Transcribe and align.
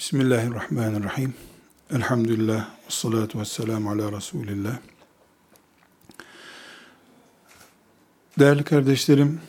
Bismillahirrahmanirrahim. 0.00 1.34
Elhamdülillah. 1.90 2.68
Salatu 2.88 3.40
ve 3.40 3.44
selamu 3.44 3.90
ala 3.90 4.12
Resulillah. 4.12 4.78
Değerli 8.38 8.64
kardeşlerim, 8.64 9.40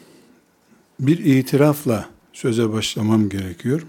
bir 0.99 1.17
itirafla 1.17 2.09
söze 2.33 2.73
başlamam 2.73 3.29
gerekiyor. 3.29 3.81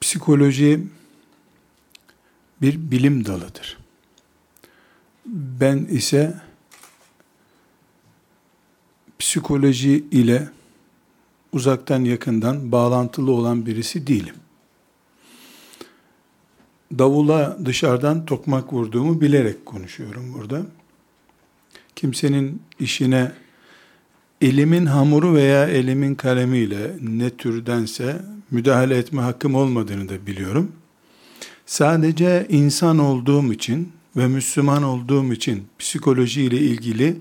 Psikoloji 0.00 0.80
bir 2.62 2.90
bilim 2.90 3.24
dalıdır. 3.26 3.78
Ben 5.26 5.78
ise 5.78 6.40
psikoloji 9.18 10.04
ile 10.10 10.48
uzaktan 11.52 12.04
yakından 12.04 12.72
bağlantılı 12.72 13.32
olan 13.32 13.66
birisi 13.66 14.06
değilim. 14.06 14.34
Davula 16.98 17.58
dışarıdan 17.64 18.26
tokmak 18.26 18.72
vurduğumu 18.72 19.20
bilerek 19.20 19.66
konuşuyorum 19.66 20.34
burada. 20.34 20.62
Kimsenin 21.96 22.62
işine 22.80 23.32
elimin 24.40 24.86
hamuru 24.86 25.34
veya 25.34 25.66
elimin 25.66 26.14
kalemiyle 26.14 26.96
ne 27.00 27.30
türdense 27.30 28.22
müdahale 28.50 28.96
etme 28.96 29.22
hakkım 29.22 29.54
olmadığını 29.54 30.08
da 30.08 30.26
biliyorum. 30.26 30.72
Sadece 31.66 32.46
insan 32.48 32.98
olduğum 32.98 33.52
için 33.52 33.92
ve 34.16 34.26
Müslüman 34.26 34.82
olduğum 34.82 35.32
için 35.32 35.66
psikoloji 35.78 36.42
ile 36.42 36.58
ilgili 36.58 37.16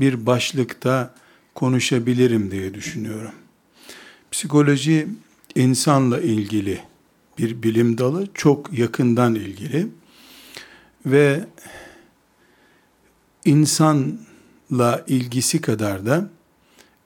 bir 0.00 0.26
başlıkta 0.26 1.14
konuşabilirim 1.54 2.50
diye 2.50 2.74
düşünüyorum. 2.74 3.32
Psikoloji 4.30 5.08
insanla 5.54 6.20
ilgili 6.20 6.80
bir 7.38 7.62
bilim 7.62 7.98
dalı, 7.98 8.26
çok 8.34 8.78
yakından 8.78 9.34
ilgili. 9.34 9.86
Ve 11.06 11.44
insanla 13.44 15.04
ilgisi 15.06 15.60
kadar 15.60 16.06
da 16.06 16.30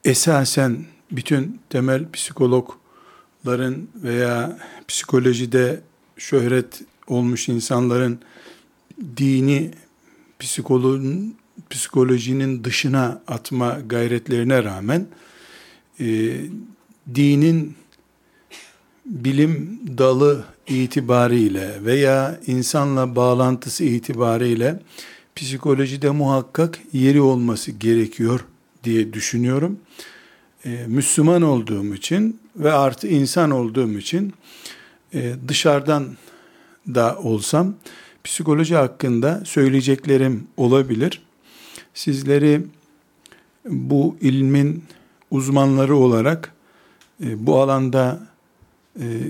esasen 0.04 0.84
bütün 1.10 1.60
temel 1.70 2.10
psikologların 2.12 3.88
veya 3.94 4.58
psikolojide 4.88 5.80
şöhret 6.16 6.82
olmuş 7.06 7.48
insanların 7.48 8.20
dini 9.16 9.70
psikoloğun 10.38 11.36
psikolojinin 11.70 12.64
dışına 12.64 13.22
atma 13.26 13.78
gayretlerine 13.86 14.64
rağmen 14.64 15.06
e, 16.00 16.36
dinin 17.14 17.76
bilim 19.06 19.80
dalı 19.98 20.44
itibariyle 20.68 21.84
veya 21.84 22.40
insanla 22.46 23.16
bağlantısı 23.16 23.84
itibariyle 23.84 24.80
psikolojide 25.36 26.10
muhakkak 26.10 26.78
yeri 26.92 27.20
olması 27.20 27.70
gerekiyor 27.70 28.44
diye 28.84 29.12
düşünüyorum. 29.12 29.78
Ee, 30.66 30.84
Müslüman 30.86 31.42
olduğum 31.42 31.94
için 31.94 32.40
ve 32.56 32.72
artı 32.72 33.08
insan 33.08 33.50
olduğum 33.50 33.98
için 33.98 34.32
e, 35.14 35.34
dışarıdan 35.48 36.08
da 36.94 37.18
olsam 37.18 37.74
psikoloji 38.24 38.76
hakkında 38.76 39.42
söyleyeceklerim 39.44 40.46
olabilir. 40.56 41.22
Sizleri 41.94 42.62
bu 43.64 44.16
ilmin 44.20 44.84
uzmanları 45.30 45.96
olarak 45.96 46.52
e, 47.24 47.46
bu 47.46 47.60
alanda 47.60 48.31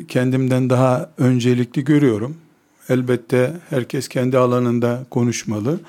kendimden 0.09 0.71
daha 0.71 1.11
öncelikli 1.19 1.85
görüyorum. 1.85 2.37
Elbette 2.89 3.57
herkes 3.71 4.09
kendi 4.09 4.39
alanında 4.39 5.07
konuşmalı. 5.11 5.81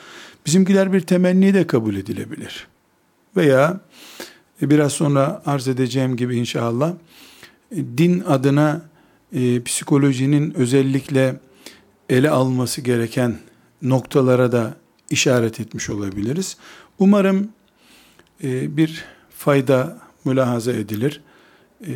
Bizimkiler 0.45 0.93
bir 0.93 1.01
temenni 1.01 1.53
de 1.53 1.67
kabul 1.67 1.95
edilebilir. 1.95 2.67
Veya 3.37 3.79
e, 4.61 4.69
biraz 4.69 4.93
sonra 4.93 5.41
arz 5.45 5.67
edeceğim 5.67 6.15
gibi 6.15 6.37
inşallah 6.37 6.93
din 7.71 8.19
adına 8.19 8.81
psikolojinin 9.65 10.53
özellikle 10.53 11.39
ele 12.09 12.29
alması 12.29 12.81
gereken 12.81 13.37
noktalara 13.81 14.51
da 14.51 14.75
işaret 15.09 15.59
etmiş 15.59 15.89
olabiliriz. 15.89 16.57
Umarım 16.99 17.49
bir 18.43 19.05
fayda 19.29 19.99
mülahaza 20.25 20.73
edilir. 20.73 21.21
E, 21.87 21.91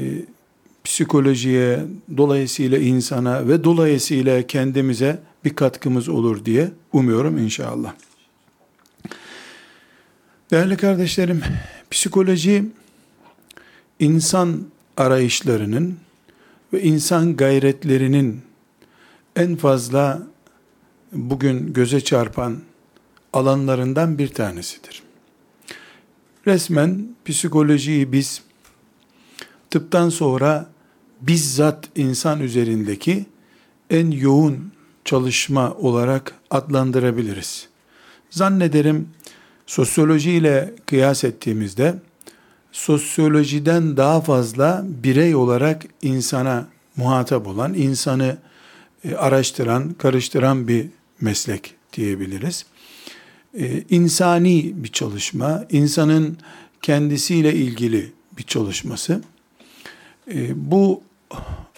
psikolojiye, 0.87 1.79
dolayısıyla 2.17 2.77
insana 2.77 3.47
ve 3.47 3.63
dolayısıyla 3.63 4.47
kendimize 4.47 5.19
bir 5.45 5.55
katkımız 5.55 6.09
olur 6.09 6.45
diye 6.45 6.71
umuyorum 6.93 7.37
inşallah. 7.37 7.93
Değerli 10.51 10.77
kardeşlerim, 10.77 11.41
psikoloji 11.91 12.65
insan 13.99 14.63
arayışlarının 14.97 15.97
ve 16.73 16.83
insan 16.83 17.35
gayretlerinin 17.35 18.41
en 19.35 19.55
fazla 19.55 20.23
bugün 21.11 21.73
göze 21.73 22.01
çarpan 22.01 22.57
alanlarından 23.33 24.17
bir 24.17 24.27
tanesidir. 24.27 25.03
Resmen 26.47 27.07
psikolojiyi 27.25 28.11
biz 28.11 28.41
tıptan 29.69 30.09
sonra 30.09 30.76
bizzat 31.21 31.89
insan 31.95 32.39
üzerindeki 32.39 33.25
en 33.89 34.11
yoğun 34.11 34.71
çalışma 35.05 35.73
olarak 35.73 36.33
adlandırabiliriz. 36.49 37.67
Zannederim 38.29 39.09
sosyoloji 39.65 40.31
ile 40.31 40.73
kıyas 40.85 41.23
ettiğimizde 41.23 41.95
sosyolojiden 42.71 43.97
daha 43.97 44.21
fazla 44.21 44.85
birey 44.85 45.35
olarak 45.35 45.85
insana 46.01 46.67
muhatap 46.95 47.47
olan, 47.47 47.73
insanı 47.73 48.37
e, 49.03 49.15
araştıran, 49.15 49.93
karıştıran 49.93 50.67
bir 50.67 50.85
meslek 51.21 51.75
diyebiliriz. 51.93 52.65
Ee, 53.59 53.83
insani 53.89 54.73
bir 54.75 54.87
çalışma, 54.87 55.65
insanın 55.69 56.37
kendisiyle 56.81 57.53
ilgili 57.55 58.11
bir 58.37 58.43
çalışması. 58.43 59.21
Ee, 60.33 60.71
bu 60.71 61.01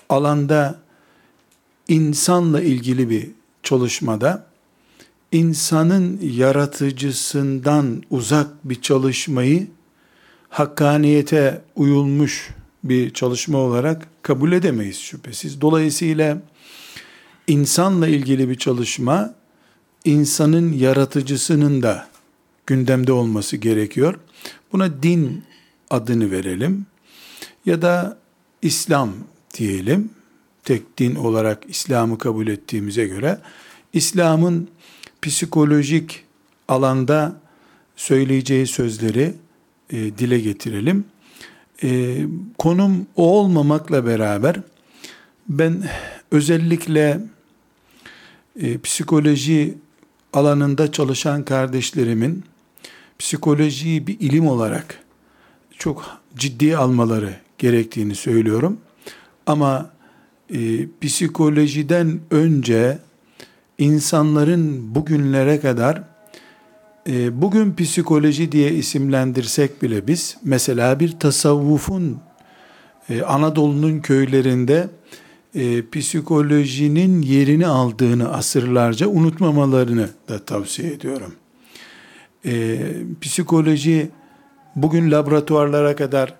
alanda 0.09 0.79
insanla 1.87 2.61
ilgili 2.61 3.09
bir 3.09 3.29
çalışmada 3.63 4.45
insanın 5.31 6.19
yaratıcısından 6.21 8.03
uzak 8.09 8.47
bir 8.63 8.81
çalışmayı 8.81 9.67
hakkaniyete 10.49 11.61
uyulmuş 11.75 12.49
bir 12.83 13.13
çalışma 13.13 13.57
olarak 13.57 14.07
kabul 14.21 14.51
edemeyiz 14.51 14.99
şüphesiz. 14.99 15.61
Dolayısıyla 15.61 16.41
insanla 17.47 18.07
ilgili 18.07 18.49
bir 18.49 18.55
çalışma 18.55 19.33
insanın 20.05 20.73
yaratıcısının 20.73 21.81
da 21.81 22.07
gündemde 22.67 23.11
olması 23.11 23.57
gerekiyor. 23.57 24.19
Buna 24.73 25.03
din 25.03 25.43
adını 25.89 26.31
verelim 26.31 26.85
ya 27.65 27.81
da 27.81 28.17
İslam 28.61 29.13
diyelim. 29.59 30.09
Tek 30.63 30.97
din 30.97 31.15
olarak 31.15 31.63
İslam'ı 31.67 32.17
kabul 32.17 32.47
ettiğimize 32.47 33.07
göre 33.07 33.39
İslam'ın 33.93 34.67
psikolojik 35.21 36.23
alanda 36.67 37.41
söyleyeceği 37.95 38.67
sözleri 38.67 39.33
e, 39.89 39.97
dile 39.97 40.39
getirelim. 40.39 41.05
E, 41.83 42.17
konum 42.57 43.07
o 43.15 43.39
olmamakla 43.39 44.05
beraber 44.05 44.55
ben 45.49 45.89
özellikle 46.31 47.21
e, 48.61 48.81
psikoloji 48.81 49.77
alanında 50.33 50.91
çalışan 50.91 51.45
kardeşlerimin 51.45 52.43
psikolojiyi 53.19 54.07
bir 54.07 54.19
ilim 54.19 54.47
olarak 54.47 54.99
çok 55.77 56.19
ciddi 56.35 56.77
almaları 56.77 57.35
gerektiğini 57.57 58.15
söylüyorum. 58.15 58.77
Ama 59.49 59.89
e, 60.53 60.87
psikolojiden 61.01 62.19
önce 62.31 62.97
insanların 63.77 64.95
bugünlere 64.95 65.59
kadar 65.59 66.03
e, 67.07 67.41
bugün 67.41 67.75
psikoloji 67.75 68.51
diye 68.51 68.71
isimlendirsek 68.71 69.81
bile 69.81 70.07
biz 70.07 70.37
mesela 70.43 70.99
bir 70.99 71.19
tasavvufun 71.19 72.19
e, 73.09 73.21
Anadolu'nun 73.21 73.99
köylerinde 73.99 74.89
e, 75.55 75.89
psikolojinin 75.89 77.21
yerini 77.21 77.67
aldığını 77.67 78.33
asırlarca 78.33 79.07
unutmamalarını 79.07 80.09
da 80.29 80.45
tavsiye 80.45 80.93
ediyorum. 80.93 81.35
E, 82.45 82.79
psikoloji 83.21 84.09
bugün 84.75 85.11
laboratuvarlara 85.11 85.95
kadar 85.95 86.33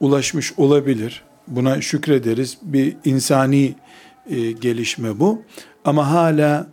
ulaşmış 0.00 0.52
olabilir. 0.56 1.25
Buna 1.46 1.80
şükrederiz. 1.80 2.58
Bir 2.62 2.96
insani 3.04 3.74
e, 4.30 4.52
gelişme 4.52 5.20
bu. 5.20 5.42
Ama 5.84 6.10
hala 6.10 6.68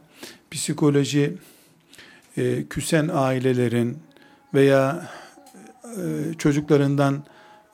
psikoloji 0.51 1.33
e, 2.37 2.63
küsen 2.63 3.09
ailelerin 3.13 3.97
veya 4.53 5.09
e, 5.85 6.33
çocuklarından 6.37 7.23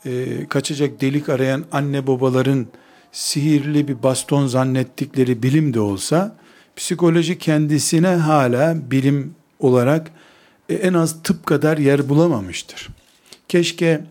e, 0.06 0.46
kaçacak 0.50 1.02
delik 1.02 1.30
arayan 1.30 1.66
anne 1.72 2.08
babaların 2.08 2.68
sihirli 3.12 3.88
bir 3.88 4.04
baston 4.04 4.48
zannettikleri 4.48 5.44
bilim 5.44 5.74
de 5.74 5.80
olsa 5.80 6.36
psikoloji 6.76 7.38
kendisine 7.38 8.08
hala 8.08 8.92
bilim 8.92 9.36
olarak 9.60 10.12
e, 10.70 10.74
en 10.74 10.94
az 10.94 11.24
tıp 11.24 11.46
kadar 11.46 11.78
yer 11.78 12.10
bulamamıştır. 12.10 12.90
Keşke 13.48 14.02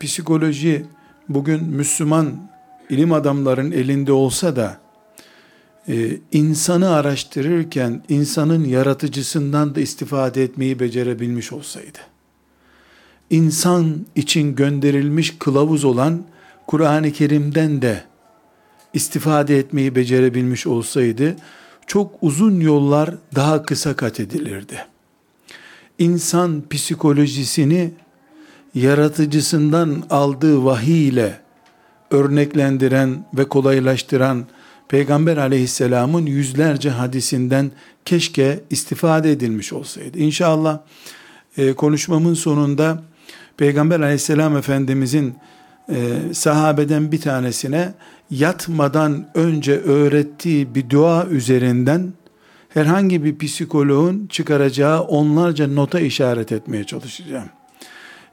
psikoloji 0.00 0.84
bugün 1.30 1.64
Müslüman 1.64 2.50
ilim 2.90 3.12
adamların 3.12 3.72
elinde 3.72 4.12
olsa 4.12 4.56
da 4.56 4.80
e, 5.88 6.18
insanı 6.32 6.90
araştırırken 6.90 8.02
insanın 8.08 8.64
yaratıcısından 8.64 9.74
da 9.74 9.80
istifade 9.80 10.44
etmeyi 10.44 10.80
becerebilmiş 10.80 11.52
olsaydı. 11.52 11.98
İnsan 13.30 14.06
için 14.14 14.54
gönderilmiş 14.54 15.38
kılavuz 15.38 15.84
olan 15.84 16.22
Kur'an-ı 16.66 17.12
Kerim'den 17.12 17.82
de 17.82 18.04
istifade 18.94 19.58
etmeyi 19.58 19.94
becerebilmiş 19.94 20.66
olsaydı 20.66 21.36
çok 21.86 22.14
uzun 22.22 22.60
yollar 22.60 23.14
daha 23.34 23.62
kısa 23.62 23.96
kat 23.96 24.20
edilirdi. 24.20 24.86
İnsan 25.98 26.62
psikolojisini 26.70 27.90
yaratıcısından 28.74 30.02
aldığı 30.10 30.64
vahiy 30.64 31.08
ile 31.08 31.40
örneklendiren 32.10 33.24
ve 33.34 33.44
kolaylaştıran 33.44 34.46
Peygamber 34.88 35.36
aleyhisselamın 35.36 36.26
yüzlerce 36.26 36.90
hadisinden 36.90 37.70
keşke 38.04 38.60
istifade 38.70 39.32
edilmiş 39.32 39.72
olsaydı. 39.72 40.18
İnşallah 40.18 40.78
e, 41.56 41.72
konuşmamın 41.72 42.34
sonunda 42.34 43.02
Peygamber 43.56 44.00
aleyhisselam 44.00 44.56
efendimizin 44.56 45.34
e, 45.88 46.18
sahabeden 46.32 47.12
bir 47.12 47.20
tanesine 47.20 47.94
yatmadan 48.30 49.26
önce 49.34 49.80
öğrettiği 49.80 50.74
bir 50.74 50.90
dua 50.90 51.26
üzerinden 51.26 52.12
herhangi 52.68 53.24
bir 53.24 53.38
psikoloğun 53.38 54.26
çıkaracağı 54.26 55.00
onlarca 55.00 55.66
nota 55.66 56.00
işaret 56.00 56.52
etmeye 56.52 56.84
çalışacağım. 56.84 57.48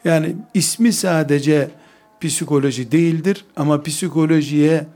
Yani 0.05 0.35
ismi 0.53 0.93
sadece 0.93 1.69
psikoloji 2.21 2.91
değildir 2.91 3.45
ama 3.55 3.83
psikolojiye 3.83 4.87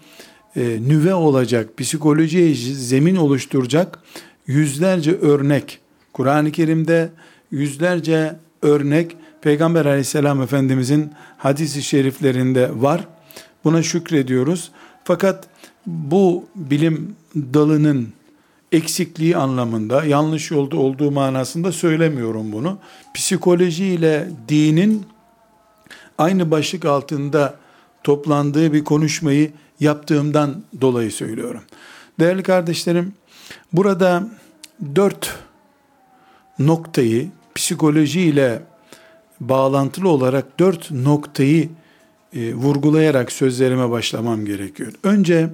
e, 0.55 0.79
nüve 0.87 1.13
olacak, 1.13 1.77
psikolojiye 1.77 2.55
zemin 2.75 3.15
oluşturacak 3.15 3.99
yüzlerce 4.47 5.11
örnek 5.11 5.79
Kur'an-ı 6.13 6.51
Kerim'de 6.51 7.09
yüzlerce 7.51 8.35
örnek 8.61 9.17
Peygamber 9.41 9.85
aleyhisselam 9.85 10.41
efendimizin 10.41 11.11
hadisi 11.37 11.83
şeriflerinde 11.83 12.81
var. 12.81 13.07
Buna 13.63 13.83
şükrediyoruz. 13.83 14.71
Fakat 15.03 15.47
bu 15.85 16.45
bilim 16.55 17.15
dalının 17.35 18.09
eksikliği 18.71 19.37
anlamında, 19.37 20.05
yanlış 20.05 20.51
yolda 20.51 20.77
olduğu 20.77 21.11
manasında 21.11 21.71
söylemiyorum 21.71 22.51
bunu. 22.51 22.77
Psikoloji 23.13 23.85
ile 23.85 24.29
dinin 24.47 25.05
aynı 26.17 26.51
başlık 26.51 26.85
altında 26.85 27.55
toplandığı 28.03 28.73
bir 28.73 28.83
konuşmayı 28.83 29.51
yaptığımdan 29.79 30.63
dolayı 30.81 31.11
söylüyorum. 31.11 31.61
Değerli 32.19 32.43
kardeşlerim, 32.43 33.13
burada 33.73 34.27
dört 34.95 35.35
noktayı 36.59 37.29
psikoloji 37.55 38.21
ile 38.21 38.61
bağlantılı 39.39 40.09
olarak 40.09 40.59
dört 40.59 40.91
noktayı 40.91 41.69
e, 42.33 42.53
vurgulayarak 42.53 43.31
sözlerime 43.31 43.89
başlamam 43.89 44.45
gerekiyor. 44.45 44.93
Önce 45.03 45.49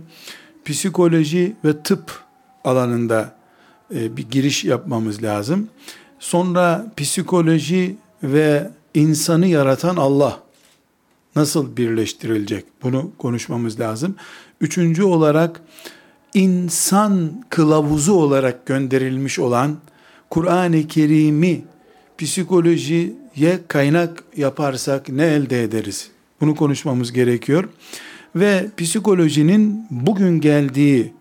psikoloji 0.66 1.56
ve 1.66 1.84
tıp 1.84 2.27
alanında 2.68 3.36
e, 3.96 4.18
bir 4.18 4.30
giriş 4.30 4.64
yapmamız 4.64 5.24
lazım. 5.24 5.68
Sonra 6.20 6.86
psikoloji 6.98 7.96
ve 8.24 8.70
insanı 8.94 9.48
yaratan 9.48 9.96
Allah 9.96 10.40
nasıl 11.36 11.78
birleştirilecek? 11.78 12.66
Bunu 12.84 13.12
konuşmamız 13.18 13.80
lazım. 13.80 14.16
Üçüncü 14.62 15.04
olarak 15.04 15.62
insan 16.34 17.44
kılavuzu 17.50 18.14
olarak 18.14 18.66
gönderilmiş 18.66 19.40
olan 19.40 19.78
Kur'an-ı 20.30 20.88
Kerim'i 20.88 21.64
psikolojiye 22.18 23.60
kaynak 23.68 24.24
yaparsak 24.38 25.10
ne 25.10 25.26
elde 25.26 25.64
ederiz? 25.64 26.10
Bunu 26.42 26.56
konuşmamız 26.56 27.14
gerekiyor. 27.14 27.70
Ve 28.36 28.68
psikolojinin 28.78 29.88
bugün 29.92 30.42
geldiği 30.42 31.14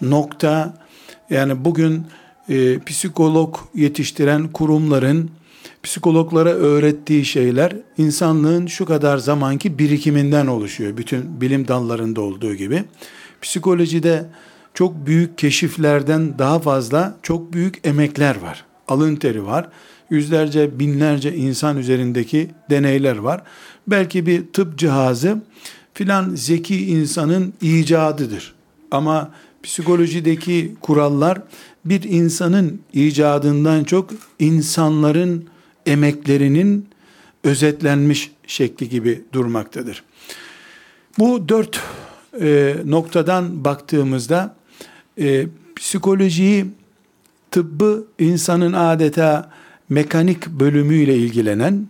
nokta 0.00 0.83
yani 1.30 1.64
bugün 1.64 2.06
e, 2.48 2.78
psikolog 2.78 3.56
yetiştiren 3.74 4.48
kurumların 4.48 5.30
psikologlara 5.82 6.50
öğrettiği 6.50 7.24
şeyler 7.24 7.76
insanlığın 7.98 8.66
şu 8.66 8.84
kadar 8.84 9.18
zamanki 9.18 9.78
birikiminden 9.78 10.46
oluşuyor. 10.46 10.96
Bütün 10.96 11.40
bilim 11.40 11.68
dallarında 11.68 12.20
olduğu 12.20 12.54
gibi. 12.54 12.84
Psikolojide 13.42 14.26
çok 14.74 15.06
büyük 15.06 15.38
keşiflerden 15.38 16.38
daha 16.38 16.58
fazla 16.58 17.16
çok 17.22 17.52
büyük 17.52 17.86
emekler 17.86 18.40
var. 18.40 18.64
Alın 18.88 19.16
teri 19.16 19.46
var. 19.46 19.68
Yüzlerce, 20.10 20.78
binlerce 20.78 21.34
insan 21.34 21.78
üzerindeki 21.78 22.50
deneyler 22.70 23.16
var. 23.16 23.42
Belki 23.86 24.26
bir 24.26 24.52
tıp 24.52 24.78
cihazı 24.78 25.42
filan 25.94 26.34
zeki 26.34 26.86
insanın 26.86 27.54
icadıdır. 27.60 28.54
Ama 28.90 29.30
psikolojideki 29.64 30.74
kurallar 30.80 31.42
bir 31.84 32.02
insanın 32.02 32.80
icadından 32.92 33.84
çok 33.84 34.10
insanların 34.38 35.48
emeklerinin 35.86 36.88
özetlenmiş 37.44 38.30
şekli 38.46 38.88
gibi 38.88 39.22
durmaktadır. 39.32 40.04
Bu 41.18 41.48
dört 41.48 41.80
e, 42.40 42.76
noktadan 42.84 43.64
baktığımızda 43.64 44.56
e, 45.20 45.46
psikolojiyi, 45.76 46.66
tıbbı 47.50 48.06
insanın 48.18 48.72
adeta 48.72 49.50
mekanik 49.88 50.48
bölümüyle 50.48 51.16
ilgilenen, 51.16 51.88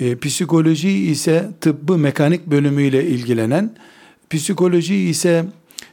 e, 0.00 0.18
psikoloji 0.18 0.90
ise 0.90 1.48
tıbbı 1.60 1.98
mekanik 1.98 2.46
bölümüyle 2.46 3.06
ilgilenen, 3.06 3.74
psikoloji 4.30 4.94
ise 4.94 5.44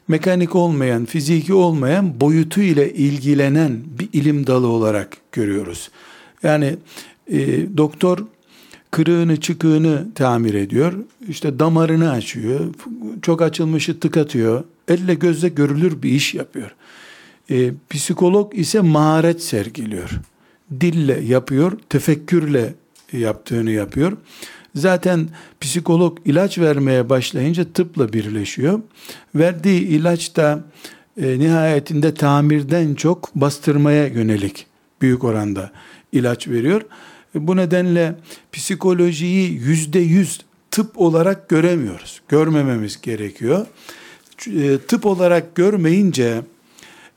mekanik 0.08 0.56
olmayan, 0.56 1.06
fiziki 1.06 1.54
olmayan 1.54 2.22
boyutu 2.22 2.62
ile 2.62 2.94
ilgilenen 2.94 3.82
bir 4.00 4.10
ilim 4.14 4.48
dalı 4.48 4.68
olarak 4.68 5.18
görüyoruz. 5.32 5.90
Yani 6.44 6.76
e, 7.32 7.38
doktor 7.78 8.26
kırığını 8.92 9.40
çıkığını 9.40 10.08
tamir 10.16 10.54
ediyor. 10.54 10.94
İşte 11.28 11.60
damarını 11.60 12.12
açıyor. 12.12 12.74
Çok 13.22 13.42
açılmışı 13.42 14.00
tıkatıyor. 14.00 14.64
Elle 14.88 15.14
gözle 15.14 15.50
görülür 15.50 16.02
bir 16.02 16.10
iş 16.10 16.34
yapıyor. 16.34 16.76
E, 17.52 17.72
psikolog 17.90 18.60
ise 18.60 18.82
maharet 18.82 19.44
sergiliyor. 19.44 20.10
Dille 20.82 21.20
yapıyor, 21.22 21.80
tefekkürle 21.90 22.74
yaptığını 23.14 23.72
yapıyor. 23.72 24.18
Zaten 24.76 25.30
psikolog 25.62 26.18
ilaç 26.26 26.58
vermeye 26.58 27.10
başlayınca 27.10 27.66
tıpla 27.74 28.14
birleşiyor. 28.14 28.80
Verdiği 29.36 29.82
ilaç 29.82 30.36
da 30.36 30.64
e, 31.22 31.40
nihayetinde 31.40 32.14
tamirden 32.14 32.96
çok 32.96 33.36
bastırmaya 33.36 34.08
yönelik 34.08 34.68
büyük 35.02 35.24
oranda 35.24 35.72
ilaç 36.12 36.48
veriyor. 36.48 36.82
E, 37.36 37.48
bu 37.48 37.56
nedenle 37.56 38.16
psikolojiyi 38.52 39.52
yüzde 39.52 40.00
yüz 40.00 40.42
tıp 40.72 41.02
olarak 41.02 41.50
göremiyoruz. 41.50 42.22
Görmememiz 42.30 43.02
gerekiyor. 43.02 43.66
E, 44.48 44.78
tıp 44.78 45.06
olarak 45.06 45.56
görmeyince 45.56 46.42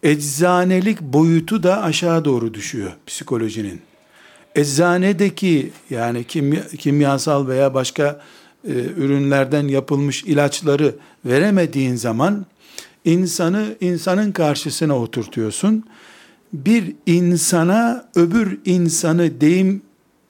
eczanelik 0.03 1.01
boyutu 1.01 1.63
da 1.63 1.83
aşağı 1.83 2.25
doğru 2.25 2.55
düşüyor 2.55 2.93
psikolojinin. 3.07 3.88
Eczanedeki 4.59 5.71
yani 5.91 6.25
kimya, 6.25 6.67
kimyasal 6.79 7.49
veya 7.49 7.75
başka 7.75 8.21
e, 8.69 8.73
ürünlerden 8.97 9.69
yapılmış 9.69 10.25
ilaçları 10.25 10.95
veremediğin 11.25 11.97
zaman 11.97 12.47
insanı 13.05 13.77
insanın 13.81 14.33
karşısına 14.33 14.99
oturtuyorsun 14.99 15.85
bir 16.53 16.95
insana 17.07 18.09
öbür 18.15 18.59
insanı 18.65 19.41
deyim 19.41 19.83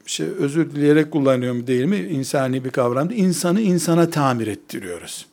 şey, 0.07 0.27
özür 0.39 0.71
dileyerek 0.71 1.11
kullanıyorum 1.11 1.67
değil 1.67 1.85
mi? 1.85 1.97
İnsani 1.99 2.65
bir 2.65 2.71
kavramda. 2.71 3.15
insanı 3.15 3.61
insana 3.61 4.11
tamir 4.11 4.47
ettiriyoruz. 4.47 5.27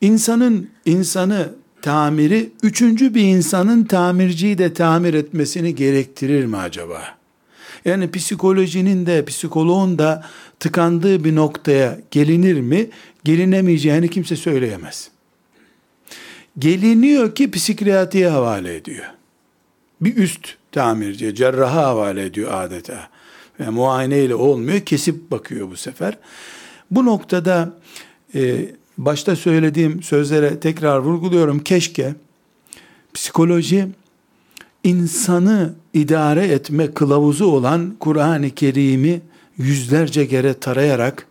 İnsanın 0.00 0.70
insanı 0.84 1.48
tamiri 1.82 2.50
üçüncü 2.62 3.14
bir 3.14 3.22
insanın 3.22 3.84
tamirciyi 3.84 4.58
de 4.58 4.74
tamir 4.74 5.14
etmesini 5.14 5.74
gerektirir 5.74 6.44
mi 6.44 6.56
acaba? 6.56 7.19
Yani 7.84 8.10
psikolojinin 8.10 9.06
de 9.06 9.24
psikoloğun 9.24 9.98
da 9.98 10.24
tıkandığı 10.60 11.24
bir 11.24 11.34
noktaya 11.34 11.98
gelinir 12.10 12.60
mi? 12.60 12.90
Gelinemeyeceğini 13.24 14.08
kimse 14.08 14.36
söyleyemez. 14.36 15.10
Geliniyor 16.58 17.34
ki 17.34 17.50
psikiyatriye 17.50 18.28
havale 18.28 18.76
ediyor. 18.76 19.04
Bir 20.00 20.16
üst 20.16 20.54
tamirciye, 20.72 21.34
cerraha 21.34 21.82
havale 21.82 22.24
ediyor 22.24 22.52
adeta. 22.52 23.08
Yani 23.58 23.70
muayene 23.70 24.34
olmuyor, 24.34 24.80
kesip 24.80 25.30
bakıyor 25.30 25.70
bu 25.70 25.76
sefer. 25.76 26.18
Bu 26.90 27.06
noktada 27.06 27.72
e, 28.34 28.66
başta 28.98 29.36
söylediğim 29.36 30.02
sözlere 30.02 30.60
tekrar 30.60 30.98
vurguluyorum. 30.98 31.58
Keşke 31.58 32.14
psikoloji 33.14 33.88
insanı 34.84 35.74
idare 35.94 36.46
etme 36.46 36.90
kılavuzu 36.90 37.44
olan 37.44 37.94
Kur'an-ı 38.00 38.50
Kerim'i 38.50 39.20
yüzlerce 39.58 40.28
kere 40.28 40.54
tarayarak 40.54 41.26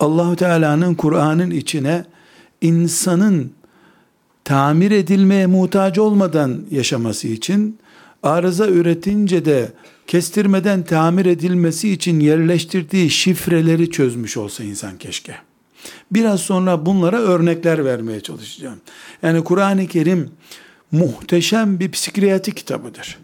Allahu 0.00 0.36
Teala'nın 0.36 0.94
Kur'an'ın 0.94 1.50
içine 1.50 2.04
insanın 2.60 3.52
tamir 4.44 4.90
edilmeye 4.90 5.46
muhtaç 5.46 5.98
olmadan 5.98 6.60
yaşaması 6.70 7.28
için 7.28 7.78
arıza 8.22 8.68
üretince 8.68 9.44
de 9.44 9.72
kestirmeden 10.06 10.82
tamir 10.82 11.26
edilmesi 11.26 11.90
için 11.90 12.20
yerleştirdiği 12.20 13.10
şifreleri 13.10 13.90
çözmüş 13.90 14.36
olsa 14.36 14.64
insan 14.64 14.98
keşke. 14.98 15.34
Biraz 16.10 16.40
sonra 16.40 16.86
bunlara 16.86 17.18
örnekler 17.18 17.84
vermeye 17.84 18.20
çalışacağım. 18.20 18.78
Yani 19.22 19.44
Kur'an-ı 19.44 19.86
Kerim 19.86 20.30
muhteşem 20.92 21.80
bir 21.80 21.90
psikiyatri 21.90 22.54
kitabıdır. 22.54 23.18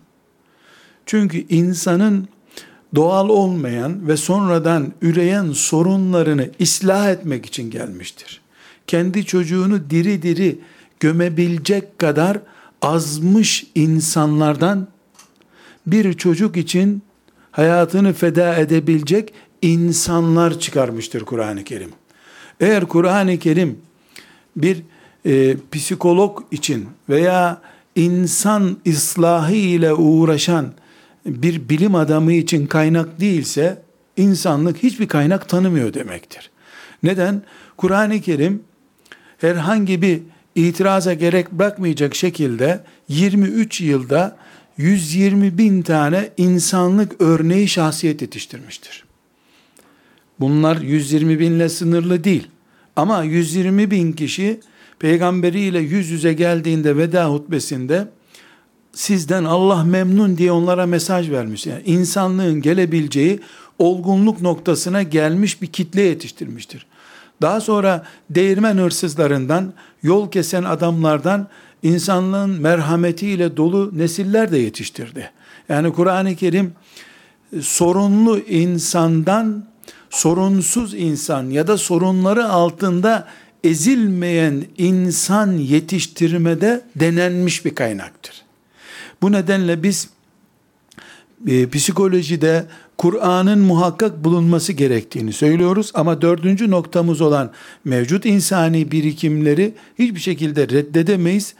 Çünkü 1.06 1.46
insanın 1.48 2.28
doğal 2.94 3.28
olmayan 3.28 4.08
ve 4.08 4.16
sonradan 4.16 4.92
üreyen 5.02 5.52
sorunlarını 5.52 6.50
ıslah 6.60 7.10
etmek 7.10 7.46
için 7.46 7.70
gelmiştir. 7.70 8.40
Kendi 8.86 9.24
çocuğunu 9.24 9.90
diri 9.90 10.22
diri 10.22 10.58
gömebilecek 11.00 11.98
kadar 11.98 12.38
azmış 12.82 13.66
insanlardan 13.74 14.88
bir 15.86 16.12
çocuk 16.12 16.56
için 16.56 17.02
hayatını 17.50 18.12
feda 18.12 18.56
edebilecek 18.56 19.32
insanlar 19.62 20.60
çıkarmıştır 20.60 21.24
Kur'an-ı 21.24 21.64
Kerim. 21.64 21.90
Eğer 22.60 22.86
Kur'an-ı 22.86 23.38
Kerim 23.38 23.78
bir 24.56 24.82
e, 25.28 25.56
psikolog 25.72 26.42
için 26.50 26.86
veya 27.08 27.60
insan 27.96 28.76
ıslahı 28.86 29.54
ile 29.54 29.94
uğraşan 29.94 30.72
bir 31.26 31.68
bilim 31.68 31.94
adamı 31.94 32.32
için 32.32 32.66
kaynak 32.66 33.20
değilse 33.20 33.82
insanlık 34.16 34.82
hiçbir 34.82 35.08
kaynak 35.08 35.48
tanımıyor 35.48 35.94
demektir. 35.94 36.50
Neden? 37.02 37.42
Kur'an-ı 37.76 38.20
Kerim 38.20 38.62
herhangi 39.38 40.02
bir 40.02 40.20
itiraza 40.54 41.14
gerek 41.14 41.52
bırakmayacak 41.52 42.14
şekilde 42.14 42.80
23 43.08 43.80
yılda 43.80 44.36
120 44.76 45.58
bin 45.58 45.82
tane 45.82 46.30
insanlık 46.36 47.20
örneği 47.20 47.68
şahsiyet 47.68 48.22
yetiştirmiştir. 48.22 49.04
Bunlar 50.40 50.76
120 50.76 51.38
binle 51.38 51.68
sınırlı 51.68 52.24
değil. 52.24 52.46
Ama 52.96 53.22
120 53.24 53.90
bin 53.90 54.12
kişi 54.12 54.60
peygamberiyle 54.98 55.78
yüz 55.78 56.10
yüze 56.10 56.32
geldiğinde 56.32 56.96
veda 56.96 57.30
hutbesinde 57.30 58.08
sizden 58.92 59.44
Allah 59.44 59.84
memnun 59.84 60.38
diye 60.38 60.52
onlara 60.52 60.86
mesaj 60.86 61.30
vermiş. 61.30 61.66
Yani 61.66 61.82
insanlığın 61.86 62.62
gelebileceği 62.62 63.40
olgunluk 63.78 64.40
noktasına 64.40 65.02
gelmiş 65.02 65.62
bir 65.62 65.66
kitle 65.66 66.02
yetiştirmiştir. 66.02 66.86
Daha 67.42 67.60
sonra 67.60 68.04
değirmen 68.30 68.76
hırsızlarından, 68.76 69.72
yol 70.02 70.30
kesen 70.30 70.64
adamlardan 70.64 71.48
insanlığın 71.82 72.50
merhametiyle 72.50 73.56
dolu 73.56 73.98
nesiller 73.98 74.52
de 74.52 74.58
yetiştirdi. 74.58 75.30
Yani 75.68 75.92
Kur'an-ı 75.92 76.36
Kerim 76.36 76.72
sorunlu 77.60 78.38
insandan 78.38 79.64
sorunsuz 80.10 80.94
insan 80.94 81.50
ya 81.50 81.66
da 81.66 81.76
sorunları 81.76 82.48
altında 82.48 83.28
ezilmeyen 83.64 84.64
insan 84.78 85.52
yetiştirmede 85.52 86.84
denenmiş 86.96 87.64
bir 87.64 87.74
kaynaktır. 87.74 88.42
Bu 89.22 89.32
nedenle 89.32 89.82
biz 89.82 90.08
e, 91.46 91.68
psikolojide 91.68 92.66
Kur'an'ın 92.98 93.58
muhakkak 93.58 94.24
bulunması 94.24 94.72
gerektiğini 94.72 95.32
söylüyoruz 95.32 95.90
ama 95.94 96.22
dördüncü 96.22 96.70
noktamız 96.70 97.20
olan 97.20 97.50
mevcut 97.84 98.26
insani 98.26 98.90
birikimleri 98.90 99.74
hiçbir 99.98 100.20
şekilde 100.20 100.68
reddedemeyiz. 100.68 101.54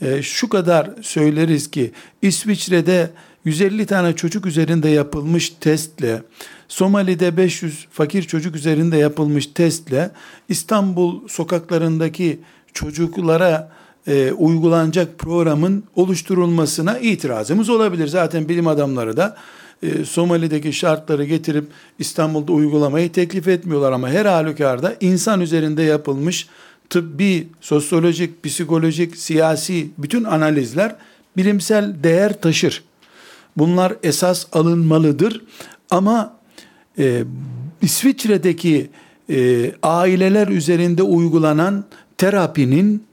E, 0.00 0.22
şu 0.22 0.48
kadar 0.48 0.90
söyleriz 1.02 1.70
ki 1.70 1.92
İsviçre'de 2.22 3.10
150 3.44 3.86
tane 3.86 4.16
çocuk 4.16 4.46
üzerinde 4.46 4.88
yapılmış 4.88 5.50
testle 5.60 6.22
Somali'de 6.68 7.36
500 7.36 7.86
fakir 7.90 8.22
çocuk 8.22 8.56
üzerinde 8.56 8.96
yapılmış 8.96 9.46
testle 9.46 10.10
İstanbul 10.48 11.28
sokaklarındaki 11.28 12.40
çocuklara 12.72 13.72
e, 14.06 14.32
uygulanacak 14.32 15.18
programın 15.18 15.84
oluşturulmasına 15.96 16.98
itirazımız 16.98 17.68
olabilir. 17.68 18.06
Zaten 18.06 18.48
bilim 18.48 18.66
adamları 18.66 19.16
da 19.16 19.36
e, 19.82 20.04
Somali'deki 20.04 20.72
şartları 20.72 21.24
getirip 21.24 21.64
İstanbul'da 21.98 22.52
uygulamayı 22.52 23.12
teklif 23.12 23.48
etmiyorlar 23.48 23.92
ama 23.92 24.08
her 24.08 24.26
halükarda 24.26 24.94
insan 25.00 25.40
üzerinde 25.40 25.82
yapılmış 25.82 26.48
tıbbi, 26.90 27.48
sosyolojik, 27.60 28.44
psikolojik, 28.44 29.16
siyasi 29.16 29.90
bütün 29.98 30.24
analizler 30.24 30.96
bilimsel 31.36 31.94
değer 32.02 32.40
taşır. 32.40 32.82
Bunlar 33.56 33.96
esas 34.02 34.46
alınmalıdır 34.52 35.44
ama 35.90 36.36
e, 36.98 37.24
İsviçre'deki 37.82 38.90
e, 39.30 39.72
aileler 39.82 40.48
üzerinde 40.48 41.02
uygulanan 41.02 41.84
terapinin 42.18 43.04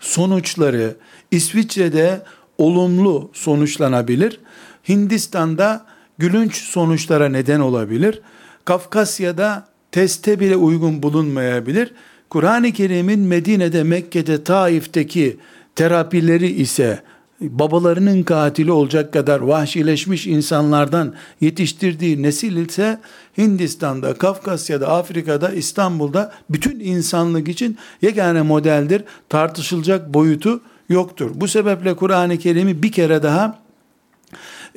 sonuçları 0.00 0.96
İsviçre'de 1.30 2.22
olumlu 2.58 3.30
sonuçlanabilir. 3.32 4.40
Hindistan'da 4.88 5.86
gülünç 6.18 6.56
sonuçlara 6.56 7.28
neden 7.28 7.60
olabilir. 7.60 8.20
Kafkasya'da 8.64 9.66
teste 9.92 10.40
bile 10.40 10.56
uygun 10.56 11.02
bulunmayabilir. 11.02 11.92
Kur'an-ı 12.30 12.72
Kerim'in 12.72 13.20
Medine'de, 13.20 13.82
Mekke'de, 13.82 14.44
Taif'teki 14.44 15.36
terapileri 15.76 16.50
ise 16.50 17.02
babalarının 17.42 18.22
katili 18.22 18.72
olacak 18.72 19.12
kadar 19.12 19.40
vahşileşmiş 19.40 20.26
insanlardan 20.26 21.14
yetiştirdiği 21.40 22.22
nesil 22.22 22.56
ise 22.56 23.00
Hindistan'da, 23.38 24.14
Kafkasya'da, 24.14 24.88
Afrika'da, 24.88 25.52
İstanbul'da 25.52 26.32
bütün 26.50 26.80
insanlık 26.80 27.48
için 27.48 27.78
yegane 28.02 28.42
modeldir. 28.42 29.04
Tartışılacak 29.28 30.14
boyutu 30.14 30.60
yoktur. 30.88 31.30
Bu 31.34 31.48
sebeple 31.48 31.96
Kur'an-ı 31.96 32.38
Kerim'i 32.38 32.82
bir 32.82 32.92
kere 32.92 33.22
daha 33.22 33.58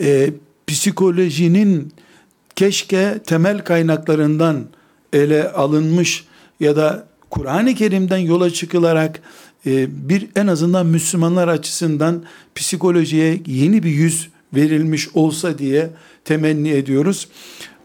e, 0.01 0.29
psikolojinin 0.67 1.93
keşke 2.55 3.19
temel 3.25 3.63
kaynaklarından 3.63 4.65
ele 5.13 5.51
alınmış 5.51 6.25
ya 6.60 6.75
da 6.75 7.07
Kur'an-ı 7.29 7.75
Kerim'den 7.75 8.17
yola 8.17 8.50
çıkılarak 8.50 9.22
bir 9.88 10.27
en 10.36 10.48
azından 10.48 10.86
Müslümanlar 10.86 11.48
açısından 11.48 12.24
psikolojiye 12.55 13.41
yeni 13.45 13.84
bir 13.84 13.89
yüz 13.89 14.29
verilmiş 14.53 15.10
olsa 15.15 15.57
diye 15.57 15.89
temenni 16.25 16.69
ediyoruz. 16.69 17.27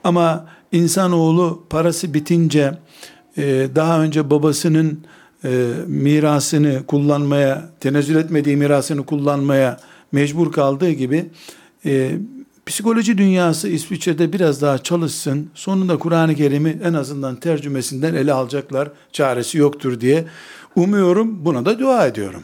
Ama 0.05 0.47
insanoğlu 0.73 1.67
parası 1.71 2.15
bitince 2.15 2.79
e, 3.37 3.69
daha 3.75 4.03
önce 4.03 4.31
babasının 4.31 5.01
e, 5.45 5.71
mirasını 5.87 6.87
kullanmaya, 6.87 7.71
tenezzül 7.81 8.17
etmediği 8.17 8.57
mirasını 8.57 9.07
kullanmaya 9.07 9.81
mecbur 10.13 10.53
kaldığı 10.53 10.91
gibi 10.91 11.31
psikoloji 12.71 13.19
dünyası 13.19 13.69
İsviçre'de 13.69 14.33
biraz 14.33 14.63
daha 14.63 14.79
çalışsın. 14.79 15.51
Sonunda 15.55 15.99
Kur'an-ı 15.99 16.35
Kerim'i 16.35 16.79
en 16.85 16.93
azından 16.93 17.37
tercümesinden 17.37 18.15
ele 18.15 18.33
alacaklar. 18.33 18.89
Çaresi 19.13 19.59
yoktur 19.59 20.01
diye 20.01 20.25
umuyorum. 20.77 21.45
Buna 21.45 21.65
da 21.65 21.79
dua 21.79 22.07
ediyorum. 22.07 22.43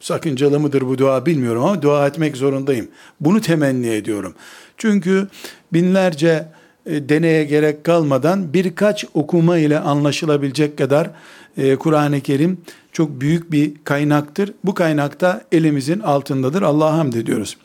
Sakıncalı 0.00 0.60
mıdır 0.60 0.82
bu 0.82 0.98
dua 0.98 1.26
bilmiyorum 1.26 1.64
ama 1.64 1.82
dua 1.82 2.06
etmek 2.06 2.36
zorundayım. 2.36 2.88
Bunu 3.20 3.40
temenni 3.40 3.88
ediyorum. 3.88 4.34
Çünkü 4.76 5.28
binlerce 5.72 6.48
e, 6.86 7.08
deneye 7.08 7.44
gerek 7.44 7.84
kalmadan 7.84 8.52
birkaç 8.52 9.04
okuma 9.14 9.58
ile 9.58 9.78
anlaşılabilecek 9.78 10.78
kadar 10.78 11.10
e, 11.56 11.76
Kur'an-ı 11.76 12.20
Kerim 12.20 12.58
çok 12.92 13.20
büyük 13.20 13.52
bir 13.52 13.74
kaynaktır. 13.84 14.54
Bu 14.64 14.74
kaynakta 14.74 15.44
elimizin 15.52 16.00
altındadır. 16.00 16.62
Allah'a 16.62 16.98
hamd 16.98 17.12
ediyoruz. 17.12 17.56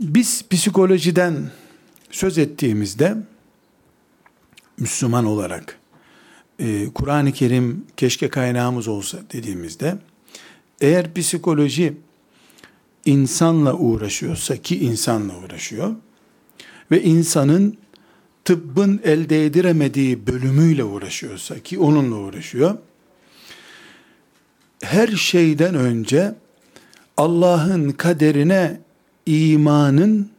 Biz 0.00 0.48
psikolojiden 0.50 1.50
söz 2.10 2.38
ettiğimizde 2.38 3.14
Müslüman 4.78 5.24
olarak 5.24 5.78
e, 6.58 6.88
Kur'an-ı 6.94 7.32
Kerim 7.32 7.86
keşke 7.96 8.28
kaynağımız 8.28 8.88
olsa 8.88 9.18
dediğimizde 9.32 9.98
eğer 10.80 11.14
psikoloji 11.14 11.94
insanla 13.04 13.74
uğraşıyorsa 13.74 14.56
ki 14.56 14.84
insanla 14.84 15.32
uğraşıyor 15.38 15.94
ve 16.90 17.02
insanın 17.02 17.76
tıbbın 18.44 19.00
elde 19.04 19.46
edemediği 19.46 20.26
bölümüyle 20.26 20.84
uğraşıyorsa 20.84 21.58
ki 21.58 21.78
onunla 21.78 22.16
uğraşıyor. 22.16 22.78
Her 24.82 25.08
şeyden 25.08 25.74
önce 25.74 26.34
Allah'ın 27.16 27.90
kaderine 27.90 28.80
imanın 29.26 30.30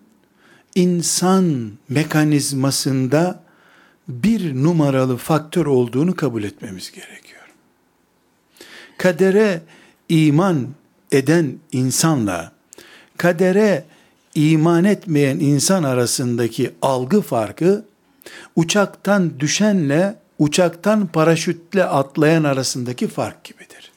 insan 0.76 1.72
mekanizmasında 1.90 3.45
bir 4.08 4.56
numaralı 4.64 5.18
faktör 5.18 5.66
olduğunu 5.66 6.16
kabul 6.16 6.44
etmemiz 6.44 6.92
gerekiyor. 6.92 7.42
Kadere 8.98 9.62
iman 10.10 10.68
eden 11.12 11.60
insanla 11.72 12.52
kadere 13.18 13.86
iman 14.36 14.84
etmeyen 14.84 15.40
insan 15.40 15.84
arasındaki 15.84 16.72
algı 16.82 17.22
farkı 17.22 17.86
uçaktan 18.56 19.40
düşenle 19.40 20.16
uçaktan 20.40 21.08
paraşütle 21.08 21.84
atlayan 21.84 22.44
arasındaki 22.44 23.08
fark 23.08 23.44
gibidir. 23.44 23.92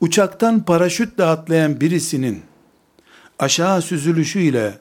Uçaktan 0.00 0.60
paraşütle 0.60 1.24
atlayan 1.24 1.80
birisinin 1.80 2.42
aşağı 3.38 3.82
süzülüşü 3.82 4.40
ile 4.40 4.78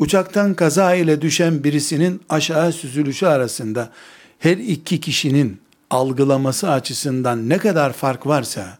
uçaktan 0.00 0.54
kaza 0.54 0.94
ile 0.94 1.22
düşen 1.22 1.64
birisinin 1.64 2.20
aşağı 2.28 2.72
süzülüşü 2.72 3.26
arasında 3.26 3.90
her 4.38 4.56
iki 4.56 5.00
kişinin 5.00 5.60
algılaması 5.90 6.70
açısından 6.70 7.48
ne 7.48 7.58
kadar 7.58 7.92
fark 7.92 8.26
varsa 8.26 8.78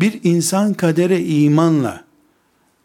bir 0.00 0.20
insan 0.24 0.74
kadere 0.74 1.20
imanla 1.20 2.04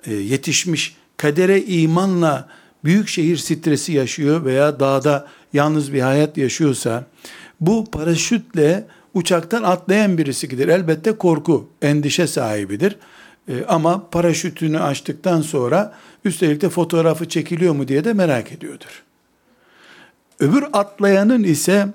e, 0.06 0.13
yetişmiş, 0.13 0.96
kadere 1.18 1.62
imanla 1.62 2.48
büyük 2.84 3.08
şehir 3.08 3.38
stresi 3.38 3.92
yaşıyor 3.92 4.46
veya 4.46 4.80
dağda 4.80 5.27
yalnız 5.53 5.94
bir 5.94 6.01
hayat 6.01 6.38
yaşıyorsa 6.38 7.06
bu 7.62 7.92
paraşütle 7.92 8.88
uçaktan 9.13 9.63
atlayan 9.63 10.18
birisi 10.18 10.50
gider. 10.50 10.68
Elbette 10.68 11.12
korku, 11.12 11.70
endişe 11.82 12.27
sahibidir. 12.27 12.98
E, 13.48 13.65
ama 13.68 14.10
paraşütünü 14.10 14.80
açtıktan 14.80 15.42
sonra 15.42 15.94
üstelik 16.25 16.62
de 16.62 16.70
fotoğrafı 16.70 17.30
çekiliyor 17.30 17.74
mu 17.74 17.88
diye 17.88 18.03
de 18.03 18.13
merak 18.13 18.51
ediyordur. 18.51 19.03
Öbür 20.39 20.63
atlayanın 20.74 21.44
ise 21.44 21.88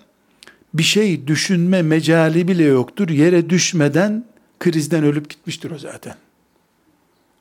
bir 0.74 0.82
şey 0.82 1.26
düşünme 1.26 1.82
mecali 1.82 2.48
bile 2.48 2.64
yoktur. 2.64 3.08
Yere 3.08 3.50
düşmeden 3.50 4.24
krizden 4.60 5.04
ölüp 5.04 5.30
gitmiştir 5.30 5.70
o 5.70 5.78
zaten. 5.78 6.14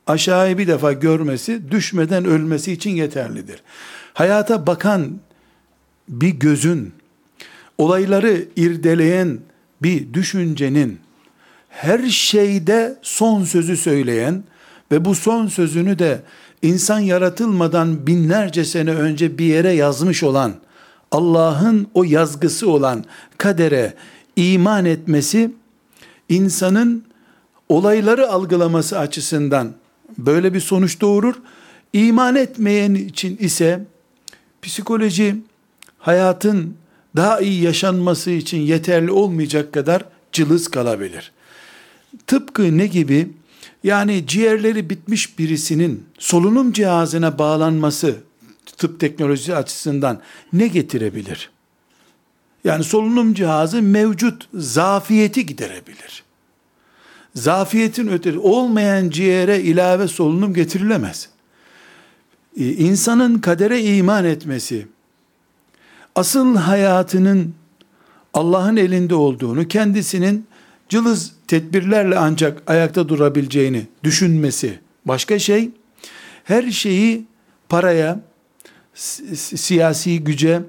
Aşağıyı 0.08 0.58
bir 0.58 0.68
defa 0.68 0.94
görmesi, 0.94 1.72
düşmeden 1.72 2.26
ölmesi 2.26 2.72
için 2.72 2.90
yeterlidir. 2.90 3.64
Hayata 4.14 4.68
bakan 4.68 5.20
bir 6.10 6.30
gözün, 6.30 6.94
olayları 7.78 8.46
irdeleyen 8.56 9.40
bir 9.82 10.14
düşüncenin, 10.14 11.00
her 11.70 12.08
şeyde 12.08 12.98
son 13.02 13.44
sözü 13.44 13.78
söyleyen 13.78 14.44
ve 14.92 15.06
bu 15.06 15.16
son 15.16 15.48
sözünü 15.48 16.00
de 16.00 16.22
insan 16.68 17.00
yaratılmadan 17.00 18.08
binlerce 18.08 18.66
sene 18.66 18.92
önce 18.92 19.38
bir 19.38 19.46
yere 19.46 19.72
yazmış 19.72 20.24
olan, 20.24 20.54
Allah'ın 21.12 21.88
o 21.94 22.04
yazgısı 22.04 22.70
olan 22.70 23.06
kadere 23.38 23.94
iman 24.36 24.86
etmesi, 24.86 25.52
insanın 26.30 27.04
olayları 27.70 28.30
algılaması 28.30 29.00
açısından 29.00 29.74
böyle 30.18 30.54
bir 30.54 30.60
sonuç 30.60 31.02
doğurur. 31.02 31.36
İman 31.94 32.36
etmeyen 32.36 32.94
için 32.94 33.38
ise 33.38 33.86
psikoloji 34.62 35.36
hayatın 36.00 36.76
daha 37.16 37.40
iyi 37.40 37.64
yaşanması 37.64 38.32
için 38.32 38.58
yeterli 38.58 39.12
olmayacak 39.12 39.74
kadar 39.74 40.06
cılız 40.32 40.68
kalabilir. 40.68 41.32
Tıpkı 42.28 42.78
ne 42.78 42.88
gibi? 42.88 43.30
Yani 43.88 44.28
ciğerleri 44.28 44.90
bitmiş 44.90 45.40
birisinin 45.40 46.06
solunum 46.20 46.72
cihazına 46.72 47.40
bağlanması 47.40 48.16
tıp 48.78 49.00
teknolojisi 49.00 49.56
açısından 49.56 50.22
ne 50.54 50.68
getirebilir? 50.68 51.50
Yani 52.64 52.84
solunum 52.84 53.34
cihazı 53.34 53.82
mevcut 53.82 54.50
zafiyeti 54.54 55.46
giderebilir. 55.46 56.24
Zafiyetin 57.36 58.08
ötesi 58.08 58.40
olmayan 58.40 59.10
ciğere 59.10 59.62
ilave 59.62 60.08
solunum 60.08 60.54
getirilemez. 60.54 61.30
Ee, 62.58 62.74
insanın 62.74 63.40
kadere 63.40 63.84
iman 63.84 64.26
etmesi, 64.26 64.88
asıl 66.16 66.56
hayatının 66.56 67.54
Allah'ın 68.34 68.78
elinde 68.78 69.16
olduğunu, 69.16 69.68
kendisinin 69.68 70.48
cılız 70.90 71.34
tedbirlerle 71.48 72.18
ancak 72.18 72.64
ayakta 72.68 73.10
durabileceğini 73.10 73.88
düşünmesi 74.04 74.80
başka 75.06 75.40
şey. 75.40 75.70
Her 76.44 76.72
şeyi 76.72 77.26
paraya, 77.70 78.20
siyasi 79.36 80.24
güce 80.24 80.62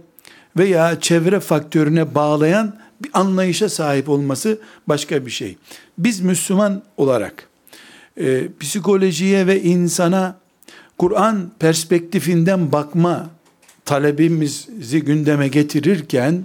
veya 0.56 1.00
çevre 1.00 1.40
faktörüne 1.40 2.14
bağlayan 2.14 2.76
bir 3.02 3.10
anlayışa 3.12 3.68
sahip 3.68 4.08
olması 4.08 4.58
başka 4.88 5.26
bir 5.26 5.30
şey. 5.30 5.56
Biz 5.98 6.20
Müslüman 6.20 6.82
olarak 6.96 7.48
e, 8.20 8.48
psikolojiye 8.60 9.46
ve 9.46 9.62
insana 9.62 10.36
Kur'an 10.98 11.50
perspektifinden 11.58 12.72
bakma 12.72 13.30
talebimizi 13.84 15.02
gündeme 15.02 15.48
getirirken 15.48 16.44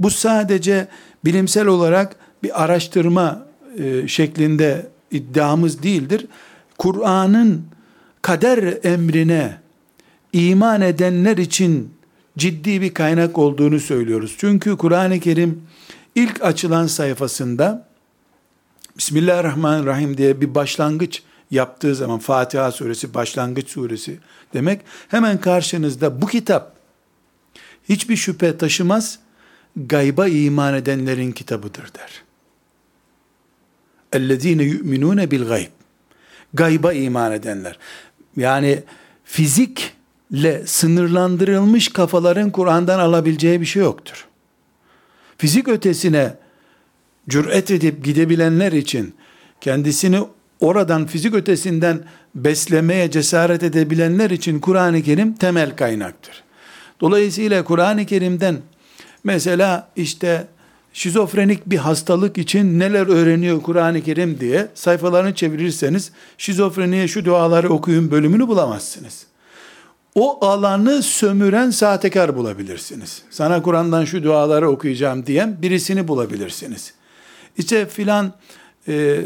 bu 0.00 0.10
sadece 0.10 0.88
bilimsel 1.24 1.66
olarak 1.66 2.16
bir 2.42 2.64
araştırma 2.64 3.46
e, 3.78 4.08
şeklinde 4.08 4.86
iddiamız 5.10 5.82
değildir. 5.82 6.26
Kur'an'ın 6.78 7.64
kader 8.22 8.84
emrine 8.84 9.58
iman 10.32 10.80
edenler 10.80 11.36
için 11.36 11.94
ciddi 12.38 12.80
bir 12.80 12.94
kaynak 12.94 13.38
olduğunu 13.38 13.80
söylüyoruz. 13.80 14.34
Çünkü 14.38 14.76
Kur'an-ı 14.76 15.20
Kerim 15.20 15.62
ilk 16.14 16.44
açılan 16.44 16.86
sayfasında 16.86 17.88
Bismillahirrahmanirrahim 18.98 20.18
diye 20.18 20.40
bir 20.40 20.54
başlangıç 20.54 21.22
yaptığı 21.50 21.94
zaman 21.94 22.18
Fatiha 22.18 22.72
suresi 22.72 23.14
başlangıç 23.14 23.68
suresi 23.68 24.18
demek 24.54 24.80
hemen 25.08 25.40
karşınızda 25.40 26.22
bu 26.22 26.26
kitap 26.26 26.76
hiçbir 27.88 28.16
şüphe 28.16 28.58
taşımaz 28.58 29.18
gayba 29.76 30.28
iman 30.28 30.74
edenlerin 30.74 31.32
kitabıdır 31.32 31.94
der. 31.94 32.27
اَلَّذ۪ينَ 34.12 34.60
يُؤْمِنُونَ 34.72 35.26
بِالْغَيْبِ 35.26 35.68
Gayba 36.54 36.92
iman 36.92 37.32
edenler. 37.32 37.78
Yani 38.36 38.82
fizikle 39.24 40.66
sınırlandırılmış 40.66 41.88
kafaların 41.88 42.50
Kur'an'dan 42.50 42.98
alabileceği 42.98 43.60
bir 43.60 43.66
şey 43.66 43.82
yoktur. 43.82 44.26
Fizik 45.38 45.68
ötesine 45.68 46.34
cüret 47.28 47.70
edip 47.70 48.04
gidebilenler 48.04 48.72
için 48.72 49.14
kendisini 49.60 50.20
oradan 50.60 51.06
fizik 51.06 51.34
ötesinden 51.34 52.04
beslemeye 52.34 53.10
cesaret 53.10 53.62
edebilenler 53.62 54.30
için 54.30 54.60
Kur'an-ı 54.60 55.02
Kerim 55.02 55.34
temel 55.34 55.76
kaynaktır. 55.76 56.44
Dolayısıyla 57.00 57.64
Kur'an-ı 57.64 58.06
Kerim'den 58.06 58.56
mesela 59.24 59.90
işte 59.96 60.46
şizofrenik 60.98 61.66
bir 61.66 61.76
hastalık 61.76 62.38
için 62.38 62.78
neler 62.78 63.06
öğreniyor 63.06 63.62
Kur'an-ı 63.62 64.02
Kerim 64.02 64.40
diye 64.40 64.68
sayfalarını 64.74 65.34
çevirirseniz 65.34 66.12
şizofreniye 66.38 67.08
şu 67.08 67.24
duaları 67.24 67.68
okuyun 67.68 68.10
bölümünü 68.10 68.48
bulamazsınız. 68.48 69.26
O 70.14 70.46
alanı 70.46 71.02
sömüren 71.02 71.70
sahtekar 71.70 72.36
bulabilirsiniz. 72.36 73.22
Sana 73.30 73.62
Kur'an'dan 73.62 74.04
şu 74.04 74.24
duaları 74.24 74.70
okuyacağım 74.70 75.26
diyen 75.26 75.62
birisini 75.62 76.08
bulabilirsiniz. 76.08 76.94
İşte 77.58 77.86
filan 77.86 78.32
e, 78.88 79.20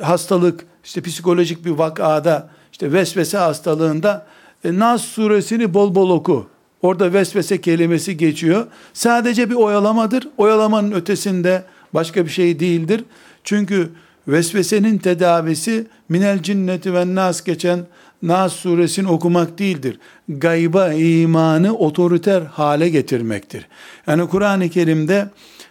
hastalık, 0.00 0.66
işte 0.84 1.02
psikolojik 1.02 1.64
bir 1.64 1.70
vakada, 1.70 2.50
işte 2.72 2.92
vesvese 2.92 3.38
hastalığında 3.38 4.26
e, 4.64 4.78
Nas 4.78 5.02
suresini 5.02 5.74
bol 5.74 5.94
bol 5.94 6.10
oku. 6.10 6.53
Orada 6.84 7.12
vesvese 7.12 7.60
kelimesi 7.60 8.16
geçiyor. 8.16 8.66
Sadece 8.92 9.50
bir 9.50 9.54
oyalamadır. 9.54 10.28
Oyalamanın 10.36 10.92
ötesinde 10.92 11.62
Başka 11.94 12.24
bir 12.24 12.30
şey 12.30 12.60
değildir. 12.60 13.04
Çünkü 13.44 13.90
vesvesenin 14.28 14.98
tedavisi 14.98 15.86
minel 16.08 16.42
cinneti 16.42 16.94
ve 16.94 17.14
nas 17.14 17.44
geçen 17.44 17.80
Nas 18.22 18.52
suresini 18.52 19.08
okumak 19.08 19.58
değildir. 19.58 19.98
Gayba 20.28 20.92
imanı 20.92 21.74
otoriter 21.76 22.42
hale 22.42 22.88
getirmektir. 22.88 23.68
Yani 24.06 24.28
Kur'an-ı 24.28 24.68
Kerim'de 24.68 25.28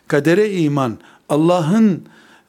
kadere 0.07 0.51
iman, 0.51 0.97
Allah'ın 1.29 2.03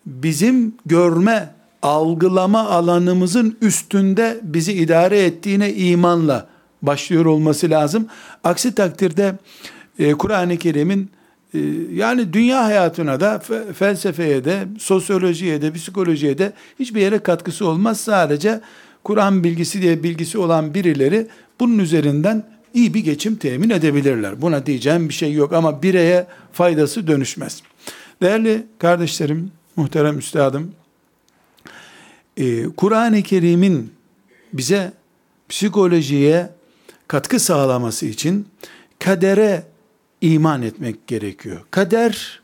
bizim 0.07 0.75
görme, 0.87 1.55
algılama 1.83 2.69
alanımızın 2.69 3.57
üstünde 3.61 4.41
bizi 4.43 4.73
idare 4.73 5.25
ettiğine 5.25 5.75
imanla 5.75 6.47
başlıyor 6.87 7.25
olması 7.25 7.71
lazım. 7.71 8.07
Aksi 8.45 8.75
takdirde 8.75 9.35
e, 9.99 10.13
Kur'an-ı 10.13 10.57
Kerim'in 10.57 11.11
e, 11.55 11.59
yani 11.93 12.33
dünya 12.33 12.65
hayatına 12.65 13.21
da 13.21 13.43
felsefeye 13.79 14.45
de 14.45 14.65
sosyolojiye 14.79 15.63
de 15.63 15.73
psikolojiye 15.73 16.39
de 16.39 16.53
hiçbir 16.79 17.01
yere 17.01 17.19
katkısı 17.19 17.67
olmaz. 17.67 18.01
Sadece 18.01 18.61
Kur'an 19.05 19.45
bilgisi 19.45 19.83
diye 19.83 20.03
bilgisi 20.03 20.39
olan 20.39 20.75
birileri 20.75 21.27
bunun 21.61 21.79
üzerinden 21.79 22.45
iyi 22.75 22.95
bir 22.95 23.01
geçim 23.01 23.37
temin 23.37 23.71
edebilirler. 23.71 24.43
Buna 24.43 24.67
diyeceğim 24.67 25.09
bir 25.09 25.15
şey 25.15 25.33
yok 25.33 25.53
ama 25.53 25.83
bireye 25.83 26.27
faydası 26.53 27.07
dönüşmez. 27.07 27.63
Değerli 28.23 28.67
kardeşlerim, 28.79 29.51
muhterem 29.77 30.19
üstadım, 30.19 30.73
e, 32.37 32.65
Kur'an-ı 32.65 33.23
Kerim'in 33.23 33.93
bize 34.53 34.93
psikolojiye 35.49 36.51
katkı 37.15 37.41
sağlaması 37.41 38.07
için 38.07 38.49
kadere 38.99 39.63
iman 40.21 40.63
etmek 40.63 41.07
gerekiyor. 41.07 41.61
Kader 41.71 42.41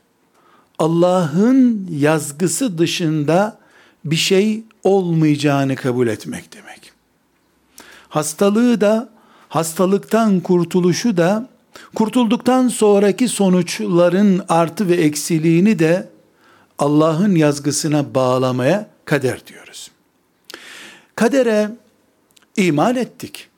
Allah'ın 0.79 1.87
yazgısı 1.91 2.77
dışında 2.77 3.59
bir 4.05 4.15
şey 4.15 4.63
olmayacağını 4.83 5.75
kabul 5.75 6.07
etmek 6.07 6.53
demek. 6.53 6.91
Hastalığı 8.09 8.81
da, 8.81 9.09
hastalıktan 9.49 10.39
kurtuluşu 10.39 11.17
da, 11.17 11.49
kurtulduktan 11.95 12.67
sonraki 12.67 13.27
sonuçların 13.27 14.45
artı 14.49 14.87
ve 14.87 14.95
eksiliğini 14.95 15.79
de 15.79 16.09
Allah'ın 16.79 17.35
yazgısına 17.35 18.15
bağlamaya 18.15 18.89
kader 19.05 19.47
diyoruz. 19.47 19.91
Kadere 21.15 21.71
iman 22.57 22.95
ettik. 22.95 23.50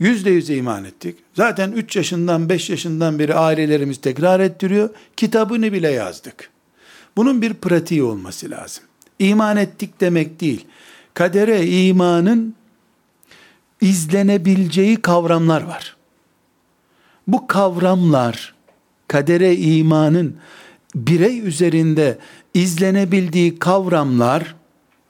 Yüzde 0.00 0.30
yüz 0.30 0.50
iman 0.50 0.84
ettik. 0.84 1.16
Zaten 1.34 1.72
üç 1.72 1.96
yaşından 1.96 2.48
beş 2.48 2.70
yaşından 2.70 3.18
beri 3.18 3.34
ailelerimiz 3.34 4.00
tekrar 4.00 4.40
ettiriyor. 4.40 4.90
Kitabını 5.16 5.72
bile 5.72 5.90
yazdık. 5.90 6.50
Bunun 7.16 7.42
bir 7.42 7.54
pratiği 7.54 8.02
olması 8.02 8.50
lazım. 8.50 8.84
İman 9.18 9.56
ettik 9.56 10.00
demek 10.00 10.40
değil. 10.40 10.66
Kadere 11.14 11.66
imanın 11.66 12.54
izlenebileceği 13.80 14.96
kavramlar 14.96 15.62
var. 15.62 15.96
Bu 17.26 17.46
kavramlar 17.46 18.54
kadere 19.08 19.56
imanın 19.56 20.36
birey 20.94 21.38
üzerinde 21.38 22.18
izlenebildiği 22.54 23.58
kavramlar 23.58 24.54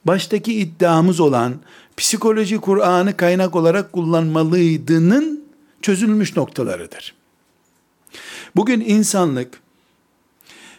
baştaki 0.05 0.53
iddiamız 0.53 1.19
olan 1.19 1.55
psikoloji 1.97 2.57
Kur'an'ı 2.57 3.17
kaynak 3.17 3.55
olarak 3.55 3.93
kullanmalıydının 3.93 5.43
çözülmüş 5.81 6.37
noktalarıdır. 6.37 7.13
Bugün 8.55 8.79
insanlık 8.79 9.61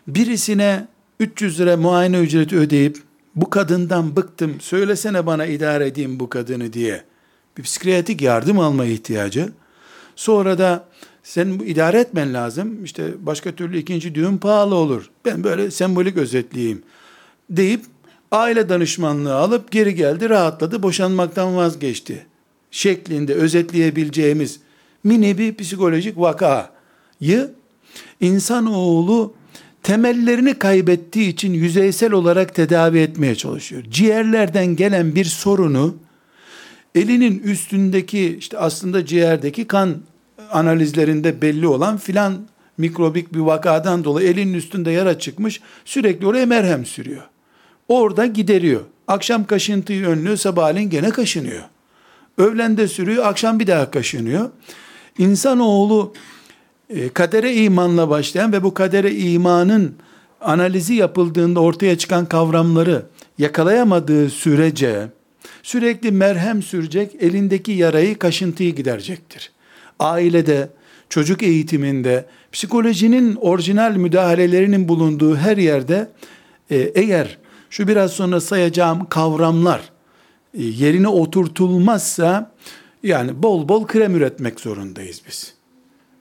birisine 0.09 0.87
300 1.21 1.61
lira 1.61 1.77
muayene 1.77 2.19
ücreti 2.19 2.57
ödeyip 2.57 2.99
bu 3.37 3.51
kadından 3.51 4.17
bıktım 4.17 4.61
söylesene 4.61 5.27
bana 5.27 5.47
idare 5.47 5.87
edeyim 5.87 6.21
bu 6.21 6.29
kadını 6.29 6.73
diye 6.73 7.05
bir 7.59 7.63
psikiyatrik 7.63 8.23
yardım 8.23 8.59
alma 8.59 8.85
ihtiyacı. 8.85 9.53
Sonra 10.17 10.59
da 10.59 10.89
sen 11.23 11.59
bu 11.59 11.65
idare 11.65 12.01
etmen 12.01 12.35
lazım. 12.35 12.85
İşte 12.85 13.27
başka 13.27 13.53
türlü 13.53 13.79
ikinci 13.79 14.15
düğün 14.15 14.39
pahalı 14.39 14.75
olur. 14.75 15.11
Ben 15.25 15.45
böyle 15.45 15.71
sembolik 15.71 16.17
özetleyeyim 16.17 16.83
deyip 17.51 17.85
aile 18.33 18.69
danışmanlığı 18.69 19.35
alıp 19.35 19.71
geri 19.71 19.95
geldi, 19.95 20.29
rahatladı, 20.29 20.83
boşanmaktan 20.83 21.57
vazgeçti. 21.57 22.27
Şeklinde 22.71 23.35
özetleyebileceğimiz 23.35 24.61
mini 25.05 25.39
bir 25.39 25.55
psikolojik 25.55 26.19
vakayı 26.19 27.51
insanoğlu 28.21 29.35
temellerini 29.83 30.55
kaybettiği 30.55 31.29
için 31.29 31.53
yüzeysel 31.53 32.13
olarak 32.13 32.55
tedavi 32.55 32.99
etmeye 32.99 33.35
çalışıyor. 33.35 33.83
Ciğerlerden 33.91 34.67
gelen 34.67 35.15
bir 35.15 35.25
sorunu 35.25 35.97
elinin 36.95 37.39
üstündeki 37.39 38.37
işte 38.39 38.59
aslında 38.59 39.07
ciğerdeki 39.07 39.67
kan 39.67 39.97
analizlerinde 40.53 41.43
belli 41.43 41.67
olan 41.67 41.97
filan 41.97 42.47
mikrobik 42.79 43.35
bir 43.35 43.41
vakadan 43.41 44.05
dolayı 44.05 44.29
elinin 44.29 44.55
üstünde 44.55 44.91
yara 44.91 45.19
çıkmış 45.19 45.61
sürekli 45.85 46.27
oraya 46.27 46.47
merhem 46.47 46.87
sürüyor. 46.87 47.32
Orada 47.93 48.27
gideriyor. 48.27 48.81
Akşam 49.09 49.47
kaşıntıyı 49.47 50.07
önlüyor 50.07 50.37
sabahleyin 50.37 50.91
gene 50.91 51.11
kaşınıyor. 51.11 51.63
Öğlende 52.39 52.89
sürüyor 52.89 53.25
akşam 53.27 53.61
bir 53.61 53.67
daha 53.67 53.91
kaşınıyor. 53.91 54.51
İnsanoğlu 55.19 56.13
e, 56.91 57.09
kadere 57.09 57.55
imanla 57.55 58.11
başlayan 58.11 58.53
ve 58.53 58.63
bu 58.63 58.75
kadere 58.75 59.15
imanın 59.15 59.95
analizi 60.41 60.95
yapıldığında 60.95 61.61
ortaya 61.61 61.99
çıkan 61.99 62.27
kavramları 62.27 63.03
yakalayamadığı 63.39 64.31
sürece 64.31 65.09
sürekli 65.63 66.13
merhem 66.13 66.63
sürecek, 66.63 67.17
elindeki 67.21 67.73
yarayı, 67.73 68.19
kaşıntıyı 68.19 68.75
giderecektir. 68.75 69.53
Ailede, 69.99 70.69
çocuk 71.09 71.43
eğitiminde, 71.43 72.27
psikolojinin 72.53 73.35
orijinal 73.35 73.97
müdahalelerinin 73.97 74.89
bulunduğu 74.89 75.37
her 75.37 75.57
yerde 75.57 76.09
e, 76.71 76.77
eğer 76.77 77.42
şu 77.73 77.89
biraz 77.89 78.13
sonra 78.13 78.41
sayacağım 78.41 79.09
kavramlar 79.09 79.81
e, 80.55 80.63
yerine 80.63 81.09
oturtulmazsa 81.09 82.53
yani 83.03 83.43
bol 83.43 83.69
bol 83.69 83.87
krem 83.87 84.17
üretmek 84.17 84.61
zorundayız 84.61 85.23
biz. 85.29 85.55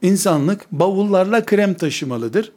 İnsanlık 0.01 0.71
bavullarla 0.71 1.45
krem 1.45 1.73
taşımalıdır. 1.73 2.51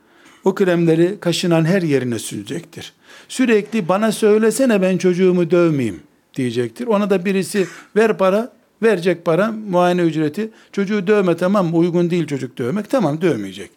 O 0.45 0.55
kremleri 0.55 1.17
kaşınan 1.21 1.65
her 1.65 1.83
yerine 1.83 2.19
sürecektir. 2.19 2.93
Sürekli 3.29 3.89
bana 3.89 4.13
söylesene 4.13 4.83
ben 4.83 4.99
çocuğumu 4.99 5.51
dövmeyeyim 5.51 6.01
diyecektir. 6.37 6.87
Ona 6.87 7.11
da 7.11 7.25
birisi 7.25 7.67
ver 7.97 8.19
para, 8.19 8.53
verecek 8.83 9.25
para, 9.25 9.53
muayene 9.53 10.03
ücreti. 10.03 10.51
Çocuğu 10.73 11.07
dövme 11.07 11.37
tamam 11.37 11.79
uygun 11.79 12.11
değil 12.11 12.27
çocuk 12.27 12.59
dövmek. 12.59 12.91
Tamam 12.91 13.21
dövmeyecek. 13.21 13.71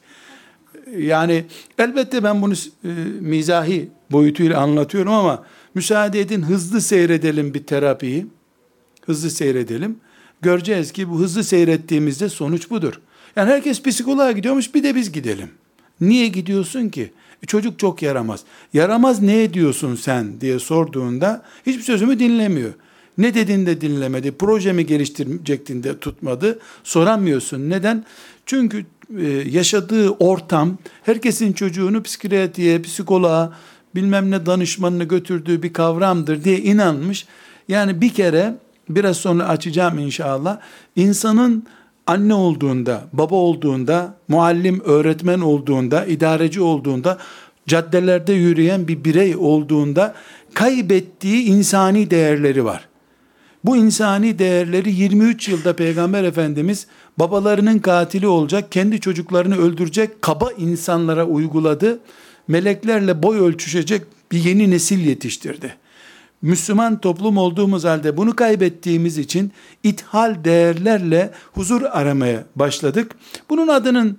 Yani 0.97 1.45
elbette 1.79 2.23
ben 2.23 2.41
bunu 2.41 2.53
e, 2.53 2.87
mizahi 3.21 3.89
boyutuyla 4.11 4.61
anlatıyorum 4.61 5.13
ama 5.13 5.43
müsaade 5.73 6.19
edin 6.19 6.41
hızlı 6.41 6.81
seyredelim 6.81 7.53
bir 7.53 7.63
terapiyi. 7.63 8.25
Hızlı 9.05 9.29
seyredelim. 9.29 9.97
Göreceğiz 10.41 10.91
ki 10.91 11.09
bu 11.09 11.19
hızlı 11.19 11.43
seyrettiğimizde 11.43 12.29
sonuç 12.29 12.69
budur. 12.69 12.93
Yani 13.35 13.51
herkes 13.51 13.83
psikoloğa 13.83 14.31
gidiyormuş 14.31 14.75
bir 14.75 14.83
de 14.83 14.95
biz 14.95 15.11
gidelim. 15.11 15.49
Niye 16.01 16.27
gidiyorsun 16.27 16.89
ki? 16.89 17.11
E 17.43 17.45
çocuk 17.45 17.79
çok 17.79 18.01
yaramaz. 18.01 18.43
Yaramaz 18.73 19.21
ne 19.21 19.43
ediyorsun 19.43 19.95
sen 19.95 20.41
diye 20.41 20.59
sorduğunda 20.59 21.43
hiçbir 21.65 21.83
sözümü 21.83 22.19
dinlemiyor. 22.19 22.73
Ne 23.17 23.33
dedin 23.33 23.65
de 23.65 23.81
dinlemedi. 23.81 24.31
Projemi 24.31 24.85
geliştirecektin 24.85 25.83
de 25.83 25.99
tutmadı. 25.99 26.59
Soramıyorsun. 26.83 27.69
Neden? 27.69 28.05
Çünkü 28.45 28.85
yaşadığı 29.45 30.09
ortam 30.09 30.77
herkesin 31.03 31.53
çocuğunu 31.53 32.03
psikiyatriye, 32.03 32.81
psikoloğa, 32.81 33.53
bilmem 33.95 34.31
ne 34.31 34.45
danışmanını 34.45 35.03
götürdüğü 35.03 35.63
bir 35.63 35.73
kavramdır 35.73 36.43
diye 36.43 36.59
inanmış. 36.59 37.25
Yani 37.67 38.01
bir 38.01 38.09
kere 38.09 38.55
biraz 38.89 39.17
sonra 39.17 39.47
açacağım 39.47 39.99
inşallah. 39.99 40.59
İnsanın 40.95 41.67
anne 42.07 42.33
olduğunda, 42.33 43.03
baba 43.13 43.35
olduğunda, 43.35 44.15
muallim, 44.27 44.81
öğretmen 44.85 45.39
olduğunda, 45.39 46.05
idareci 46.05 46.61
olduğunda, 46.61 47.17
caddelerde 47.67 48.33
yürüyen 48.33 48.87
bir 48.87 49.03
birey 49.03 49.35
olduğunda 49.35 50.15
kaybettiği 50.53 51.43
insani 51.43 52.11
değerleri 52.11 52.65
var. 52.65 52.86
Bu 53.63 53.77
insani 53.77 54.39
değerleri 54.39 54.93
23 54.93 55.49
yılda 55.49 55.75
Peygamber 55.75 56.23
Efendimiz 56.23 56.87
babalarının 57.19 57.79
katili 57.79 58.27
olacak, 58.27 58.71
kendi 58.71 58.99
çocuklarını 58.99 59.57
öldürecek 59.57 60.21
kaba 60.21 60.51
insanlara 60.51 61.25
uyguladı. 61.25 61.99
Meleklerle 62.47 63.23
boy 63.23 63.39
ölçüşecek 63.39 64.01
bir 64.31 64.43
yeni 64.43 64.71
nesil 64.71 64.99
yetiştirdi. 64.99 65.75
Müslüman 66.41 67.01
toplum 67.01 67.37
olduğumuz 67.37 67.83
halde 67.83 68.17
bunu 68.17 68.35
kaybettiğimiz 68.35 69.17
için 69.17 69.51
ithal 69.83 70.43
değerlerle 70.43 71.31
huzur 71.53 71.81
aramaya 71.81 72.43
başladık. 72.55 73.15
Bunun 73.49 73.67
adının 73.67 74.17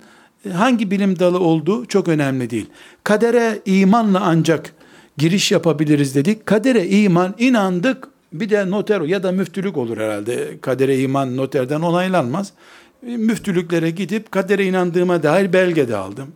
hangi 0.53 0.91
bilim 0.91 1.19
dalı 1.19 1.39
olduğu 1.39 1.85
çok 1.85 2.07
önemli 2.07 2.49
değil. 2.49 2.65
Kadere 3.03 3.61
imanla 3.65 4.19
ancak 4.19 4.73
giriş 5.17 5.51
yapabiliriz 5.51 6.15
dedik. 6.15 6.45
Kadere 6.45 6.87
iman 6.87 7.35
inandık 7.37 8.08
bir 8.33 8.49
de 8.49 8.71
noter 8.71 9.01
ya 9.01 9.23
da 9.23 9.31
müftülük 9.31 9.77
olur 9.77 9.97
herhalde. 9.97 10.59
Kadere 10.61 10.99
iman 10.99 11.37
noterden 11.37 11.81
onaylanmaz. 11.81 12.53
Müftülüklere 13.01 13.89
gidip 13.89 14.31
kadere 14.31 14.65
inandığıma 14.65 15.23
dair 15.23 15.53
belge 15.53 15.87
de 15.87 15.95
aldım. 15.95 16.31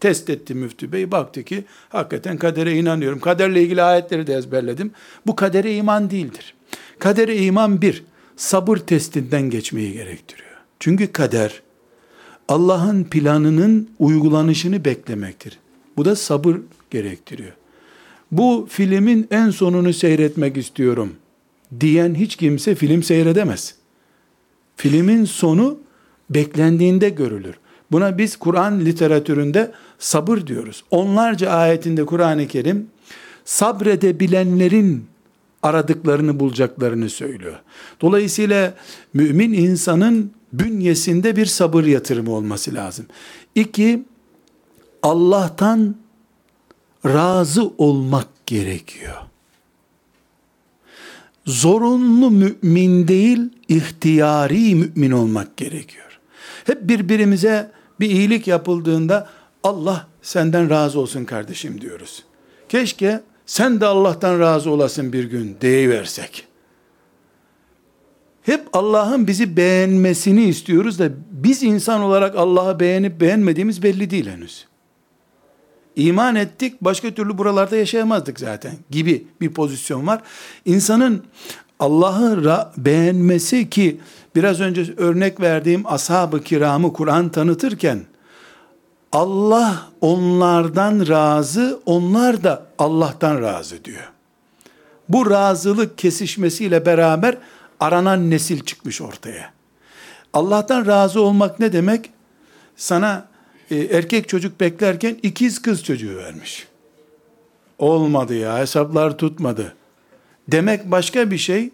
Test 0.00 0.30
etti 0.30 0.54
müftü 0.54 0.92
bey. 0.92 1.10
Baktı 1.10 1.42
ki 1.42 1.64
hakikaten 1.88 2.36
kadere 2.36 2.72
inanıyorum. 2.72 3.20
Kaderle 3.20 3.62
ilgili 3.62 3.82
ayetleri 3.82 4.26
de 4.26 4.34
ezberledim. 4.34 4.90
Bu 5.26 5.36
kadere 5.36 5.76
iman 5.76 6.10
değildir. 6.10 6.54
Kadere 6.98 7.36
iman 7.36 7.82
bir, 7.82 8.04
sabır 8.36 8.76
testinden 8.76 9.50
geçmeyi 9.50 9.92
gerektiriyor. 9.92 10.50
Çünkü 10.80 11.12
kader, 11.12 11.62
Allah'ın 12.48 13.04
planının 13.04 13.90
uygulanışını 13.98 14.84
beklemektir. 14.84 15.58
Bu 15.96 16.04
da 16.04 16.16
sabır 16.16 16.56
gerektiriyor. 16.90 17.52
Bu 18.36 18.66
filmin 18.70 19.28
en 19.30 19.50
sonunu 19.50 19.92
seyretmek 19.92 20.56
istiyorum 20.56 21.12
diyen 21.80 22.14
hiç 22.14 22.36
kimse 22.36 22.74
film 22.74 23.02
seyredemez. 23.02 23.74
Filmin 24.76 25.24
sonu 25.24 25.78
beklendiğinde 26.30 27.08
görülür. 27.08 27.54
Buna 27.92 28.18
biz 28.18 28.36
Kur'an 28.36 28.80
literatüründe 28.80 29.72
sabır 29.98 30.46
diyoruz. 30.46 30.84
Onlarca 30.90 31.50
ayetinde 31.50 32.06
Kur'an-ı 32.06 32.46
Kerim 32.46 32.86
sabredebilenlerin 33.44 35.04
aradıklarını 35.62 36.40
bulacaklarını 36.40 37.10
söylüyor. 37.10 37.58
Dolayısıyla 38.00 38.74
mümin 39.12 39.52
insanın 39.52 40.30
bünyesinde 40.52 41.36
bir 41.36 41.46
sabır 41.46 41.84
yatırımı 41.84 42.32
olması 42.32 42.74
lazım. 42.74 43.06
İki, 43.54 44.04
Allah'tan 45.02 46.03
razı 47.06 47.70
olmak 47.78 48.26
gerekiyor. 48.46 49.14
Zorunlu 51.46 52.30
mümin 52.30 53.08
değil, 53.08 53.40
ihtiyari 53.68 54.74
mümin 54.74 55.10
olmak 55.10 55.56
gerekiyor. 55.56 56.20
Hep 56.64 56.88
birbirimize 56.88 57.70
bir 58.00 58.10
iyilik 58.10 58.46
yapıldığında 58.46 59.28
Allah 59.62 60.06
senden 60.22 60.70
razı 60.70 61.00
olsun 61.00 61.24
kardeşim 61.24 61.80
diyoruz. 61.80 62.24
Keşke 62.68 63.20
sen 63.46 63.80
de 63.80 63.86
Allah'tan 63.86 64.40
razı 64.40 64.70
olasın 64.70 65.12
bir 65.12 65.24
gün 65.24 65.56
deyiversek. 65.60 66.46
Hep 68.42 68.68
Allah'ın 68.72 69.26
bizi 69.26 69.56
beğenmesini 69.56 70.44
istiyoruz 70.44 70.98
da 70.98 71.08
biz 71.30 71.62
insan 71.62 72.00
olarak 72.00 72.36
Allah'ı 72.36 72.80
beğenip 72.80 73.20
beğenmediğimiz 73.20 73.82
belli 73.82 74.10
değil 74.10 74.26
henüz. 74.26 74.66
İman 75.96 76.34
ettik 76.34 76.80
başka 76.80 77.14
türlü 77.14 77.38
buralarda 77.38 77.76
yaşayamazdık 77.76 78.40
zaten 78.40 78.72
gibi 78.90 79.26
bir 79.40 79.50
pozisyon 79.50 80.06
var. 80.06 80.22
İnsanın 80.64 81.24
Allah'ı 81.78 82.72
beğenmesi 82.76 83.70
ki 83.70 84.00
biraz 84.36 84.60
önce 84.60 84.94
örnek 84.96 85.40
verdiğim 85.40 85.86
ashab-ı 85.86 86.42
kiramı 86.42 86.92
Kur'an 86.92 87.28
tanıtırken 87.28 88.00
Allah 89.12 89.86
onlardan 90.00 91.08
razı, 91.08 91.80
onlar 91.86 92.44
da 92.44 92.66
Allah'tan 92.78 93.42
razı 93.42 93.84
diyor. 93.84 94.12
Bu 95.08 95.30
razılık 95.30 95.98
kesişmesiyle 95.98 96.86
beraber 96.86 97.38
aranan 97.80 98.30
nesil 98.30 98.64
çıkmış 98.64 99.00
ortaya. 99.00 99.52
Allah'tan 100.32 100.86
razı 100.86 101.20
olmak 101.20 101.60
ne 101.60 101.72
demek? 101.72 102.10
Sana 102.76 103.26
e, 103.74 103.96
erkek 103.96 104.28
çocuk 104.28 104.60
beklerken 104.60 105.16
ikiz 105.22 105.62
kız 105.62 105.84
çocuğu 105.84 106.16
vermiş. 106.16 106.66
Olmadı 107.78 108.34
ya 108.34 108.58
hesaplar 108.58 109.18
tutmadı. 109.18 109.74
Demek 110.48 110.90
başka 110.90 111.30
bir 111.30 111.38
şey. 111.38 111.70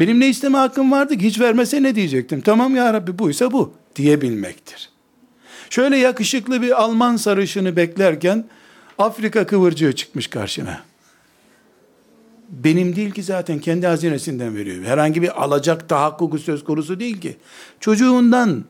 Benim 0.00 0.20
ne 0.20 0.28
isteme 0.28 0.58
hakkım 0.58 0.92
vardı 0.92 1.18
ki 1.18 1.26
hiç 1.26 1.40
vermese 1.40 1.82
ne 1.82 1.94
diyecektim? 1.94 2.40
Tamam 2.40 2.76
ya 2.76 2.92
Rabbi 2.92 3.18
buysa 3.18 3.52
bu 3.52 3.72
diyebilmektir. 3.96 4.90
Şöyle 5.70 5.96
yakışıklı 5.96 6.62
bir 6.62 6.82
Alman 6.82 7.16
sarışını 7.16 7.76
beklerken 7.76 8.44
Afrika 8.98 9.46
kıvırcığı 9.46 9.92
çıkmış 9.92 10.26
karşına. 10.26 10.82
Benim 12.48 12.96
değil 12.96 13.10
ki 13.10 13.22
zaten 13.22 13.58
kendi 13.58 13.86
hazinesinden 13.86 14.56
veriyor. 14.56 14.84
Herhangi 14.84 15.22
bir 15.22 15.42
alacak 15.44 15.88
tahakkuku 15.88 16.38
söz 16.38 16.64
konusu 16.64 17.00
değil 17.00 17.20
ki. 17.20 17.36
Çocuğundan 17.80 18.64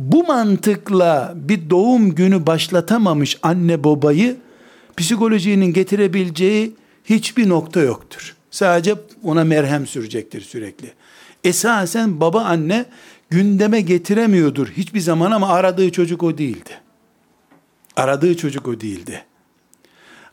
bu 0.00 0.24
mantıkla 0.24 1.32
bir 1.36 1.70
doğum 1.70 2.14
günü 2.14 2.46
başlatamamış 2.46 3.38
anne 3.42 3.84
babayı 3.84 4.36
psikolojinin 4.96 5.72
getirebileceği 5.72 6.74
hiçbir 7.04 7.48
nokta 7.48 7.80
yoktur. 7.80 8.36
Sadece 8.50 8.94
ona 9.22 9.44
merhem 9.44 9.86
sürecektir 9.86 10.40
sürekli. 10.40 10.92
Esasen 11.44 12.20
baba 12.20 12.44
anne 12.44 12.84
gündeme 13.30 13.80
getiremiyordur 13.80 14.68
hiçbir 14.68 15.00
zaman 15.00 15.30
ama 15.30 15.48
aradığı 15.48 15.92
çocuk 15.92 16.22
o 16.22 16.38
değildi. 16.38 16.70
Aradığı 17.96 18.36
çocuk 18.36 18.68
o 18.68 18.80
değildi. 18.80 19.24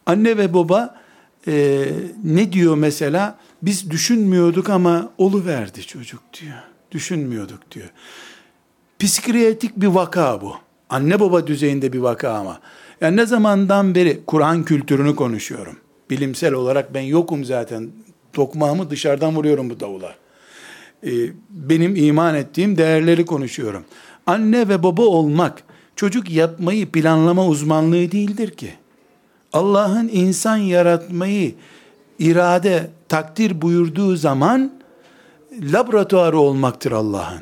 Anne 0.05 0.37
ve 0.37 0.53
baba 0.53 0.95
e, 1.47 1.85
ne 2.23 2.51
diyor 2.51 2.77
mesela? 2.77 3.39
Biz 3.61 3.91
düşünmüyorduk 3.91 4.69
ama 4.69 5.11
olu 5.17 5.45
verdi 5.45 5.81
çocuk 5.81 6.21
diyor. 6.41 6.57
Düşünmüyorduk 6.91 7.71
diyor. 7.71 7.89
Psikiyatrik 8.99 9.77
bir 9.77 9.87
vaka 9.87 10.41
bu. 10.41 10.55
Anne 10.89 11.19
baba 11.19 11.47
düzeyinde 11.47 11.93
bir 11.93 11.99
vaka 11.99 12.29
ama. 12.29 12.59
Yani 13.01 13.17
ne 13.17 13.25
zamandan 13.25 13.95
beri 13.95 14.19
Kur'an 14.27 14.63
kültürünü 14.63 15.15
konuşuyorum. 15.15 15.77
Bilimsel 16.09 16.53
olarak 16.53 16.93
ben 16.93 17.01
yokum 17.01 17.45
zaten. 17.45 17.89
Tokmağımı 18.33 18.89
dışarıdan 18.89 19.35
vuruyorum 19.35 19.69
bu 19.69 19.79
davula. 19.79 20.15
Ee, 21.03 21.09
benim 21.49 21.95
iman 21.95 22.35
ettiğim 22.35 22.77
değerleri 22.77 23.25
konuşuyorum. 23.25 23.83
Anne 24.25 24.69
ve 24.69 24.83
baba 24.83 25.01
olmak 25.01 25.63
çocuk 25.95 26.29
yapmayı 26.29 26.91
planlama 26.91 27.47
uzmanlığı 27.47 28.11
değildir 28.11 28.51
ki. 28.51 28.73
Allah'ın 29.53 30.07
insan 30.07 30.57
yaratmayı 30.57 31.55
irade, 32.19 32.89
takdir 33.09 33.61
buyurduğu 33.61 34.15
zaman 34.15 34.71
laboratuvarı 35.61 36.39
olmaktır 36.39 36.91
Allah'ın. 36.91 37.41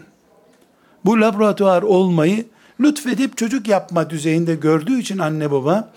Bu 1.06 1.22
laboratuvar 1.22 1.82
olmayı 1.82 2.46
lütfedip 2.82 3.38
çocuk 3.38 3.68
yapma 3.68 4.10
düzeyinde 4.10 4.56
gördüğü 4.56 5.00
için 5.00 5.18
anne 5.18 5.52
baba 5.52 5.94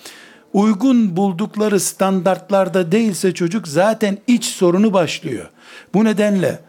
uygun 0.52 1.16
buldukları 1.16 1.80
standartlarda 1.80 2.92
değilse 2.92 3.34
çocuk 3.34 3.68
zaten 3.68 4.18
iç 4.26 4.44
sorunu 4.44 4.92
başlıyor. 4.92 5.50
Bu 5.94 6.04
nedenle 6.04 6.60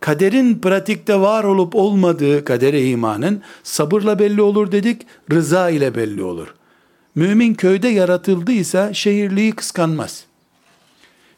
kaderin 0.00 0.58
pratikte 0.58 1.20
var 1.20 1.44
olup 1.44 1.74
olmadığı 1.74 2.44
kadere 2.44 2.84
imanın 2.84 3.42
sabırla 3.62 4.18
belli 4.18 4.42
olur 4.42 4.72
dedik, 4.72 5.02
rıza 5.32 5.70
ile 5.70 5.94
belli 5.94 6.22
olur. 6.22 6.54
Mümin 7.14 7.54
köyde 7.54 7.88
yaratıldıysa 7.88 8.94
şehirliği 8.94 9.52
kıskanmaz. 9.52 10.24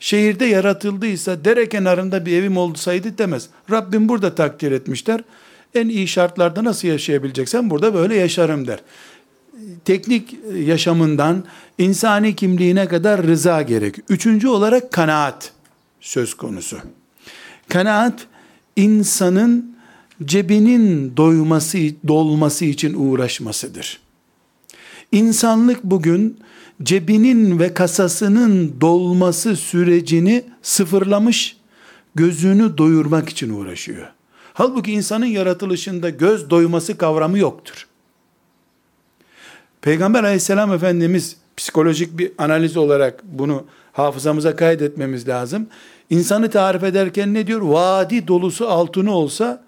Şehirde 0.01 0.45
yaratıldıysa 0.45 1.45
dere 1.45 1.69
kenarında 1.69 2.27
bir 2.27 2.33
evim 2.33 2.57
olsaydı 2.57 3.19
demez. 3.19 3.49
Rabbim 3.71 4.09
burada 4.09 4.35
takdir 4.35 4.73
etmişler. 4.73 5.21
En 5.75 5.89
iyi 5.89 6.09
şartlarda 6.09 6.65
nasıl 6.65 6.89
yaşayabileceksen 6.89 7.71
burada 7.71 7.95
böyle 7.95 8.17
yaşarım 8.17 8.67
der. 8.67 8.81
Teknik 9.85 10.37
yaşamından 10.65 11.45
insani 11.79 12.37
kimliğine 12.37 12.89
kadar 12.89 13.23
rıza 13.23 13.63
gerek. 13.63 13.95
Üçüncü 14.09 14.49
olarak 14.49 14.93
kanaat 14.93 15.53
söz 16.01 16.35
konusu. 16.35 16.79
Kanaat 17.69 18.27
insanın 18.77 19.77
cebinin 20.25 21.17
doyması, 21.17 21.79
dolması 22.09 22.65
için 22.65 22.95
uğraşmasıdır. 22.95 24.01
İnsanlık 25.13 25.85
bugün 25.85 26.39
cebinin 26.83 27.59
ve 27.59 27.75
kasasının 27.75 28.81
dolması 28.81 29.57
sürecini 29.57 30.45
sıfırlamış, 30.63 31.57
gözünü 32.15 32.79
doyurmak 32.79 33.29
için 33.29 33.51
uğraşıyor. 33.51 34.07
Halbuki 34.59 34.93
insanın 34.93 35.27
yaratılışında 35.27 36.11
göz 36.11 36.51
doyması 36.51 36.99
kavramı 36.99 37.39
yoktur. 37.39 37.87
Peygamber 39.81 40.25
aleyhisselam 40.25 40.73
efendimiz 40.73 41.37
psikolojik 41.57 42.19
bir 42.19 42.33
analiz 42.39 42.77
olarak 42.77 43.25
bunu 43.25 43.65
hafızamıza 43.93 44.57
kaydetmemiz 44.57 45.29
lazım. 45.29 45.67
İnsanı 46.11 46.51
tarif 46.51 46.85
ederken 46.85 47.35
ne 47.35 47.47
diyor? 47.47 47.61
Vadi 47.61 48.29
dolusu 48.29 48.69
altını 48.69 49.15
olsa 49.15 49.65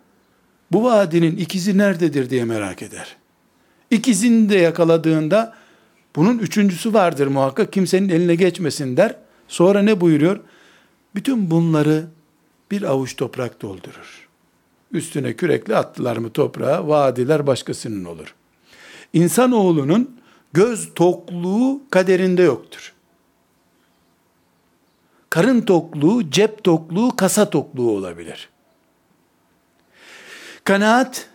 bu 0.72 0.84
vadinin 0.84 1.36
ikizi 1.36 1.78
nerededir 1.78 2.30
diye 2.30 2.44
merak 2.44 2.82
eder. 2.82 3.16
İkizini 3.90 4.48
de 4.48 4.58
yakaladığında 4.58 5.54
bunun 6.16 6.38
üçüncüsü 6.38 6.94
vardır 6.94 7.26
muhakkak 7.26 7.72
kimsenin 7.72 8.08
eline 8.08 8.34
geçmesin 8.34 8.96
der. 8.96 9.16
Sonra 9.48 9.82
ne 9.82 10.00
buyuruyor? 10.00 10.40
Bütün 11.14 11.50
bunları 11.50 12.06
bir 12.70 12.82
avuç 12.82 13.16
toprak 13.16 13.62
doldurur. 13.62 14.19
Üstüne 14.92 15.36
kürekle 15.36 15.76
attılar 15.76 16.16
mı 16.16 16.30
toprağa, 16.30 16.88
vadiler 16.88 17.46
başkasının 17.46 18.04
olur. 18.04 18.34
İnsanoğlunun 19.12 20.20
göz 20.52 20.94
tokluğu 20.94 21.82
kaderinde 21.90 22.42
yoktur. 22.42 22.92
Karın 25.30 25.60
tokluğu, 25.60 26.30
cep 26.30 26.64
tokluğu, 26.64 27.16
kasa 27.16 27.50
tokluğu 27.50 27.90
olabilir. 27.90 28.48
Kanaat, 30.64 31.28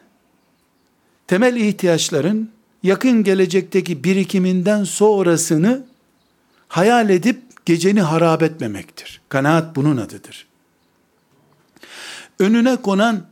temel 1.28 1.56
ihtiyaçların 1.56 2.52
yakın 2.84 3.24
gelecekteki 3.24 4.04
birikiminden 4.04 4.84
sonrasını 4.84 5.86
hayal 6.68 7.10
edip 7.10 7.66
geceni 7.66 8.02
harap 8.02 8.44
etmemektir. 8.44 9.22
Kanaat 9.30 9.76
bunun 9.76 9.98
adıdır. 9.98 10.48
Önüne 12.40 12.76
konan 12.76 13.26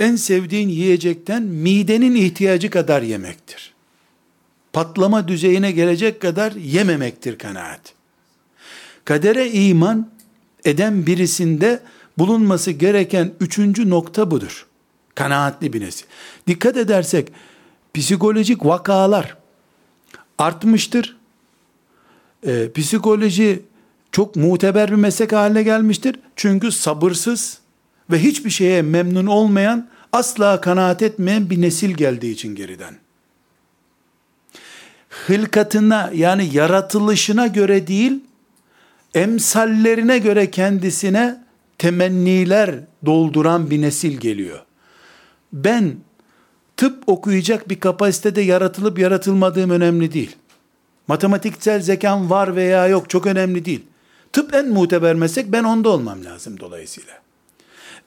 en 0.00 0.16
sevdiğin 0.16 0.68
yiyecekten 0.68 1.42
midenin 1.42 2.14
ihtiyacı 2.14 2.70
kadar 2.70 3.02
yemektir. 3.02 3.72
Patlama 4.72 5.28
düzeyine 5.28 5.72
gelecek 5.72 6.20
kadar 6.20 6.52
yememektir 6.52 7.38
kanaat. 7.38 7.94
Kadere 9.04 9.50
iman 9.50 10.10
eden 10.64 11.06
birisinde 11.06 11.82
bulunması 12.18 12.70
gereken 12.70 13.32
üçüncü 13.40 13.90
nokta 13.90 14.30
budur. 14.30 14.66
Kanaatli 15.14 15.72
bir 15.72 15.80
nesil. 15.80 16.06
Dikkat 16.46 16.76
edersek 16.76 17.32
psikolojik 17.94 18.64
vakalar 18.64 19.36
artmıştır. 20.38 21.16
Ee, 22.46 22.72
psikoloji 22.74 23.62
çok 24.12 24.36
muteber 24.36 24.90
bir 24.90 24.96
meslek 24.96 25.32
haline 25.32 25.62
gelmiştir. 25.62 26.16
Çünkü 26.36 26.72
sabırsız 26.72 27.58
ve 28.10 28.18
hiçbir 28.18 28.50
şeye 28.50 28.82
memnun 28.82 29.26
olmayan, 29.26 29.88
asla 30.12 30.60
kanaat 30.60 31.02
etmeyen 31.02 31.50
bir 31.50 31.60
nesil 31.60 31.90
geldiği 31.90 32.32
için 32.32 32.54
geriden. 32.54 32.94
Hılkatına 35.26 36.10
yani 36.14 36.54
yaratılışına 36.54 37.46
göre 37.46 37.86
değil, 37.86 38.20
emsallerine 39.14 40.18
göre 40.18 40.50
kendisine 40.50 41.44
temenniler 41.78 42.74
dolduran 43.06 43.70
bir 43.70 43.82
nesil 43.82 44.16
geliyor. 44.16 44.58
Ben 45.52 45.94
tıp 46.76 47.08
okuyacak 47.08 47.68
bir 47.68 47.80
kapasitede 47.80 48.40
yaratılıp 48.40 48.98
yaratılmadığım 48.98 49.70
önemli 49.70 50.12
değil. 50.12 50.36
Matematiksel 51.06 51.80
zekam 51.80 52.30
var 52.30 52.56
veya 52.56 52.86
yok 52.88 53.10
çok 53.10 53.26
önemli 53.26 53.64
değil. 53.64 53.84
Tıp 54.32 54.54
en 54.54 54.68
muteber 54.68 55.14
meslek 55.14 55.52
ben 55.52 55.64
onda 55.64 55.88
olmam 55.88 56.24
lazım 56.24 56.60
dolayısıyla. 56.60 57.14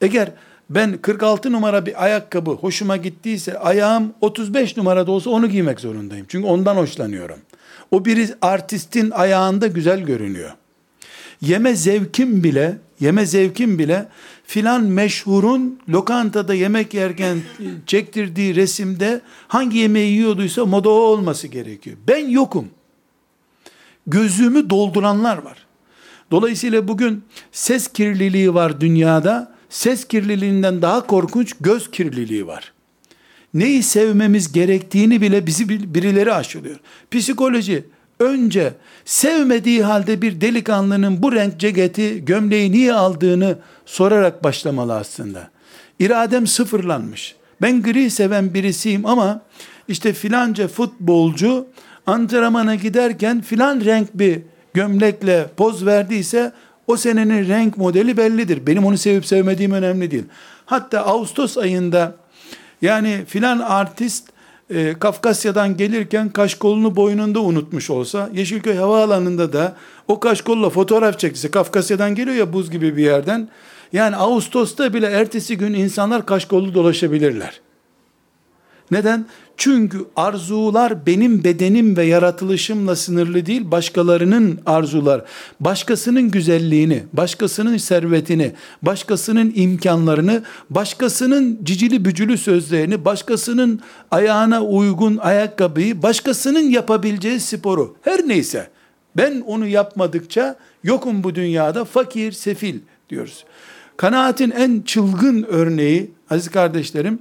Eğer 0.02 0.32
ben 0.70 0.98
46 0.98 1.52
numara 1.52 1.86
bir 1.86 2.04
ayakkabı 2.04 2.52
hoşuma 2.52 2.98
gittiyse 2.98 3.60
ayağım 3.60 4.14
35 4.22 4.78
numarada 4.78 5.12
olsa 5.12 5.30
onu 5.30 5.50
giymek 5.50 5.80
zorundayım. 5.80 6.26
Çünkü 6.30 6.48
ondan 6.48 6.76
hoşlanıyorum. 6.76 7.38
O 7.92 8.06
bir 8.06 8.34
artistin 8.42 9.12
ayağında 9.12 9.68
güzel 9.68 10.00
görünüyor. 10.00 10.52
Yeme 11.42 11.76
zevkim 11.76 12.44
bile, 12.44 12.78
yeme 13.00 13.26
zevkim 13.26 13.80
bile 13.80 14.08
filan 14.44 14.84
meşhurun 14.84 15.80
lokantada 15.90 16.54
yemek 16.54 16.94
yerken 16.94 17.38
çektirdiği 17.86 18.56
resimde 18.56 19.22
hangi 19.48 19.78
yemeği 19.78 20.12
yiyorduysa 20.12 20.66
moda 20.66 20.90
o 20.90 20.94
olması 20.94 21.48
gerekiyor. 21.48 21.98
Ben 22.08 22.30
yokum. 22.30 22.70
Gözümü 24.08 24.70
dolduranlar 24.70 25.38
var. 25.38 25.66
Dolayısıyla 26.32 26.88
bugün 26.88 27.24
ses 27.52 27.88
kirliliği 27.88 28.54
var 28.54 28.82
dünyada. 28.82 29.55
Ses 29.76 30.06
kirliliğinden 30.06 30.82
daha 30.82 31.08
korkunç 31.08 31.54
göz 31.62 31.92
kirliliği 31.92 32.48
var. 32.48 32.74
Neyi 33.54 33.84
sevmemiz 33.84 34.52
gerektiğini 34.52 35.22
bile 35.22 35.48
bizi 35.48 35.94
birileri 35.94 36.34
aşılıyor. 36.34 36.80
Psikoloji 37.12 37.86
önce 38.20 38.74
sevmediği 39.06 39.84
halde 39.84 40.22
bir 40.22 40.42
delikanlının 40.42 41.24
bu 41.24 41.32
renk 41.32 41.60
ceketi, 41.60 42.26
gömleği 42.26 42.72
niye 42.72 42.94
aldığını 42.94 43.58
sorarak 43.86 44.44
başlamalı 44.44 44.96
aslında. 44.96 45.50
İradem 46.00 46.48
sıfırlanmış. 46.48 47.36
Ben 47.62 47.82
gri 47.82 48.12
seven 48.12 48.54
birisiyim 48.54 49.06
ama 49.06 49.42
işte 49.88 50.14
filanca 50.14 50.68
futbolcu 50.68 51.68
antrenmana 52.08 52.76
giderken 52.76 53.42
filan 53.42 53.82
renk 53.86 54.10
bir 54.14 54.42
gömlekle 54.74 55.48
poz 55.58 55.86
verdiyse 55.86 56.52
o 56.88 56.98
senenin 56.98 57.48
renk 57.48 57.78
modeli 57.78 58.18
bellidir. 58.18 58.68
Benim 58.68 58.86
onu 58.86 58.98
sevip 58.98 59.26
sevmediğim 59.26 59.72
önemli 59.72 60.12
değil. 60.12 60.24
Hatta 60.66 61.06
Ağustos 61.06 61.58
ayında 61.58 62.16
yani 62.82 63.24
filan 63.28 63.60
artist 63.60 64.30
e, 64.70 65.00
Kafkasya'dan 65.00 65.78
gelirken 65.78 66.30
kaşkolunu 66.30 66.96
boynunda 66.96 67.40
unutmuş 67.40 67.90
olsa 67.90 68.30
Yeşilköy 68.34 68.76
Havaalanı'nda 68.76 69.54
da 69.54 69.76
o 70.08 70.20
kaşkolla 70.20 70.70
fotoğraf 70.70 71.20
çekse 71.20 71.52
Kafkasya'dan 71.52 72.16
geliyor 72.16 72.36
ya 72.36 72.54
buz 72.54 72.72
gibi 72.72 72.98
bir 72.98 73.04
yerden 73.04 73.50
yani 73.94 74.16
Ağustos'ta 74.16 74.94
bile 74.94 75.08
ertesi 75.08 75.58
gün 75.58 75.74
insanlar 75.74 76.26
kaşkollu 76.26 76.74
dolaşabilirler. 76.74 77.62
Neden? 78.92 79.26
Çünkü 79.58 80.06
arzular 80.16 81.06
benim 81.06 81.44
bedenim 81.44 81.98
ve 81.98 82.04
yaratılışımla 82.04 82.96
sınırlı 82.96 83.46
değil, 83.46 83.72
başkalarının 83.72 84.60
arzular, 84.66 85.26
başkasının 85.60 86.32
güzelliğini, 86.32 87.04
başkasının 87.14 87.78
servetini, 87.78 88.52
başkasının 88.82 89.54
imkanlarını, 89.56 90.44
başkasının 90.70 91.60
cicili 91.64 92.06
bücülü 92.06 92.38
sözlerini, 92.38 93.06
başkasının 93.06 93.80
ayağına 94.12 94.64
uygun 94.64 95.18
ayakkabıyı, 95.18 96.02
başkasının 96.02 96.70
yapabileceği 96.70 97.40
sporu, 97.40 97.96
her 98.02 98.28
neyse, 98.28 98.70
ben 99.18 99.42
onu 99.42 99.68
yapmadıkça 99.68 100.56
yokum 100.84 101.24
bu 101.24 101.36
dünyada, 101.36 101.86
fakir, 101.86 102.32
sefil 102.32 102.80
diyoruz. 103.10 103.46
Kanaatin 103.98 104.52
en 104.52 104.82
çılgın 104.82 105.44
örneği, 105.50 106.12
aziz 106.30 106.50
kardeşlerim, 106.50 107.20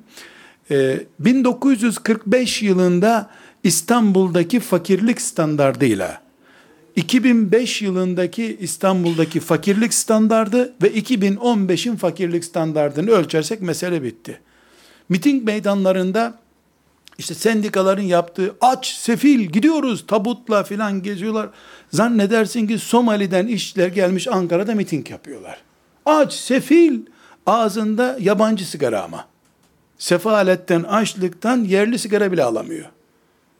1945 0.71 2.63
ee, 2.63 2.67
yılında 2.67 3.31
İstanbul'daki 3.63 4.61
fakirlik 4.61 5.21
standardıyla 5.21 6.25
2005 6.97 7.83
yılındaki 7.83 8.57
İstanbul'daki 8.61 9.41
fakirlik 9.41 9.95
standardı 9.95 10.75
ve 10.83 10.89
2015'in 10.89 11.97
fakirlik 11.97 12.45
standardını 12.45 13.11
ölçersek 13.11 13.63
mesele 13.63 14.03
bitti. 14.03 14.41
Miting 15.09 15.45
meydanlarında 15.45 16.39
işte 17.19 17.35
sendikaların 17.35 18.03
yaptığı 18.03 18.57
aç, 18.61 18.87
sefil 18.87 19.41
gidiyoruz 19.41 20.07
tabutla 20.07 20.65
filan 20.65 21.03
geziyorlar. 21.03 21.49
Zannedersin 21.93 22.67
ki 22.67 22.79
Somali'den 22.79 23.47
işçiler 23.47 23.89
gelmiş 23.89 24.29
Ankara'da 24.29 24.75
miting 24.75 25.11
yapıyorlar. 25.11 25.59
Aç, 26.07 26.33
sefil 26.33 27.01
ağzında 27.47 28.17
yabancı 28.21 28.71
sigara 28.71 29.03
ama 29.03 29.34
sefaletten, 29.99 30.83
açlıktan 30.83 31.65
yerli 31.65 31.99
sigara 31.99 32.33
bile 32.33 32.45
alamıyor. 32.45 32.87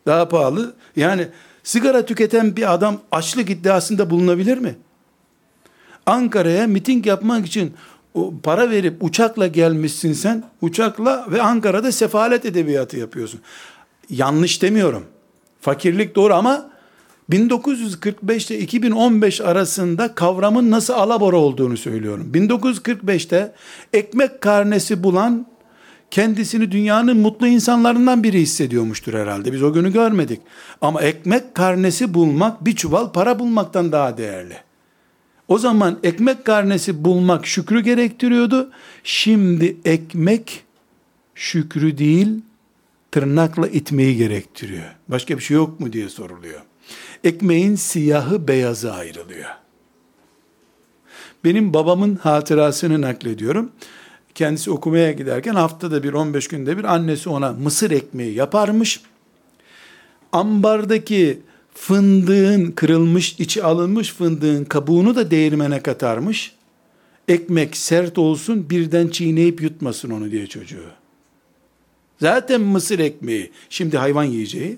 Daha 0.07 0.29
pahalı. 0.29 0.75
Yani 0.97 1.29
sigara 1.63 2.05
tüketen 2.07 2.57
bir 2.57 2.75
adam 2.75 3.01
açlık 3.13 3.51
iddiasında 3.51 4.11
bulunabilir 4.11 4.59
mi? 4.59 4.75
Ankara'ya 6.07 6.67
miting 6.67 7.07
yapmak 7.07 7.47
için 7.47 7.75
para 8.43 8.71
verip 8.71 9.05
uçakla 9.05 9.47
gelmişsin 9.47 10.13
sen. 10.13 10.45
Uçakla 10.61 11.27
ve 11.31 11.43
Ankara'da 11.43 11.93
sefalet 11.93 12.45
edebiyatı 12.45 12.97
yapıyorsun. 12.97 13.41
Yanlış 14.11 14.63
demiyorum. 14.63 15.05
Fakirlik 15.61 16.17
doğru 16.17 16.35
ama 16.35 16.71
1945 17.31 18.51
ile 18.51 18.59
2015 18.59 19.41
arasında 19.41 20.15
kavramın 20.15 20.71
nasıl 20.71 20.95
alabora 20.95 21.37
olduğunu 21.37 21.77
söylüyorum. 21.77 22.31
1945'te 22.35 23.53
ekmek 23.93 24.41
karnesi 24.41 25.03
bulan 25.03 25.47
kendisini 26.15 26.73
dünyanın 26.73 27.17
mutlu 27.17 27.47
insanlarından 27.47 28.23
biri 28.23 28.41
hissediyormuştur 28.41 29.15
herhalde. 29.15 29.53
Biz 29.53 29.63
o 29.63 29.73
günü 29.73 29.93
görmedik. 29.93 30.41
Ama 30.81 31.03
ekmek 31.03 31.55
karnesi 31.55 32.15
bulmak 32.15 32.65
bir 32.65 32.77
çuval 32.77 33.13
para 33.13 33.39
bulmaktan 33.39 33.93
daha 33.93 34.17
değerli. 34.19 34.57
O 35.49 35.59
zaman 35.59 35.99
ekmek 36.03 36.45
karnesi 36.45 37.05
bulmak 37.05 37.47
şükrü 37.47 37.81
gerektiriyordu. 37.81 38.71
Şimdi 39.05 39.77
ekmek 39.85 40.65
şükrü 41.35 41.99
değil, 41.99 42.29
tırnakla 43.11 43.69
itmeyi 43.69 44.17
gerektiriyor. 44.17 44.95
Başka 45.09 45.39
bir 45.39 45.43
şey 45.43 45.55
yok 45.55 45.81
mu 45.81 45.93
diye 45.93 46.09
soruluyor. 46.09 46.61
Ekmeğin 47.25 47.75
siyahı 47.75 48.49
beyazı 48.49 48.93
ayrılıyor. 48.93 49.51
Benim 51.45 51.75
babamın 51.75 52.17
hatırasını 52.17 53.01
naklediyorum. 53.01 53.71
Kendisi 54.35 54.71
okumaya 54.71 55.13
giderken 55.13 55.55
haftada 55.55 56.03
bir 56.03 56.13
15 56.13 56.49
günde 56.49 56.79
bir 56.79 56.85
annesi 56.85 57.29
ona 57.29 57.53
mısır 57.53 57.91
ekmeği 57.91 58.35
yaparmış. 58.35 59.01
Ambardaki 60.33 61.41
fındığın 61.75 62.71
kırılmış, 62.71 63.37
içi 63.39 63.65
alınmış 63.65 64.13
fındığın 64.13 64.65
kabuğunu 64.65 65.17
da 65.17 65.31
değirmene 65.31 65.83
katarmış. 65.83 66.55
Ekmek 67.29 67.77
sert 67.77 68.19
olsun 68.19 68.71
birden 68.71 69.09
çiğneyip 69.09 69.63
yutmasın 69.63 70.11
onu 70.11 70.31
diye 70.31 70.47
çocuğu. 70.47 70.91
Zaten 72.21 72.61
mısır 72.61 72.99
ekmeği 72.99 73.51
şimdi 73.71 73.99
hayvan 73.99 74.25
yiyeceği. 74.25 74.77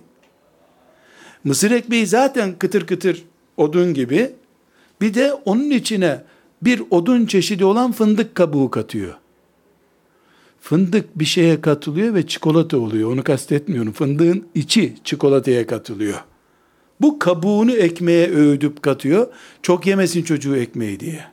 Mısır 1.44 1.70
ekmeği 1.70 2.06
zaten 2.06 2.58
kıtır 2.58 2.86
kıtır 2.86 3.24
odun 3.56 3.94
gibi. 3.94 4.32
Bir 5.00 5.14
de 5.14 5.32
onun 5.32 5.70
içine 5.70 6.22
bir 6.62 6.82
odun 6.90 7.26
çeşidi 7.26 7.64
olan 7.64 7.92
fındık 7.92 8.34
kabuğu 8.34 8.70
katıyor. 8.70 9.14
Fındık 10.68 11.18
bir 11.18 11.24
şeye 11.24 11.60
katılıyor 11.60 12.14
ve 12.14 12.26
çikolata 12.26 12.78
oluyor. 12.78 13.12
Onu 13.12 13.24
kastetmiyorum. 13.24 13.92
Fındığın 13.92 14.48
içi 14.54 14.94
çikolataya 15.04 15.66
katılıyor. 15.66 16.24
Bu 17.00 17.18
kabuğunu 17.18 17.72
ekmeğe 17.72 18.30
öğüdüp 18.30 18.82
katıyor. 18.82 19.26
Çok 19.62 19.86
yemesin 19.86 20.22
çocuğu 20.22 20.56
ekmeği 20.56 21.00
diye. 21.00 21.24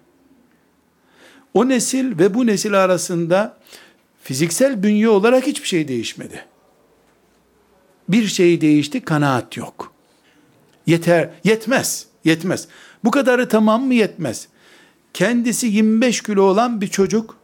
O 1.54 1.70
nesil 1.70 2.20
ve 2.20 2.34
bu 2.34 2.48
nesil 2.48 2.84
arasında 2.84 3.58
fiziksel 4.24 4.84
bünye 4.84 5.10
olarak 5.10 5.48
hiçbir 5.48 5.68
şey 5.68 5.88
değişmedi. 5.88 6.46
Bir 8.10 8.28
şey 8.28 8.62
değişti, 8.62 9.02
kanaat 9.02 9.58
yok. 9.58 9.94
Yeter, 10.88 11.30
yetmez, 11.44 12.08
yetmez. 12.26 12.68
Bu 13.04 13.12
kadarı 13.12 13.50
tamam 13.50 13.86
mı 13.86 13.94
yetmez. 13.94 14.48
Kendisi 15.14 15.68
25 15.68 16.24
kilo 16.24 16.42
olan 16.42 16.82
bir 16.82 16.88
çocuk, 16.88 17.38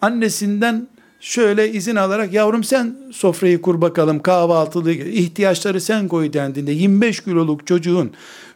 annesinden 0.00 0.91
şöyle 1.22 1.72
izin 1.72 1.96
alarak 1.96 2.32
yavrum 2.32 2.64
sen 2.64 2.96
sofrayı 3.12 3.62
kur 3.62 3.80
bakalım 3.80 4.22
kahvaltılığı 4.22 4.92
ihtiyaçları 4.92 5.80
sen 5.80 6.08
koy 6.08 6.32
dendiğinde 6.32 6.72
25 6.72 7.20
kiloluk 7.20 7.66
çocuğun 7.66 8.10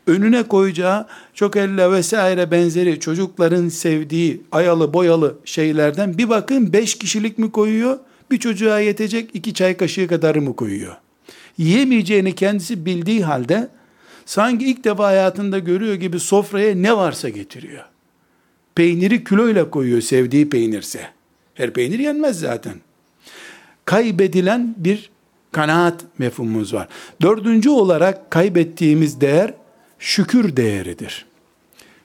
önüne 0.07 0.43
koyacağı 0.43 1.07
çok 1.35 1.57
elle 1.57 1.93
vesaire 1.93 2.51
benzeri 2.51 3.01
çocukların 3.01 3.69
sevdiği 3.69 4.43
ayalı 4.53 4.93
boyalı 4.93 5.39
şeylerden 5.45 6.19
bir 6.19 6.29
bakın 6.29 6.73
5 6.73 6.99
kişilik 6.99 7.39
mi 7.39 7.51
koyuyor? 7.51 7.99
Bir 8.31 8.39
çocuğa 8.39 8.81
yetecek 8.81 9.31
iki 9.35 9.55
çay 9.55 9.77
kaşığı 9.77 10.09
kadarı 10.09 10.43
mı 10.43 10.57
koyuyor? 10.57 10.97
Yiyemeyeceğini 11.59 12.35
kendisi 12.35 12.87
bildiği 12.87 13.25
halde 13.25 13.69
sanki 14.25 14.71
ilk 14.71 14.85
defa 14.85 15.07
hayatında 15.07 15.59
görüyor 15.59 15.95
gibi 15.95 16.21
sofraya 16.21 16.75
ne 16.75 16.97
varsa 16.97 17.29
getiriyor. 17.29 17.85
Peyniri 18.75 19.25
kiloyla 19.25 19.71
koyuyor 19.71 20.01
sevdiği 20.01 20.49
peynirse. 20.49 21.16
Her 21.57 21.73
peynir 21.73 21.99
yenmez 21.99 22.41
zaten. 22.41 22.75
Kaybedilen 23.85 24.75
bir 24.77 25.11
kanaat 25.53 26.05
mefhumumuz 26.19 26.75
var. 26.75 26.89
Dördüncü 27.23 27.71
olarak 27.71 28.31
kaybettiğimiz 28.31 29.21
değer 29.21 29.55
şükür 29.99 30.57
değeridir. 30.57 31.27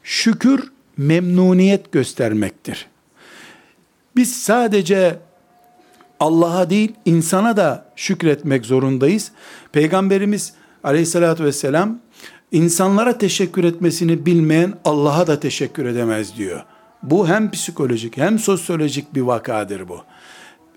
Şükür 0.04 0.72
memnuniyet 0.98 1.92
göstermektir. 1.92 2.88
Biz 4.16 4.36
sadece 4.44 5.20
Allah'a 6.20 6.70
değil 6.70 6.92
insana 7.06 7.58
da 7.58 7.86
şükretmek 7.96 8.66
zorundayız. 8.66 9.32
Peygamberimiz 9.72 10.54
aleyhissalatü 10.84 11.44
vesselam 11.44 12.00
insanlara 12.52 13.18
teşekkür 13.18 13.64
etmesini 13.64 14.26
bilmeyen 14.26 14.74
Allah'a 14.86 15.28
da 15.28 15.40
teşekkür 15.40 15.86
edemez 15.86 16.38
diyor. 16.38 16.64
Bu 17.04 17.28
hem 17.28 17.52
psikolojik 17.52 18.18
hem 18.18 18.40
sosyolojik 18.40 19.16
bir 19.16 19.22
vakadır 19.22 19.90
bu. 19.90 20.00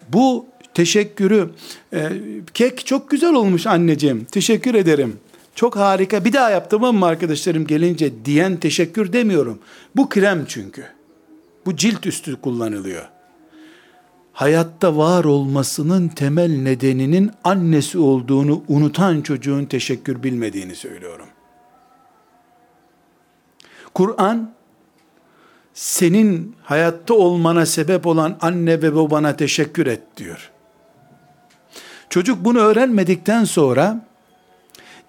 Bu 0.08 0.46
teşekkürü, 0.74 1.50
e, 1.92 2.08
kek 2.54 2.86
çok 2.86 3.10
güzel 3.10 3.34
olmuş 3.34 3.66
anneciğim, 3.66 4.24
teşekkür 4.24 4.74
ederim. 4.74 5.20
Çok 5.54 5.76
harika, 5.76 6.24
bir 6.24 6.32
daha 6.32 6.50
yap 6.50 6.70
tamam 6.70 6.96
mı 6.96 7.06
arkadaşlarım 7.06 7.66
gelince 7.66 8.24
diyen 8.24 8.56
teşekkür 8.56 9.12
demiyorum. 9.12 9.58
Bu 9.96 10.08
krem 10.08 10.44
çünkü. 10.48 10.84
Bu 11.66 11.76
cilt 11.76 12.06
üstü 12.06 12.40
kullanılıyor. 12.40 13.08
Hayatta 14.32 14.96
var 14.96 15.24
olmasının 15.24 16.08
temel 16.08 16.58
nedeninin 16.62 17.30
annesi 17.44 17.98
olduğunu 17.98 18.62
unutan 18.68 19.20
çocuğun 19.20 19.64
teşekkür 19.64 20.22
bilmediğini 20.22 20.74
söylüyorum. 20.74 21.26
Kur'an 23.94 24.53
senin 25.74 26.56
hayatta 26.62 27.14
olmana 27.14 27.66
sebep 27.66 28.06
olan 28.06 28.36
anne 28.40 28.82
ve 28.82 28.94
babana 28.94 29.36
teşekkür 29.36 29.86
et 29.86 30.02
diyor. 30.16 30.50
Çocuk 32.10 32.44
bunu 32.44 32.58
öğrenmedikten 32.58 33.44
sonra 33.44 34.06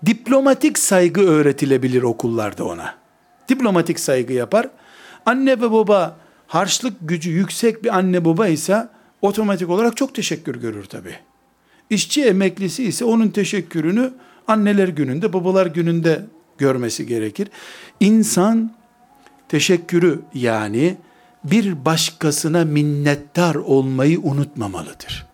diplomatik 0.05 0.79
saygı 0.79 1.21
öğretilebilir 1.21 2.03
okullarda 2.03 2.65
ona. 2.65 2.95
Diplomatik 3.49 3.99
saygı 3.99 4.33
yapar. 4.33 4.69
Anne 5.25 5.61
ve 5.61 5.71
baba 5.71 6.17
harçlık 6.47 6.93
gücü 7.01 7.31
yüksek 7.31 7.83
bir 7.83 7.97
anne 7.97 8.25
baba 8.25 8.47
ise 8.47 8.87
otomatik 9.21 9.69
olarak 9.69 9.97
çok 9.97 10.15
teşekkür 10.15 10.55
görür 10.55 10.85
tabi. 10.85 11.15
İşçi 11.89 12.25
emeklisi 12.25 12.83
ise 12.83 13.05
onun 13.05 13.27
teşekkürünü 13.27 14.13
anneler 14.47 14.87
gününde, 14.87 15.33
babalar 15.33 15.65
gününde 15.65 16.21
görmesi 16.57 17.05
gerekir. 17.05 17.47
İnsan 17.99 18.71
teşekkürü 19.49 20.21
yani 20.33 20.97
bir 21.43 21.85
başkasına 21.85 22.65
minnettar 22.65 23.55
olmayı 23.55 24.19
unutmamalıdır. 24.19 25.25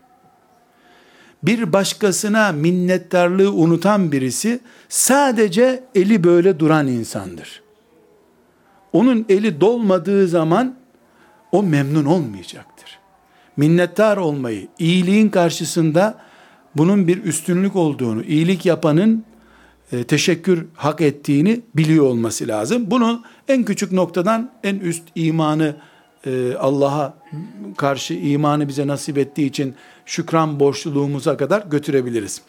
Bir 1.43 1.73
başkasına 1.73 2.51
minnettarlığı 2.51 3.53
unutan 3.53 4.11
birisi 4.11 4.59
sadece 4.89 5.83
eli 5.95 6.23
böyle 6.23 6.59
duran 6.59 6.87
insandır. 6.87 7.61
Onun 8.93 9.25
eli 9.29 9.61
dolmadığı 9.61 10.27
zaman 10.27 10.75
o 11.51 11.63
memnun 11.63 12.05
olmayacaktır. 12.05 12.99
Minnettar 13.57 14.17
olmayı, 14.17 14.67
iyiliğin 14.79 15.29
karşısında 15.29 16.17
bunun 16.75 17.07
bir 17.07 17.23
üstünlük 17.23 17.75
olduğunu, 17.75 18.23
iyilik 18.23 18.65
yapanın 18.65 19.25
teşekkür 20.07 20.65
hak 20.75 21.01
ettiğini 21.01 21.61
biliyor 21.75 22.05
olması 22.05 22.47
lazım. 22.47 22.91
Bunu 22.91 23.23
en 23.47 23.63
küçük 23.63 23.91
noktadan 23.91 24.51
en 24.63 24.75
üst 24.75 25.03
imanı 25.15 25.75
e, 26.25 26.53
Allah'a 26.55 27.13
karşı 27.77 28.13
imanı 28.13 28.67
bize 28.67 28.87
nasip 28.87 29.17
ettiği 29.17 29.45
için 29.45 29.75
şükran 30.05 30.59
borçluluğumuza 30.59 31.37
kadar 31.37 31.61
götürebiliriz. 31.61 32.41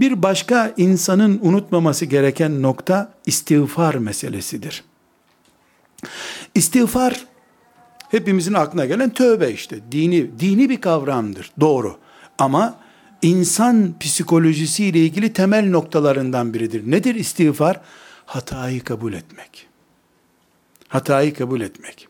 Bir 0.00 0.22
başka 0.22 0.72
insanın 0.76 1.40
unutmaması 1.42 2.04
gereken 2.04 2.62
nokta 2.62 3.12
istiğfar 3.26 3.94
meselesidir. 3.94 4.84
İstiğfar 6.54 7.26
hepimizin 8.10 8.54
aklına 8.54 8.86
gelen 8.86 9.10
tövbe 9.10 9.50
işte. 9.50 9.76
Dini 9.92 10.40
dini 10.40 10.68
bir 10.68 10.80
kavramdır. 10.80 11.50
Doğru. 11.60 11.96
Ama 12.38 12.74
insan 13.22 13.94
psikolojisiyle 14.00 14.98
ilgili 14.98 15.32
temel 15.32 15.70
noktalarından 15.70 16.54
biridir. 16.54 16.90
Nedir 16.90 17.14
istiğfar? 17.14 17.80
Hatayı 18.26 18.84
kabul 18.84 19.12
etmek. 19.12 19.66
Hatayı 20.88 21.34
kabul 21.34 21.60
etmek. 21.60 22.08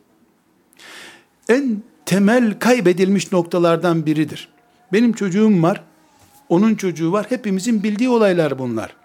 En 1.48 1.82
temel 2.06 2.58
kaybedilmiş 2.58 3.32
noktalardan 3.32 4.06
biridir. 4.06 4.48
Benim 4.92 5.12
çocuğum 5.12 5.62
var, 5.62 5.84
onun 6.48 6.74
çocuğu 6.74 7.12
var. 7.12 7.26
Hepimizin 7.28 7.82
bildiği 7.82 8.08
olaylar 8.08 8.58
bunlar. 8.58 8.96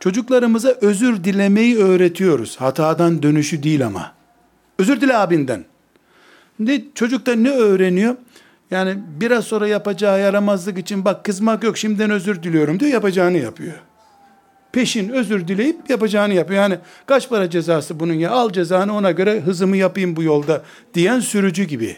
Çocuklarımıza 0.00 0.68
özür 0.80 1.24
dilemeyi 1.24 1.78
öğretiyoruz. 1.78 2.56
Hatadan 2.56 3.22
dönüşü 3.22 3.62
değil 3.62 3.86
ama. 3.86 4.12
Özür 4.78 5.00
dile 5.00 5.16
abinden. 5.16 5.64
Ne, 6.58 6.84
çocuk 6.94 7.26
da 7.26 7.34
ne 7.34 7.50
öğreniyor? 7.50 8.16
Yani 8.70 8.98
biraz 9.20 9.44
sonra 9.44 9.68
yapacağı 9.68 10.20
yaramazlık 10.20 10.78
için 10.78 11.04
bak 11.04 11.24
kızmak 11.24 11.64
yok 11.64 11.78
şimdiden 11.78 12.10
özür 12.10 12.42
diliyorum 12.42 12.80
diyor 12.80 12.92
yapacağını 12.92 13.38
yapıyor. 13.38 13.74
Peşin 14.72 15.08
özür 15.08 15.48
dileyip 15.48 15.90
yapacağını 15.90 16.34
yapıyor. 16.34 16.62
Yani 16.62 16.78
kaç 17.06 17.28
para 17.28 17.50
cezası 17.50 18.00
bunun 18.00 18.12
ya 18.12 18.30
al 18.30 18.50
cezanı 18.50 18.96
ona 18.96 19.10
göre 19.10 19.40
hızımı 19.40 19.76
yapayım 19.76 20.16
bu 20.16 20.22
yolda 20.22 20.62
diyen 20.94 21.20
sürücü 21.20 21.64
gibi. 21.64 21.96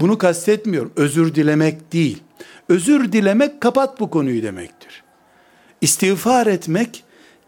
Bunu 0.00 0.18
kastetmiyorum. 0.18 0.92
Özür 0.96 1.34
dilemek 1.34 1.92
değil. 1.92 2.22
Özür 2.68 3.12
dilemek 3.12 3.60
kapat 3.60 4.00
bu 4.00 4.10
konuyu 4.10 4.42
demektir. 4.42 5.02
İstiğfar 5.80 6.46
etmek 6.46 7.04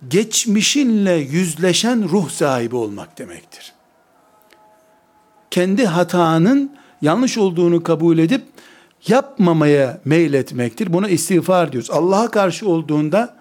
geçmişinle 0.08 1.12
yüzleşen 1.12 2.08
ruh 2.08 2.30
sahibi 2.30 2.76
olmak 2.76 3.18
demektir. 3.18 3.72
Kendi 5.50 5.86
hatanın 5.86 6.78
yanlış 7.02 7.38
olduğunu 7.38 7.82
kabul 7.82 8.18
edip 8.18 8.42
yapmamaya 9.06 10.00
meyletmektir. 10.04 10.92
Buna 10.92 11.08
istiğfar 11.08 11.72
diyoruz. 11.72 11.90
Allah'a 11.90 12.30
karşı 12.30 12.68
olduğunda 12.68 13.36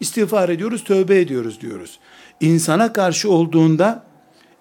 istiğfar 0.00 0.48
ediyoruz, 0.48 0.84
tövbe 0.84 1.20
ediyoruz 1.20 1.60
diyoruz. 1.60 1.98
İnsana 2.40 2.92
karşı 2.92 3.30
olduğunda 3.30 4.04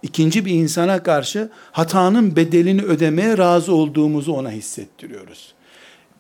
ikinci 0.01 0.45
bir 0.45 0.51
insana 0.51 1.03
karşı 1.03 1.49
hatanın 1.71 2.35
bedelini 2.35 2.81
ödemeye 2.81 3.37
razı 3.37 3.75
olduğumuzu 3.75 4.33
ona 4.33 4.51
hissettiriyoruz. 4.51 5.53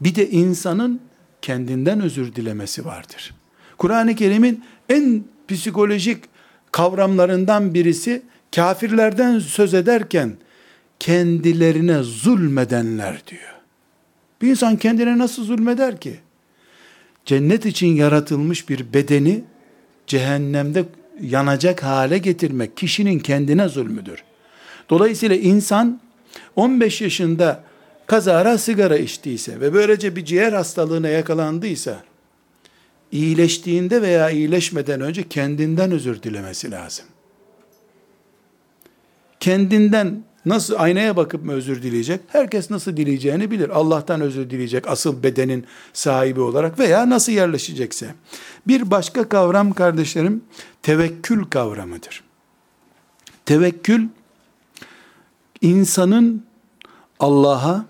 Bir 0.01 0.15
de 0.15 0.29
insanın 0.29 1.01
kendinden 1.41 2.01
özür 2.01 2.35
dilemesi 2.35 2.85
vardır. 2.85 3.33
Kur'an-ı 3.77 4.15
Kerim'in 4.15 4.63
en 4.89 5.23
psikolojik 5.47 6.23
kavramlarından 6.71 7.73
birisi 7.73 8.21
kafirlerden 8.55 9.39
söz 9.39 9.73
ederken 9.73 10.37
kendilerine 11.03 12.03
zulmedenler 12.03 13.21
diyor. 13.27 13.53
Bir 14.41 14.47
insan 14.47 14.77
kendine 14.77 15.17
nasıl 15.17 15.43
zulmeder 15.43 15.99
ki? 15.99 16.19
Cennet 17.25 17.65
için 17.65 17.87
yaratılmış 17.87 18.69
bir 18.69 18.93
bedeni 18.93 19.43
cehennemde 20.07 20.85
yanacak 21.21 21.83
hale 21.83 22.17
getirmek 22.17 22.77
kişinin 22.77 23.19
kendine 23.19 23.67
zulmüdür. 23.67 24.23
Dolayısıyla 24.89 25.35
insan 25.35 26.01
15 26.55 27.01
yaşında 27.01 27.63
kazara 28.05 28.57
sigara 28.57 28.97
içtiyse 28.97 29.59
ve 29.59 29.73
böylece 29.73 30.15
bir 30.15 30.25
ciğer 30.25 30.53
hastalığına 30.53 31.07
yakalandıysa 31.07 32.03
iyileştiğinde 33.11 34.01
veya 34.01 34.29
iyileşmeden 34.29 35.01
önce 35.01 35.29
kendinden 35.29 35.91
özür 35.91 36.23
dilemesi 36.23 36.71
lazım. 36.71 37.05
Kendinden 39.39 40.23
nasıl 40.45 40.75
aynaya 40.77 41.17
bakıp 41.17 41.45
mı 41.45 41.51
özür 41.51 41.83
dileyecek? 41.83 42.21
Herkes 42.27 42.71
nasıl 42.71 42.97
dileyeceğini 42.97 43.51
bilir. 43.51 43.69
Allah'tan 43.69 44.21
özür 44.21 44.49
dileyecek 44.49 44.87
asıl 44.87 45.23
bedenin 45.23 45.65
sahibi 45.93 46.41
olarak 46.41 46.79
veya 46.79 47.09
nasıl 47.09 47.31
yerleşecekse. 47.31 48.15
Bir 48.67 48.91
başka 48.91 49.29
kavram 49.29 49.73
kardeşlerim 49.73 50.43
tevekkül 50.81 51.45
kavramıdır. 51.45 52.23
Tevekkül 53.45 54.07
insanın 55.61 56.45
Allah'a 57.19 57.85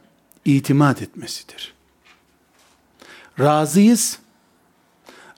itimat 0.45 1.01
etmesidir. 1.01 1.73
Razıyız 3.39 4.19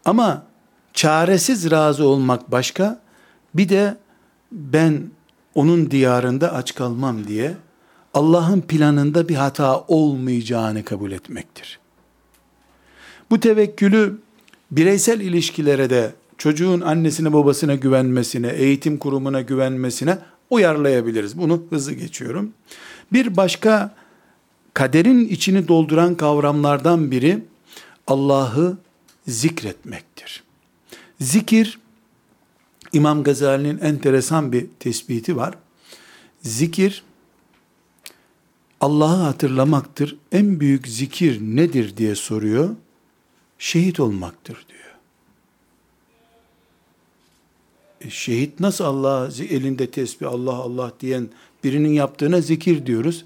ama 0.05 0.45
çaresiz 0.93 1.71
razı 1.71 2.07
olmak 2.07 2.51
başka, 2.51 2.99
bir 3.53 3.69
de 3.69 3.97
ben 4.51 5.09
onun 5.55 5.91
diyarında 5.91 6.53
aç 6.53 6.75
kalmam 6.75 7.27
diye 7.27 7.53
Allah'ın 8.13 8.61
planında 8.61 9.29
bir 9.29 9.35
hata 9.35 9.79
olmayacağını 9.79 10.83
kabul 10.83 11.11
etmektir. 11.11 11.79
Bu 13.31 13.39
tevekkülü 13.39 14.17
bireysel 14.71 15.21
ilişkilere 15.21 15.89
de 15.89 16.11
çocuğun 16.37 16.81
annesine 16.81 17.33
babasına 17.33 17.75
güvenmesine, 17.75 18.49
eğitim 18.49 18.97
kurumuna 18.97 19.41
güvenmesine 19.41 20.17
uyarlayabiliriz. 20.49 21.37
Bunu 21.37 21.63
hızlı 21.69 21.93
geçiyorum. 21.93 22.53
Bir 23.13 23.37
başka 23.37 23.95
kaderin 24.73 25.27
içini 25.27 25.67
dolduran 25.67 26.15
kavramlardan 26.15 27.11
biri 27.11 27.43
Allah'ı 28.07 28.77
zikretmektir. 29.27 30.43
Zikir, 31.21 31.79
İmam 32.95 33.23
Gazali'nin 33.23 33.77
enteresan 33.77 34.51
bir 34.51 34.67
tespiti 34.79 35.37
var. 35.37 35.55
Zikir, 36.41 37.03
Allah'ı 38.81 39.21
hatırlamaktır. 39.21 40.17
En 40.31 40.59
büyük 40.59 40.87
zikir 40.87 41.41
nedir 41.41 41.97
diye 41.97 42.15
soruyor. 42.15 42.69
Şehit 43.59 43.99
olmaktır 43.99 44.65
diyor. 44.69 44.95
E, 48.01 48.09
şehit 48.09 48.59
nasıl 48.59 48.83
Allah 48.83 49.29
elinde 49.49 49.91
tesbih 49.91 50.27
Allah 50.27 50.53
Allah 50.53 50.91
diyen 50.99 51.29
birinin 51.63 51.93
yaptığına 51.93 52.41
zikir 52.41 52.85
diyoruz. 52.85 53.25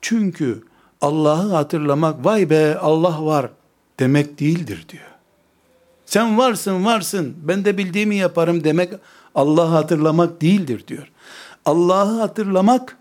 Çünkü 0.00 0.62
Allah'ı 1.00 1.48
hatırlamak 1.52 2.24
vay 2.24 2.50
be 2.50 2.78
Allah 2.78 3.24
var 3.24 3.50
demek 3.98 4.40
değildir 4.40 4.86
diyor. 4.88 5.09
Sen 6.10 6.38
varsın 6.38 6.84
varsın 6.84 7.36
ben 7.42 7.64
de 7.64 7.78
bildiğimi 7.78 8.16
yaparım 8.16 8.64
demek 8.64 8.92
Allah'ı 9.34 9.66
hatırlamak 9.66 10.42
değildir 10.42 10.84
diyor. 10.88 11.10
Allah'ı 11.64 12.20
hatırlamak 12.20 12.96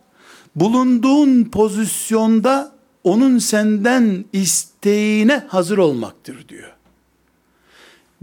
bulunduğun 0.55 1.43
pozisyonda 1.43 2.71
onun 3.03 3.37
senden 3.37 4.25
isteğine 4.33 5.43
hazır 5.47 5.77
olmaktır 5.77 6.47
diyor. 6.49 6.73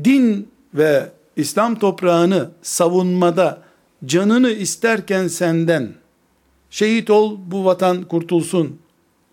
Din 0.05 0.49
ve 0.75 1.11
İslam 1.37 1.79
toprağını 1.79 2.51
savunmada 2.63 3.63
canını 4.05 4.51
isterken 4.51 5.29
senden 5.29 5.95
şehit 6.71 7.11
ol 7.11 7.39
bu 7.47 7.65
vatan 7.65 8.03
kurtulsun, 8.03 8.79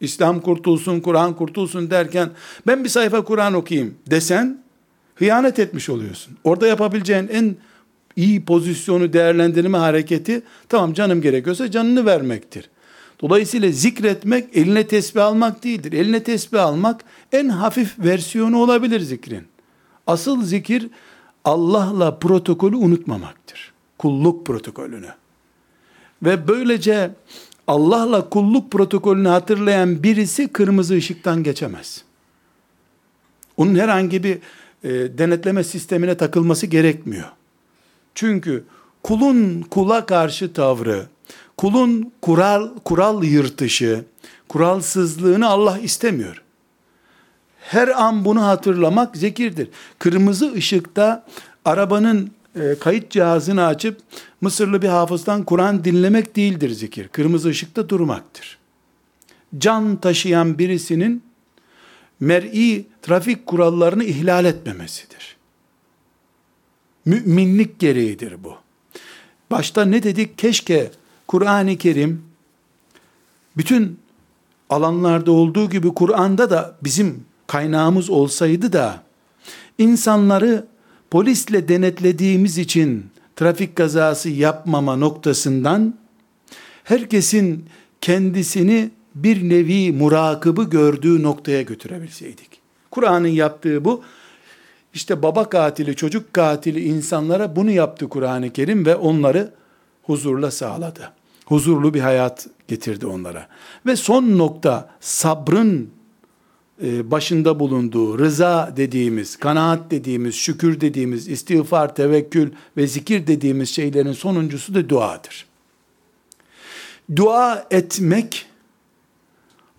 İslam 0.02 0.40
kurtulsun, 0.40 1.00
Kur'an 1.00 1.36
kurtulsun 1.36 1.90
derken 1.90 2.30
ben 2.68 2.84
bir 2.84 2.90
sayfa 2.90 3.24
Kur'an 3.24 3.54
okuyayım 3.54 3.96
desen 4.10 4.63
hıyanet 5.16 5.60
etmiş 5.60 5.90
oluyorsun. 5.90 6.38
Orada 6.44 6.68
yapabileceğin 6.68 7.28
en 7.28 7.56
iyi 8.16 8.46
pozisyonu 8.46 9.14
değerlendirme 9.14 9.78
hareketi 9.78 10.42
tamam 10.70 10.94
canım 10.94 11.22
gerekiyorsa 11.22 11.72
canını 11.72 12.06
vermektir. 12.06 12.70
Dolayısıyla 13.22 13.72
zikretmek 13.72 14.58
eline 14.58 14.88
tesbih 14.88 15.26
almak 15.26 15.64
değildir. 15.64 15.94
Eline 15.94 16.24
tesbih 16.24 16.64
almak 16.64 17.04
en 17.32 17.50
hafif 17.50 18.00
versiyonu 18.00 18.58
olabilir 18.58 19.00
zikrin. 19.00 19.44
Asıl 20.08 20.44
zikir 20.44 20.90
Allah'la 21.46 22.20
protokolü 22.20 22.76
unutmamaktır. 22.76 23.74
Kulluk 23.98 24.46
protokolünü. 24.46 25.10
Ve 26.24 26.48
böylece 26.48 27.12
Allah'la 27.68 28.30
kulluk 28.30 28.72
protokolünü 28.72 29.28
hatırlayan 29.28 30.04
birisi 30.04 30.48
kırmızı 30.48 30.94
ışıktan 30.94 31.44
geçemez. 31.44 32.04
Onun 33.58 33.76
herhangi 33.76 34.24
bir 34.24 34.38
e, 34.84 34.90
denetleme 34.90 35.64
sistemine 35.64 36.18
takılması 36.18 36.66
gerekmiyor. 36.66 37.28
Çünkü 38.16 38.64
kulun 39.04 39.62
kula 39.62 40.06
karşı 40.06 40.54
tavrı, 40.54 41.06
kulun 41.58 42.12
kural 42.22 42.70
kural 42.86 43.24
yırtışı, 43.24 44.06
kuralsızlığını 44.48 45.50
Allah 45.50 45.80
istemiyor. 45.80 46.44
Her 47.60 47.88
an 47.88 48.26
bunu 48.26 48.46
hatırlamak 48.46 49.18
zekirdir. 49.18 49.68
Kırmızı 50.00 50.54
ışıkta 50.54 51.26
arabanın 51.66 52.32
e, 52.56 52.76
kayıt 52.80 53.10
cihazını 53.10 53.66
açıp 53.66 53.98
Mısırlı 54.44 54.82
bir 54.82 54.88
hafızdan 54.88 55.44
Kur'an 55.44 55.84
dinlemek 55.84 56.36
değildir 56.36 56.70
zikir. 56.70 57.08
Kırmızı 57.08 57.50
ışıkta 57.50 57.90
durmaktır. 57.90 58.58
Can 59.58 59.96
taşıyan 59.96 60.58
birisinin 60.58 61.24
mer'i 62.24 62.86
trafik 63.02 63.46
kurallarını 63.46 64.04
ihlal 64.04 64.46
etmemesidir. 64.46 65.38
Müminlik 67.06 67.80
gereğidir 67.80 68.44
bu. 68.44 68.56
Başta 69.52 69.86
ne 69.86 70.04
dedik? 70.04 70.38
Keşke 70.38 70.92
Kur'an-ı 71.28 71.78
Kerim 71.78 72.26
bütün 73.58 74.00
alanlarda 74.70 75.32
olduğu 75.32 75.70
gibi 75.70 75.94
Kur'an'da 75.94 76.50
da 76.50 76.78
bizim 76.84 77.26
kaynağımız 77.48 78.10
olsaydı 78.10 78.74
da 78.74 79.04
insanları 79.78 80.68
polisle 81.12 81.68
denetlediğimiz 81.68 82.58
için 82.58 83.06
trafik 83.36 83.76
kazası 83.76 84.30
yapmama 84.30 84.96
noktasından 84.96 85.96
herkesin 86.84 87.66
kendisini 88.02 88.92
bir 89.16 89.50
nevi 89.50 89.92
murakıbı 89.92 90.70
gördüğü 90.70 91.24
noktaya 91.24 91.62
götürebilseydik. 91.62 92.50
Kur'an'ın 92.92 93.28
yaptığı 93.28 93.86
bu. 93.86 94.04
İşte 94.94 95.24
baba 95.24 95.50
katili, 95.50 95.96
çocuk 95.96 96.34
katili 96.34 96.84
insanlara 96.84 97.56
bunu 97.56 97.72
yaptı 97.72 98.10
Kur'an-ı 98.10 98.54
Kerim 98.54 98.86
ve 98.86 98.96
onları 98.96 99.52
huzurla 100.04 100.52
sağladı. 100.52 101.12
Huzurlu 101.46 101.94
bir 101.94 102.00
hayat 102.00 102.48
getirdi 102.68 103.08
onlara. 103.08 103.48
Ve 103.86 103.96
son 103.96 104.38
nokta 104.38 104.90
sabrın 105.00 105.90
e, 106.84 107.12
başında 107.12 107.60
bulunduğu 107.60 108.20
rıza 108.20 108.74
dediğimiz, 108.78 109.36
kanaat 109.36 109.92
dediğimiz, 109.92 110.36
şükür 110.36 110.82
dediğimiz, 110.82 111.28
istiğfar, 111.28 111.96
tevekkül 111.96 112.52
ve 112.78 112.88
zikir 112.88 113.28
dediğimiz 113.28 113.70
şeylerin 113.70 114.14
sonuncusu 114.14 114.76
da 114.76 114.90
duadır. 114.90 115.46
Dua 117.16 117.68
etmek 117.72 118.46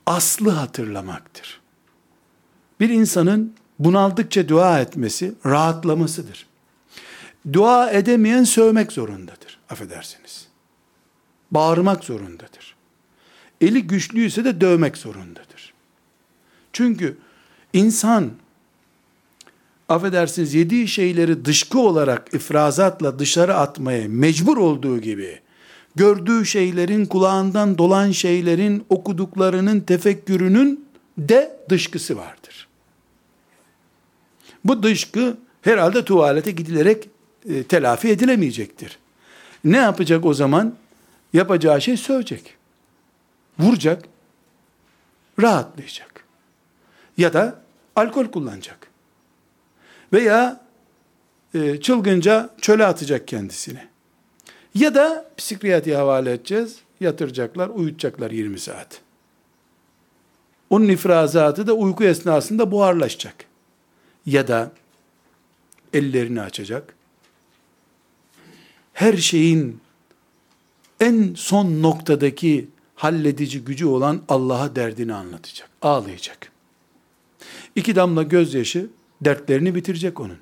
aslı 0.06 0.50
hatırlamaktır. 0.50 1.60
Bir 2.80 2.88
insanın 2.88 3.54
bunaldıkça 3.78 4.48
dua 4.48 4.80
etmesi 4.80 5.34
rahatlamasıdır. 5.46 6.46
Dua 7.52 7.90
edemeyen 7.90 8.44
sövmek 8.44 8.92
zorundadır. 8.92 9.58
Affedersiniz. 9.70 10.48
Bağırmak 11.50 12.04
zorundadır. 12.04 12.76
Eli 13.60 13.86
güçlüyse 13.86 14.44
de 14.44 14.60
dövmek 14.60 14.96
zorundadır. 14.96 15.74
Çünkü 16.72 17.16
insan 17.72 18.30
affedersiniz 19.88 20.54
yediği 20.54 20.88
şeyleri 20.88 21.44
dışkı 21.44 21.78
olarak 21.78 22.34
ifrazatla 22.34 23.18
dışarı 23.18 23.54
atmaya 23.54 24.08
mecbur 24.08 24.56
olduğu 24.56 25.00
gibi 25.00 25.40
gördüğü 25.96 26.46
şeylerin, 26.46 27.06
kulağından 27.06 27.78
dolan 27.78 28.10
şeylerin, 28.10 28.86
okuduklarının, 28.88 29.80
tefekkürünün 29.80 30.88
de 31.18 31.56
dışkısı 31.68 32.16
vardır. 32.16 32.68
Bu 34.64 34.82
dışkı 34.82 35.36
herhalde 35.62 36.04
tuvalete 36.04 36.50
gidilerek 36.50 37.08
e, 37.48 37.62
telafi 37.62 38.08
edilemeyecektir. 38.08 38.98
Ne 39.64 39.76
yapacak 39.76 40.24
o 40.24 40.34
zaman? 40.34 40.74
Yapacağı 41.32 41.80
şey 41.80 41.96
sövecek. 41.96 42.56
Vuracak. 43.58 44.04
Rahatlayacak. 45.42 46.24
Ya 47.18 47.32
da 47.32 47.60
alkol 47.96 48.26
kullanacak. 48.26 48.90
Veya 50.12 50.60
e, 51.54 51.80
çılgınca 51.80 52.50
çöle 52.60 52.86
atacak 52.86 53.28
kendisini. 53.28 53.93
Ya 54.74 54.94
da 54.94 55.30
psikiyatriye 55.36 55.96
havale 55.96 56.32
edeceğiz. 56.32 56.76
Yatıracaklar, 57.00 57.68
uyutacaklar 57.68 58.30
20 58.30 58.58
saat. 58.58 59.00
Onun 60.70 60.88
ifrazatı 60.88 61.66
da 61.66 61.72
uyku 61.72 62.04
esnasında 62.04 62.70
buharlaşacak. 62.70 63.34
Ya 64.26 64.48
da 64.48 64.72
ellerini 65.92 66.40
açacak. 66.40 66.94
Her 68.92 69.16
şeyin 69.16 69.80
en 71.00 71.34
son 71.36 71.82
noktadaki 71.82 72.68
halledici 72.94 73.64
gücü 73.64 73.86
olan 73.86 74.22
Allah'a 74.28 74.76
derdini 74.76 75.14
anlatacak. 75.14 75.70
Ağlayacak. 75.82 76.52
İki 77.76 77.96
damla 77.96 78.22
gözyaşı 78.22 78.86
dertlerini 79.20 79.74
bitirecek 79.74 80.20
onun. 80.20 80.38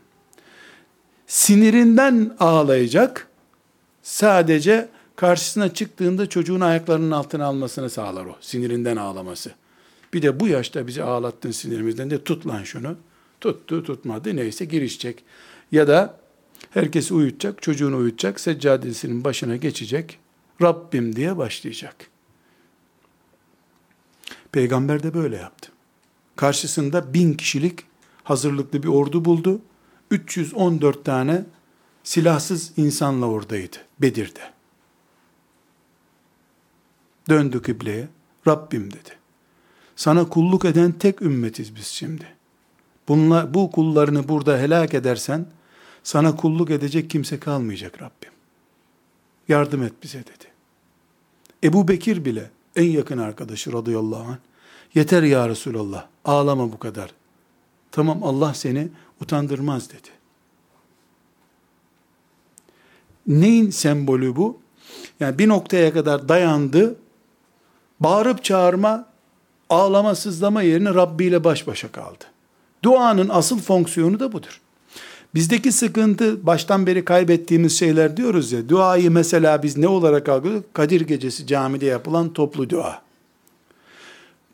Sinirinden 1.26 2.37
ağlayacak. 2.41 3.28
Sadece 4.03 4.88
karşısına 5.16 5.74
çıktığında 5.74 6.28
çocuğun 6.28 6.61
ayaklarının 6.61 7.11
altına 7.11 7.44
almasını 7.44 7.90
sağlar 7.90 8.26
o. 8.26 8.36
Sinirinden 8.40 8.96
ağlaması. 8.96 9.50
Bir 10.14 10.22
de 10.22 10.40
bu 10.40 10.48
yaşta 10.48 10.86
bizi 10.86 11.03
ağlattın 11.03 11.50
sinirimizden 11.50 12.11
de 12.11 12.24
tut 12.24 12.46
lan 12.46 12.62
şunu. 12.62 12.96
Tuttu 13.40 13.84
tutmadı 13.84 14.36
neyse 14.36 14.64
girişecek. 14.64 15.24
Ya 15.72 15.88
da 15.88 16.18
herkesi 16.70 17.14
uyutacak, 17.14 17.62
çocuğunu 17.62 17.96
uyutacak, 17.96 18.40
seccadesinin 18.40 19.24
başına 19.24 19.57
geçecek. 19.57 20.18
Rabbim 20.62 21.16
diye 21.16 21.36
başlayacak. 21.36 21.96
Peygamber 24.53 25.03
de 25.03 25.14
böyle 25.14 25.36
yaptı. 25.36 25.72
Karşısında 26.36 27.14
bin 27.14 27.34
kişilik 27.34 27.80
hazırlıklı 28.24 28.82
bir 28.82 28.88
ordu 28.88 29.24
buldu. 29.24 29.61
314 30.11 31.05
tane 31.05 31.44
silahsız 32.05 32.72
insanla 32.76 33.26
oradaydı 33.26 33.76
Bedir'de. 34.00 34.53
Döndü 37.28 37.62
kıbleye. 37.62 38.09
Rabbim 38.46 38.92
dedi. 38.92 39.18
Sana 39.96 40.28
kulluk 40.28 40.64
eden 40.64 40.92
tek 40.92 41.22
ümmetiz 41.22 41.76
biz 41.76 41.86
şimdi. 41.86 42.26
Bunla, 43.09 43.55
bu 43.55 43.70
kullarını 43.70 44.28
burada 44.28 44.59
helak 44.59 44.94
edersen 44.94 45.46
sana 46.03 46.36
kulluk 46.36 46.70
edecek 46.70 47.11
kimse 47.11 47.40
kalmayacak 47.40 48.03
Rabbim. 48.03 48.32
Yardım 49.48 49.82
et 49.82 49.92
bize 50.03 50.18
dedi. 50.18 50.53
Ebu 51.64 51.88
Bekir 51.88 52.24
bile 52.24 52.50
en 52.76 52.90
yakın 52.90 53.18
arkadaşı 53.18 53.72
radıyallahu 53.72 54.22
anh 54.22 54.36
yeter 54.94 55.22
ya 55.22 55.48
Resulallah 55.48 56.07
ağlama 56.24 56.72
bu 56.72 56.78
kadar. 56.78 57.14
Tamam 57.90 58.22
Allah 58.22 58.55
seni 58.55 58.88
utandırmaz 59.20 59.90
dedi. 59.90 60.09
Neyin 63.26 63.70
sembolü 63.70 64.36
bu? 64.36 64.58
Yani 65.20 65.38
bir 65.38 65.48
noktaya 65.48 65.92
kadar 65.92 66.28
dayandı. 66.28 66.96
Bağırıp 68.00 68.44
çağırma, 68.44 69.06
ağlama, 69.70 70.14
sızlama 70.14 70.62
yerine 70.62 70.94
Rabbi 70.94 71.24
ile 71.24 71.44
baş 71.44 71.66
başa 71.66 71.92
kaldı. 71.92 72.24
Duanın 72.82 73.28
asıl 73.28 73.58
fonksiyonu 73.58 74.20
da 74.20 74.32
budur. 74.32 74.60
Bizdeki 75.34 75.72
sıkıntı 75.72 76.46
baştan 76.46 76.86
beri 76.86 77.04
kaybettiğimiz 77.04 77.78
şeyler 77.78 78.16
diyoruz 78.16 78.52
ya. 78.52 78.68
Duayı 78.68 79.10
mesela 79.10 79.62
biz 79.62 79.76
ne 79.76 79.88
olarak 79.88 80.28
algılıyoruz? 80.28 80.66
Kadir 80.72 81.00
gecesi 81.00 81.46
camide 81.46 81.86
yapılan 81.86 82.32
toplu 82.32 82.70
dua. 82.70 83.02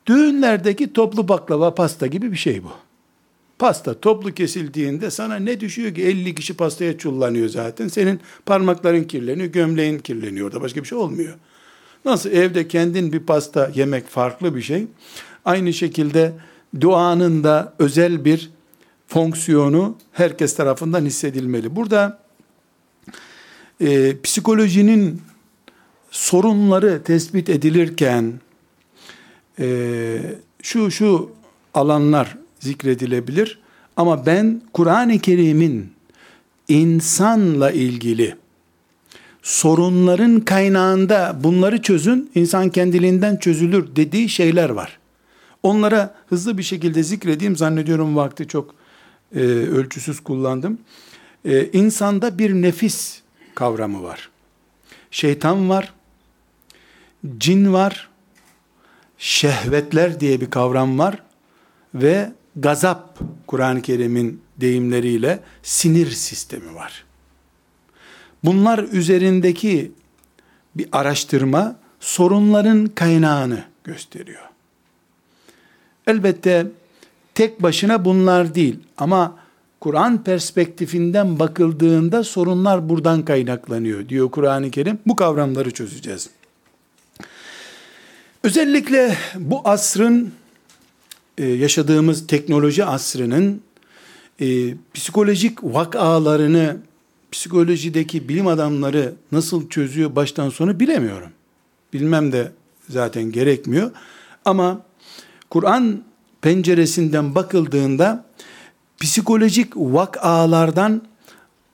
Düğünlerdeki 0.07 0.93
toplu 0.93 1.29
baklava 1.29 1.75
pasta 1.75 2.07
gibi 2.07 2.33
bir 2.33 2.37
şey 2.37 2.65
bu. 2.65 2.71
Pasta 3.59 4.01
toplu 4.01 4.35
kesildiğinde 4.35 5.11
sana 5.11 5.37
ne 5.37 5.61
düşüyor 5.61 5.95
ki 5.95 6.03
50 6.03 6.35
kişi 6.35 6.55
pastaya 6.55 6.99
çullanıyor 6.99 7.49
zaten. 7.49 7.89
Senin 7.89 8.21
parmakların 8.47 9.05
kirleniyor, 9.05 9.49
gömleğin 9.49 9.99
kirleniyor. 9.99 10.47
Orada 10.47 10.61
başka 10.61 10.83
bir 10.83 10.89
şey 10.89 10.99
olmuyor. 10.99 11.35
Nasıl 12.05 12.31
evde 12.31 12.69
kendin 12.69 13.13
bir 13.13 13.21
pasta 13.21 13.71
yemek 13.75 14.09
farklı 14.09 14.57
bir 14.57 14.63
şey. 14.63 14.87
Aynı 15.45 15.73
şekilde 15.73 16.33
duanın 16.81 17.45
da 17.45 17.75
özel 17.79 18.25
bir 18.25 18.51
fonksiyonu 19.07 19.97
herkes 20.13 20.57
tarafından 20.57 21.05
hissedilmeli. 21.05 21.77
Burada 21.77 22.19
e, 23.81 24.21
psikolojinin 24.21 25.23
sorunları 26.11 27.03
tespit 27.03 27.49
edilirken 27.49 28.41
e, 29.59 30.19
şu 30.63 30.91
şu 30.91 31.31
alanlar 31.75 32.37
zikredilebilir 32.61 33.59
ama 33.97 34.27
ben 34.27 34.63
Kur'an-ı 34.73 35.19
Kerim'in 35.19 35.93
insanla 36.69 37.71
ilgili 37.71 38.35
sorunların 39.43 40.41
kaynağında 40.41 41.37
bunları 41.45 41.83
çözün, 41.83 42.31
insan 42.35 42.71
kendiliğinden 42.71 43.37
çözülür 43.37 43.97
dediği 43.97 44.29
şeyler 44.29 44.71
var. 44.71 44.99
Onlara 45.63 46.15
hızlı 46.29 46.59
bir 46.59 46.63
şekilde 46.63 47.03
zikredeyim 47.03 47.57
zannediyorum 47.57 48.17
vakti 48.17 48.49
çok 48.49 48.75
e, 49.35 49.41
ölçüsüz 49.41 50.21
kullandım. 50.21 50.79
E, 51.45 51.67
insanda 51.73 52.39
bir 52.39 52.55
nefis 52.55 53.23
kavramı 53.55 54.03
var. 54.03 54.31
Şeytan 55.11 55.69
var, 55.69 55.93
cin 57.39 57.73
var, 57.73 58.09
şehvetler 59.19 60.21
diye 60.21 60.41
bir 60.41 60.51
kavram 60.51 60.99
var 60.99 61.23
ve 61.95 62.33
gazap 62.59 63.19
Kur'an-ı 63.47 63.83
Kerim'in 63.83 64.43
deyimleriyle 64.57 65.41
sinir 65.63 66.11
sistemi 66.11 66.75
var. 66.75 67.05
Bunlar 68.45 68.79
üzerindeki 68.79 69.93
bir 70.75 70.89
araştırma 70.93 71.77
sorunların 72.01 72.87
kaynağını 72.87 73.65
gösteriyor. 73.85 74.43
Elbette 76.07 76.67
tek 77.35 77.63
başına 77.63 78.05
bunlar 78.05 78.55
değil 78.55 78.77
ama 78.97 79.37
Kur'an 79.81 80.25
perspektifinden 80.25 81.39
bakıldığında 81.39 82.25
sorunlar 82.25 82.89
buradan 82.89 83.25
kaynaklanıyor 83.25 84.09
diyor 84.09 84.31
Kur'an-ı 84.31 84.71
Kerim. 84.71 84.99
Bu 85.07 85.17
kavramları 85.17 85.71
çözeceğiz. 85.71 86.31
Özellikle 88.43 89.17
bu 89.35 89.61
asrın 89.65 90.33
e, 91.39 91.47
yaşadığımız 91.47 92.27
teknoloji 92.27 92.85
asrının 92.85 93.61
e, 94.41 94.75
psikolojik 94.95 95.65
vakalarını 95.65 96.77
psikolojideki 97.33 98.29
bilim 98.29 98.47
adamları 98.47 99.15
nasıl 99.33 99.69
çözüyor 99.69 100.17
baştan 100.17 100.51
sona 100.51 100.81
bilemiyorum. 100.81 101.31
Bilmem 101.93 102.33
de 102.33 102.53
zaten 102.89 103.33
gerekmiyor. 103.33 103.91
Ama 104.45 104.83
Kur'an 105.51 106.03
penceresinden 106.41 107.35
bakıldığında 107.35 108.25
psikolojik 109.01 109.73
vakalardan 109.77 111.03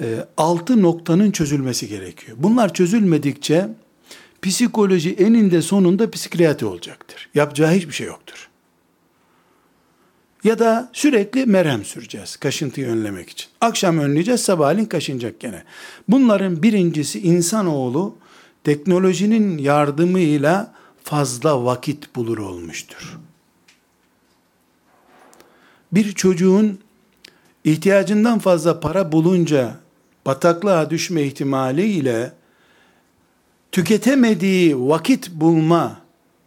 e, 0.03 0.27
altı 0.37 0.83
noktanın 0.83 1.31
çözülmesi 1.31 1.89
gerekiyor. 1.89 2.37
Bunlar 2.41 2.75
çözülmedikçe 2.75 3.69
psikoloji 4.43 5.15
eninde 5.15 5.63
sonunda 5.63 6.11
psikiyatri 6.11 6.67
olacaktır. 6.67 7.29
Yapacağı 7.35 7.73
hiçbir 7.73 7.93
şey 7.93 8.07
yoktur. 8.07 8.49
Ya 10.45 10.59
da 10.59 10.91
sürekli 10.93 11.47
merhem 11.47 11.85
süreceğiz 11.85 12.37
kaşıntıyı 12.37 12.87
önlemek 12.87 13.31
için. 13.31 13.49
Akşam 13.61 13.99
önleyeceğiz 13.99 14.41
sabahleyin 14.41 14.87
kaşınacak 14.87 15.41
gene. 15.41 15.63
Bunların 16.09 16.63
birincisi 16.63 17.21
insanoğlu 17.21 18.17
teknolojinin 18.65 19.59
yardımıyla 19.59 20.75
fazla 21.05 21.65
vakit 21.65 22.17
bulur 22.17 22.39
olmuştur. 22.39 23.19
Bir 25.93 26.13
çocuğun 26.13 26.79
ihtiyacından 27.65 28.39
fazla 28.39 28.81
para 28.81 29.13
bulunca 29.13 29.77
bataklığa 30.27 30.91
düşme 30.91 31.23
ihtimali 31.23 31.87
ile 31.87 32.33
tüketemediği 33.73 34.81
vakit 34.81 35.31
bulma 35.31 36.01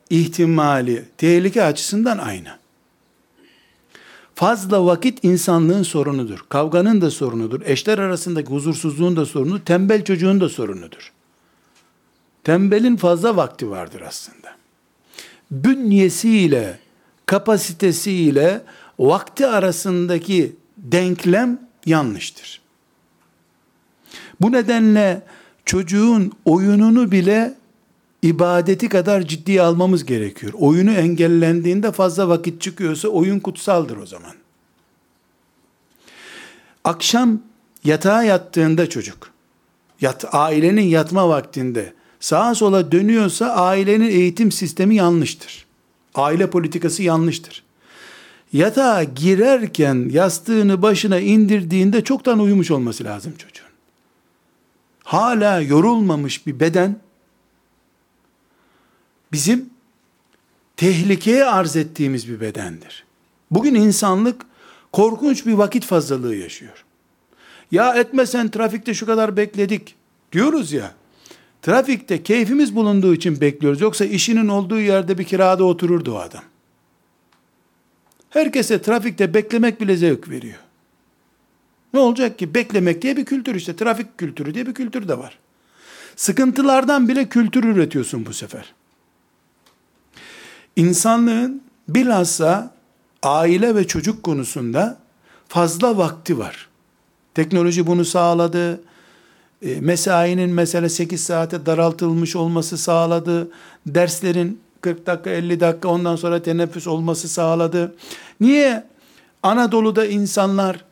ihtimali 0.10 1.06
tehlike 1.18 1.64
açısından 1.64 2.18
aynı. 2.18 2.67
Fazla 4.38 4.86
vakit 4.86 5.24
insanlığın 5.24 5.84
sorunudur. 5.84 6.40
Kavganın 6.50 7.02
da 7.02 7.12
sorunudur. 7.12 7.62
Eşler 7.66 7.98
arasındaki 7.98 8.50
huzursuzluğun 8.50 9.16
da 9.16 9.26
sorunu, 9.26 9.64
tembel 9.64 10.04
çocuğun 10.04 10.42
da 10.42 10.50
sorunudur. 10.50 11.14
Tembelin 12.44 12.96
fazla 12.96 13.36
vakti 13.36 13.70
vardır 13.70 14.02
aslında. 14.02 14.56
Bünyesiyle, 15.52 16.80
kapasitesiyle 17.26 18.62
vakti 19.00 19.48
arasındaki 19.48 20.56
denklem 20.78 21.60
yanlıştır. 21.86 22.62
Bu 24.42 24.52
nedenle 24.52 25.22
çocuğun 25.66 26.32
oyununu 26.46 27.12
bile 27.12 27.56
ibadeti 28.22 28.90
kadar 28.90 29.22
ciddiye 29.22 29.62
almamız 29.62 30.06
gerekiyor. 30.06 30.54
Oyunu 30.58 30.92
engellendiğinde 30.92 31.92
fazla 31.92 32.30
vakit 32.30 32.62
çıkıyorsa 32.62 33.08
oyun 33.08 33.40
kutsaldır 33.40 33.98
o 33.98 34.06
zaman. 34.06 34.34
Akşam 36.84 37.40
Yatağa 37.88 38.24
yattığında 38.24 38.90
çocuk, 38.90 39.32
yat, 40.02 40.26
ailenin 40.32 40.82
yatma 40.82 41.30
vaktinde 41.30 41.94
sağa 42.20 42.56
sola 42.56 42.92
dönüyorsa 42.92 43.46
ailenin 43.46 44.10
eğitim 44.10 44.52
sistemi 44.52 44.96
yanlıştır. 44.96 45.66
Aile 46.16 46.50
politikası 46.50 47.04
yanlıştır. 47.04 47.64
Yatağa 48.54 49.04
girerken 49.04 50.10
yastığını 50.12 50.82
başına 50.82 51.20
indirdiğinde 51.20 52.04
çoktan 52.04 52.40
uyumuş 52.40 52.72
olması 52.72 53.04
lazım 53.04 53.34
çocuğun. 53.38 53.68
Hala 55.04 55.62
yorulmamış 55.62 56.48
bir 56.48 56.60
beden 56.60 57.00
bizim 59.32 59.70
tehlikeye 60.78 61.46
arz 61.46 61.76
ettiğimiz 61.76 62.30
bir 62.30 62.42
bedendir. 62.42 63.06
Bugün 63.52 63.76
insanlık 63.76 64.42
korkunç 64.92 65.46
bir 65.46 65.54
vakit 65.54 65.86
fazlalığı 65.86 66.36
yaşıyor. 66.36 66.86
Ya 67.72 67.94
etmesen 67.94 68.52
trafikte 68.52 68.94
şu 68.94 69.06
kadar 69.06 69.38
bekledik 69.38 69.96
diyoruz 70.32 70.72
ya. 70.72 70.94
Trafikte 71.62 72.24
keyfimiz 72.24 72.76
bulunduğu 72.76 73.14
için 73.14 73.42
bekliyoruz. 73.42 73.82
Yoksa 73.82 74.06
işinin 74.06 74.48
olduğu 74.48 74.80
yerde 74.80 75.18
bir 75.18 75.24
kirada 75.24 75.64
otururdu 75.64 76.14
o 76.14 76.18
adam. 76.18 76.44
Herkese 78.30 78.82
trafikte 78.82 79.34
beklemek 79.34 79.82
bile 79.82 79.98
zevk 79.98 80.30
veriyor. 80.30 80.60
Ne 81.94 82.00
olacak 82.00 82.40
ki? 82.40 82.54
Beklemek 82.54 83.02
diye 83.02 83.18
bir 83.18 83.26
kültür 83.26 83.56
işte. 83.56 83.76
Trafik 83.76 84.18
kültürü 84.18 84.54
diye 84.54 84.68
bir 84.68 84.74
kültür 84.74 85.08
de 85.08 85.18
var. 85.18 85.40
Sıkıntılardan 86.16 87.08
bile 87.08 87.30
kültür 87.30 87.64
üretiyorsun 87.64 88.26
bu 88.26 88.34
sefer. 88.34 88.74
İnsanlığın 90.78 91.62
bilhassa 91.90 92.72
aile 93.24 93.76
ve 93.76 93.88
çocuk 93.88 94.24
konusunda 94.24 94.98
fazla 95.48 95.98
vakti 95.98 96.38
var. 96.40 96.68
Teknoloji 97.34 97.88
bunu 97.88 98.06
sağladı. 98.06 98.82
E, 99.62 99.82
mesainin 99.82 100.50
mesela 100.50 100.90
8 100.90 101.24
saate 101.24 101.66
daraltılmış 101.66 102.36
olması 102.36 102.78
sağladı. 102.78 103.52
Derslerin 103.88 104.62
40 104.82 105.06
dakika 105.06 105.30
50 105.30 105.60
dakika 105.60 105.90
ondan 105.90 106.16
sonra 106.16 106.44
teneffüs 106.44 106.88
olması 106.88 107.28
sağladı. 107.28 107.96
Niye 108.40 108.84
Anadolu'da 109.44 110.06
insanlar 110.06 110.86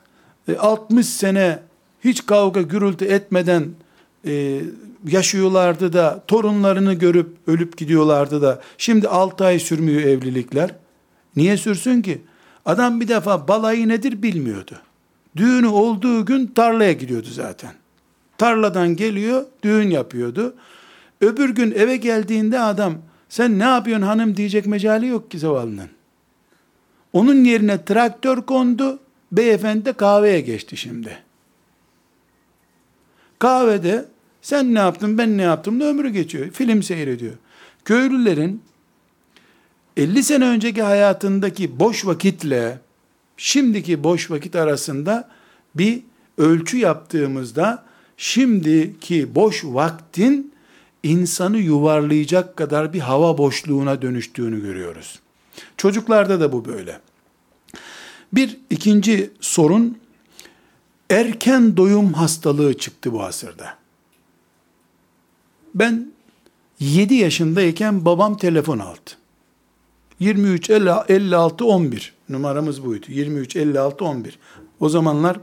60 0.60 1.00
e, 1.00 1.10
sene 1.10 1.60
hiç 2.04 2.26
kavga 2.26 2.62
gürültü 2.62 3.06
etmeden 3.06 3.70
e, 4.28 4.62
yaşıyorlardı 5.08 5.94
da 5.94 6.24
torunlarını 6.28 6.94
görüp 6.94 7.38
ölüp 7.48 7.78
gidiyorlardı 7.78 8.42
da 8.42 8.62
şimdi 8.78 9.08
6 9.08 9.46
ay 9.46 9.60
sürmüyor 9.60 10.02
evlilikler. 10.02 10.76
Niye 11.36 11.58
sürsün 11.58 12.02
ki? 12.02 12.22
Adam 12.66 13.02
bir 13.02 13.08
defa 13.08 13.48
balayı 13.48 13.88
nedir 13.88 14.22
bilmiyordu. 14.24 14.80
Düğünü 15.36 15.68
olduğu 15.68 16.26
gün 16.26 16.48
tarlaya 16.48 16.94
gidiyordu 16.94 17.28
zaten. 17.32 17.72
Tarladan 18.38 18.96
geliyor, 18.96 19.46
düğün 19.64 19.90
yapıyordu. 19.90 20.56
Öbür 21.22 21.50
gün 21.50 21.72
eve 21.72 21.98
geldiğinde 21.98 22.60
adam 22.60 22.98
sen 23.30 23.60
ne 23.60 23.64
yapıyorsun 23.64 24.08
hanım 24.08 24.38
diyecek 24.38 24.66
mecali 24.66 25.08
yok 25.08 25.32
ki 25.32 25.40
zavallının. 25.40 25.90
Onun 27.14 27.44
yerine 27.44 27.86
traktör 27.86 28.42
kondu, 28.42 29.00
beyefendi 29.32 29.86
de 29.86 29.94
kahveye 29.94 30.42
geçti 30.42 30.78
şimdi. 30.78 31.18
Kahvede 33.40 34.06
sen 34.46 34.74
ne 34.74 34.80
yaptın 34.80 35.18
ben 35.18 35.38
ne 35.38 35.42
yaptım 35.42 35.80
da 35.80 35.86
ömrü 35.86 36.10
geçiyor. 36.10 36.52
Film 36.52 36.84
seyrediyor. 36.84 37.34
Köylülerin 37.86 38.62
50 39.98 40.24
sene 40.24 40.46
önceki 40.46 40.82
hayatındaki 40.82 41.80
boş 41.80 42.06
vakitle 42.06 42.80
şimdiki 43.38 44.04
boş 44.04 44.32
vakit 44.32 44.56
arasında 44.56 45.30
bir 45.76 46.02
ölçü 46.38 46.78
yaptığımızda 46.78 47.86
şimdiki 48.18 49.36
boş 49.36 49.64
vaktin 49.64 50.54
insanı 51.04 51.58
yuvarlayacak 51.58 52.58
kadar 52.58 52.94
bir 52.94 53.00
hava 53.00 53.38
boşluğuna 53.38 54.02
dönüştüğünü 54.02 54.62
görüyoruz. 54.62 55.20
Çocuklarda 55.78 56.40
da 56.40 56.52
bu 56.52 56.66
böyle. 56.66 57.00
Bir 58.34 58.58
ikinci 58.70 59.30
sorun 59.42 59.98
erken 61.10 61.78
doyum 61.78 62.14
hastalığı 62.14 62.78
çıktı 62.78 63.14
bu 63.14 63.24
asırda. 63.24 63.85
Ben 65.76 66.12
7 66.80 67.16
yaşındayken 67.16 68.06
babam 68.06 68.38
telefon 68.38 68.80
aldı. 68.80 69.12
23 70.20 70.70
56 70.70 71.66
11 71.66 72.14
numaramız 72.30 72.86
buydu. 72.86 73.06
23 73.10 73.56
56 73.56 74.06
11. 74.06 74.40
O 74.80 74.90
zamanlar 74.90 75.40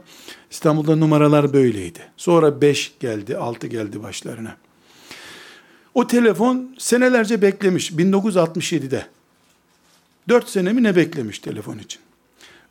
İstanbul'da 0.51 0.95
numaralar 0.95 1.53
böyleydi. 1.53 1.99
Sonra 2.17 2.61
5 2.61 2.93
geldi, 2.99 3.37
6 3.37 3.67
geldi 3.67 4.03
başlarına. 4.03 4.57
O 5.93 6.07
telefon 6.07 6.75
senelerce 6.77 7.41
beklemiş 7.41 7.91
1967'de. 7.91 9.05
4 10.29 10.49
sene 10.49 10.73
mi 10.73 10.83
ne 10.83 10.95
beklemiş 10.95 11.39
telefon 11.39 11.77
için. 11.77 12.01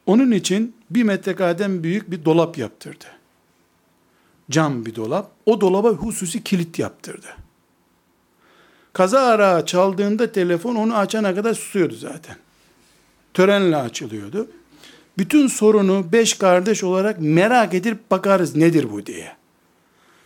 Onun 0.07 0.31
için 0.31 0.77
bir 0.91 1.03
metrekareden 1.03 1.83
büyük 1.83 2.11
bir 2.11 2.25
dolap 2.25 2.59
yaptırdı. 2.59 3.05
Cam 4.51 4.87
bir 4.87 4.95
dolap. 4.95 5.31
O 5.47 5.61
dolaba 5.61 5.91
hususi 5.91 6.45
kilit 6.45 6.79
yaptırdı. 6.79 7.27
Kaza 8.93 9.21
ara 9.21 9.67
çaldığında 9.67 10.33
telefon 10.33 10.75
onu 10.75 10.97
açana 10.97 11.35
kadar 11.35 11.55
susuyordu 11.55 11.95
zaten. 11.95 12.37
Törenle 13.35 13.77
açılıyordu. 13.77 14.49
Bütün 15.19 15.47
sorunu 15.47 16.13
beş 16.13 16.35
kardeş 16.35 16.85
olarak 16.85 17.17
merak 17.21 17.75
edip 17.75 18.11
bakarız 18.11 18.57
nedir 18.57 18.93
bu 18.93 19.07
diye. 19.07 19.33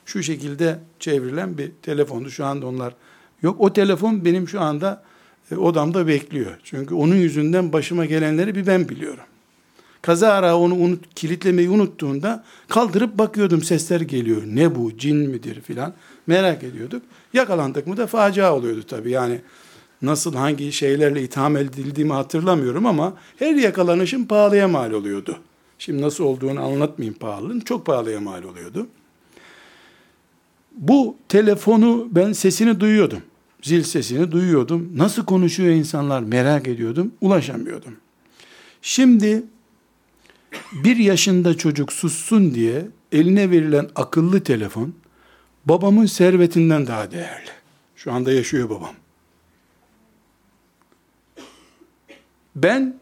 Şu 0.07 0.23
şekilde 0.23 0.79
çevrilen 1.01 1.59
bir 1.59 1.71
telefondu. 1.83 2.31
Şu 2.31 2.45
anda 2.45 2.67
onlar 2.67 2.95
yok. 3.43 3.61
O 3.61 3.73
telefon 3.73 4.25
benim 4.25 4.49
şu 4.49 4.61
anda 4.61 5.03
e, 5.51 5.57
odamda 5.57 6.07
bekliyor. 6.07 6.59
Çünkü 6.65 6.95
onun 6.95 7.15
yüzünden 7.15 7.73
başıma 7.73 8.07
gelenleri 8.07 8.55
bir 8.55 8.67
ben 8.67 8.89
biliyorum. 8.89 9.25
Kaza 10.07 10.33
ara 10.33 10.59
onu 10.59 10.75
unut, 10.75 11.15
kilitlemeyi 11.15 11.71
unuttuğunda 11.71 12.45
kaldırıp 12.69 13.19
bakıyordum 13.19 13.63
sesler 13.63 14.01
geliyor. 14.01 14.43
Ne 14.47 14.75
bu 14.75 14.99
cin 14.99 15.17
midir 15.17 15.61
filan 15.61 15.95
merak 16.27 16.63
ediyorduk. 16.65 17.03
Yakalandık 17.33 17.87
mı 17.87 17.97
da 17.97 18.07
facia 18.07 18.55
oluyordu 18.55 18.83
tabii. 18.83 19.11
Yani 19.11 19.41
nasıl 20.03 20.35
hangi 20.35 20.73
şeylerle 20.73 21.23
itham 21.23 21.57
edildiğimi 21.57 22.13
hatırlamıyorum 22.13 22.87
ama 22.87 23.15
her 23.39 23.55
yakalanışım 23.55 24.27
pahalıya 24.27 24.69
mal 24.69 24.93
oluyordu. 24.93 25.39
Şimdi 25.79 26.03
nasıl 26.03 26.25
olduğunu 26.25 26.61
anlatmayayım 26.61 27.19
pahalılığın. 27.19 27.61
Çok 27.61 27.87
pahalıya 27.87 28.21
mal 28.21 28.43
oluyordu. 28.43 28.87
Bu 30.73 31.17
telefonu 31.29 32.09
ben 32.11 32.33
sesini 32.33 32.81
duyuyordum. 32.81 33.23
Zil 33.63 33.83
sesini 33.83 34.33
duyuyordum. 34.33 34.93
Nasıl 34.97 35.25
konuşuyor 35.25 35.75
insanlar 35.75 36.21
merak 36.21 36.69
ediyordum. 36.69 37.13
Ulaşamıyordum. 37.21 37.97
Şimdi 38.83 39.43
bir 40.73 40.97
yaşında 40.97 41.57
çocuk 41.57 41.93
sussun 41.93 42.55
diye 42.55 42.89
eline 43.13 43.51
verilen 43.51 43.89
akıllı 43.97 44.45
telefon 44.45 44.95
babamın 45.67 46.07
servetinden 46.07 46.87
daha 46.87 47.11
değerli. 47.11 47.51
Şu 47.97 48.13
anda 48.13 48.33
yaşıyor 48.33 48.71
babam. 48.71 48.95
Ben 52.57 52.99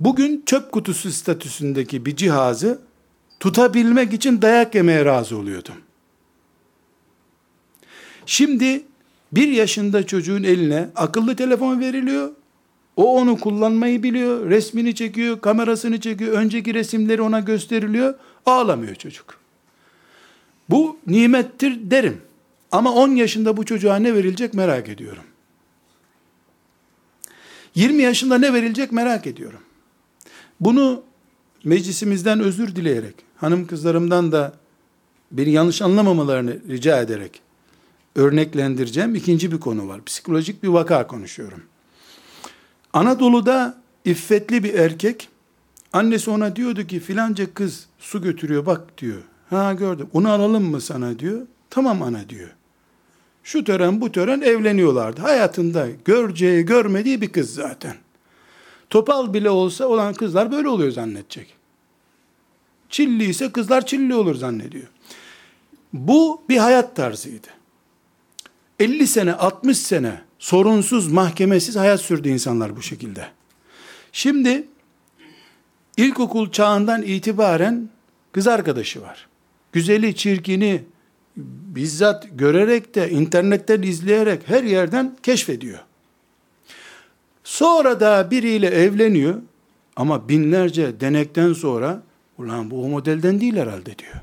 bugün 0.00 0.42
çöp 0.46 0.72
kutusu 0.72 1.12
statüsündeki 1.12 2.06
bir 2.06 2.16
cihazı 2.16 2.82
tutabilmek 3.40 4.12
için 4.12 4.42
dayak 4.42 4.74
yemeye 4.74 5.04
razı 5.04 5.36
oluyordum. 5.36 5.74
Şimdi 8.26 8.82
bir 9.32 9.48
yaşında 9.48 10.06
çocuğun 10.06 10.42
eline 10.42 10.90
akıllı 10.96 11.36
telefon 11.36 11.80
veriliyor. 11.80 12.30
O 13.00 13.16
onu 13.20 13.40
kullanmayı 13.40 14.02
biliyor. 14.02 14.50
Resmini 14.50 14.94
çekiyor, 14.94 15.40
kamerasını 15.40 16.00
çekiyor. 16.00 16.32
Önceki 16.32 16.74
resimleri 16.74 17.22
ona 17.22 17.40
gösteriliyor. 17.40 18.14
Ağlamıyor 18.46 18.94
çocuk. 18.94 19.38
Bu 20.68 20.98
nimettir 21.06 21.90
derim. 21.90 22.20
Ama 22.72 22.94
10 22.94 23.08
yaşında 23.08 23.56
bu 23.56 23.64
çocuğa 23.64 23.96
ne 23.96 24.14
verilecek 24.14 24.54
merak 24.54 24.88
ediyorum. 24.88 25.22
20 27.74 28.02
yaşında 28.02 28.38
ne 28.38 28.52
verilecek 28.52 28.92
merak 28.92 29.26
ediyorum. 29.26 29.60
Bunu 30.60 31.02
meclisimizden 31.64 32.40
özür 32.40 32.76
dileyerek, 32.76 33.14
hanım 33.36 33.66
kızlarımdan 33.66 34.32
da 34.32 34.52
beni 35.32 35.50
yanlış 35.50 35.82
anlamamalarını 35.82 36.56
rica 36.68 37.00
ederek 37.00 37.40
örneklendireceğim. 38.16 39.14
İkinci 39.14 39.52
bir 39.52 39.60
konu 39.60 39.88
var. 39.88 40.04
Psikolojik 40.04 40.62
bir 40.62 40.68
vaka 40.68 41.06
konuşuyorum. 41.06 41.62
Anadolu'da 42.92 43.80
iffetli 44.04 44.64
bir 44.64 44.74
erkek, 44.74 45.28
annesi 45.92 46.30
ona 46.30 46.56
diyordu 46.56 46.86
ki 46.86 47.00
filanca 47.00 47.54
kız 47.54 47.86
su 47.98 48.22
götürüyor 48.22 48.66
bak 48.66 48.98
diyor. 48.98 49.22
Ha 49.50 49.72
gördüm. 49.72 50.08
Onu 50.12 50.30
alalım 50.30 50.64
mı 50.64 50.80
sana 50.80 51.18
diyor. 51.18 51.46
Tamam 51.70 52.02
ana 52.02 52.28
diyor. 52.28 52.50
Şu 53.44 53.64
tören 53.64 54.00
bu 54.00 54.12
tören 54.12 54.40
evleniyorlardı. 54.40 55.20
Hayatında 55.20 55.88
göreceği 56.04 56.64
görmediği 56.64 57.20
bir 57.20 57.32
kız 57.32 57.54
zaten. 57.54 57.96
Topal 58.90 59.34
bile 59.34 59.50
olsa 59.50 59.86
olan 59.86 60.14
kızlar 60.14 60.52
böyle 60.52 60.68
oluyor 60.68 60.92
zannedecek. 60.92 61.56
Çilli 62.88 63.24
ise 63.24 63.52
kızlar 63.52 63.86
Çilli 63.86 64.14
olur 64.14 64.34
zannediyor. 64.34 64.86
Bu 65.92 66.42
bir 66.48 66.56
hayat 66.56 66.96
tarzıydı. 66.96 67.46
50 68.78 69.06
sene, 69.06 69.34
60 69.34 69.78
sene 69.78 70.20
sorunsuz, 70.40 71.12
mahkemesiz 71.12 71.76
hayat 71.76 72.00
sürdü 72.00 72.28
insanlar 72.28 72.76
bu 72.76 72.82
şekilde. 72.82 73.26
Şimdi 74.12 74.68
ilkokul 75.96 76.50
çağından 76.50 77.02
itibaren 77.02 77.88
kız 78.32 78.46
arkadaşı 78.46 79.02
var. 79.02 79.28
Güzeli, 79.72 80.14
çirkini 80.16 80.84
bizzat 81.36 82.26
görerek 82.32 82.94
de 82.94 83.10
internetten 83.10 83.82
izleyerek 83.82 84.48
her 84.48 84.64
yerden 84.64 85.16
keşfediyor. 85.22 85.78
Sonra 87.44 88.00
da 88.00 88.30
biriyle 88.30 88.66
evleniyor 88.66 89.34
ama 89.96 90.28
binlerce 90.28 91.00
denekten 91.00 91.52
sonra 91.52 92.02
ulan 92.38 92.70
bu 92.70 92.84
o 92.84 92.88
modelden 92.88 93.40
değil 93.40 93.56
herhalde 93.56 93.98
diyor. 93.98 94.14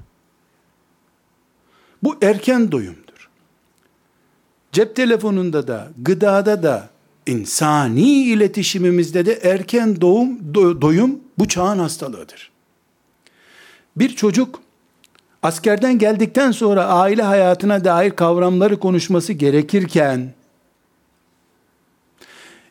Bu 2.03 2.17
erken 2.21 2.71
doyumdur. 2.71 3.06
Cep 4.71 4.95
telefonunda 4.95 5.67
da, 5.67 5.87
gıdada 5.97 6.63
da, 6.63 6.89
insani 7.25 8.23
iletişimimizde 8.23 9.25
de 9.25 9.33
erken 9.33 10.01
doğum, 10.01 10.53
do, 10.53 10.81
doyum 10.81 11.19
bu 11.37 11.47
çağın 11.47 11.79
hastalığıdır. 11.79 12.51
Bir 13.95 14.15
çocuk 14.15 14.59
askerden 15.43 15.97
geldikten 15.97 16.51
sonra 16.51 16.85
aile 16.85 17.23
hayatına 17.23 17.85
dair 17.85 18.11
kavramları 18.11 18.79
konuşması 18.79 19.33
gerekirken 19.33 20.33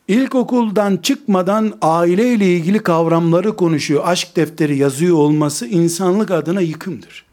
ilkokuldan 0.07 0.97
çıkmadan 0.97 1.77
aile 1.81 2.33
ile 2.33 2.45
ilgili 2.45 2.79
kavramları 2.79 3.55
konuşuyor, 3.55 4.03
aşk 4.05 4.35
defteri 4.35 4.77
yazıyor 4.77 5.17
olması 5.17 5.67
insanlık 5.67 6.31
adına 6.31 6.61
yıkımdır. 6.61 7.25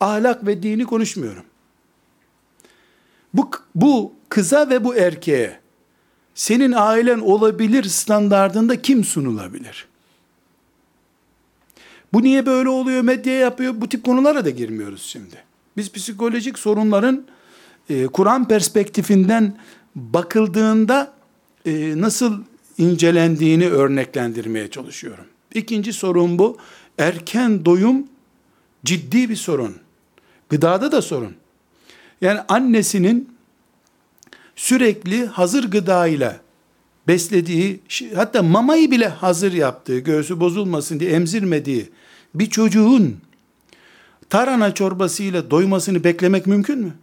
Ahlak 0.00 0.46
ve 0.46 0.62
dini 0.62 0.84
konuşmuyorum. 0.84 1.44
Bu, 3.34 3.50
bu 3.74 4.12
kıza 4.28 4.70
ve 4.70 4.84
bu 4.84 4.96
erkeğe 4.96 5.60
senin 6.34 6.72
ailen 6.72 7.18
olabilir 7.18 7.84
standardında 7.84 8.82
kim 8.82 9.04
sunulabilir? 9.04 9.88
Bu 12.12 12.22
niye 12.22 12.46
böyle 12.46 12.68
oluyor, 12.68 13.02
medya 13.02 13.34
yapıyor? 13.34 13.74
Bu 13.76 13.88
tip 13.88 14.04
konulara 14.04 14.44
da 14.44 14.50
girmiyoruz 14.50 15.02
şimdi. 15.02 15.44
Biz 15.76 15.92
psikolojik 15.92 16.58
sorunların 16.58 17.26
e, 17.90 18.06
Kur'an 18.06 18.48
perspektifinden 18.48 19.58
bakıldığında 19.94 21.12
e, 21.66 22.00
nasıl 22.00 22.42
incelendiğini 22.78 23.68
örneklendirmeye 23.68 24.70
çalışıyorum. 24.70 25.24
İkinci 25.54 25.92
sorun 25.92 26.38
bu. 26.38 26.58
Erken 26.98 27.64
doyum 27.64 28.06
ciddi 28.84 29.28
bir 29.28 29.36
sorun. 29.36 29.76
Gıdada 30.48 30.92
da 30.92 31.02
sorun. 31.02 31.34
Yani 32.20 32.40
annesinin 32.48 33.36
sürekli 34.56 35.26
hazır 35.26 35.70
gıda 35.70 36.06
ile 36.06 36.40
beslediği, 37.08 37.80
hatta 38.14 38.42
mamayı 38.42 38.90
bile 38.90 39.08
hazır 39.08 39.52
yaptığı, 39.52 39.98
göğsü 39.98 40.40
bozulmasın 40.40 41.00
diye 41.00 41.10
emzirmediği 41.10 41.90
bir 42.34 42.50
çocuğun 42.50 43.16
tarhana 44.28 44.74
çorbasıyla 44.74 45.50
doymasını 45.50 46.04
beklemek 46.04 46.46
mümkün 46.46 46.78
mü? 46.78 46.94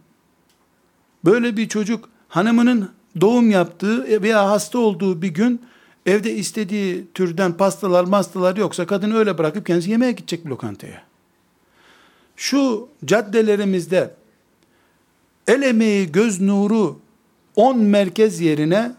Böyle 1.24 1.56
bir 1.56 1.68
çocuk 1.68 2.08
hanımının 2.28 2.90
doğum 3.20 3.50
yaptığı 3.50 4.22
veya 4.22 4.50
hasta 4.50 4.78
olduğu 4.78 5.22
bir 5.22 5.28
gün 5.28 5.62
evde 6.06 6.34
istediği 6.34 7.06
türden 7.14 7.52
pastalar 7.52 8.04
mastalar 8.04 8.56
yoksa 8.56 8.86
kadın 8.86 9.10
öyle 9.10 9.38
bırakıp 9.38 9.66
kendisi 9.66 9.90
yemeğe 9.90 10.12
gidecek 10.12 10.44
bir 10.44 10.50
lokantaya. 10.50 11.02
Şu 12.36 12.88
caddelerimizde 13.04 14.14
el 15.48 15.62
emeği 15.62 16.12
göz 16.12 16.40
nuru 16.40 17.00
10 17.56 17.78
merkez 17.78 18.40
yerine 18.40 18.92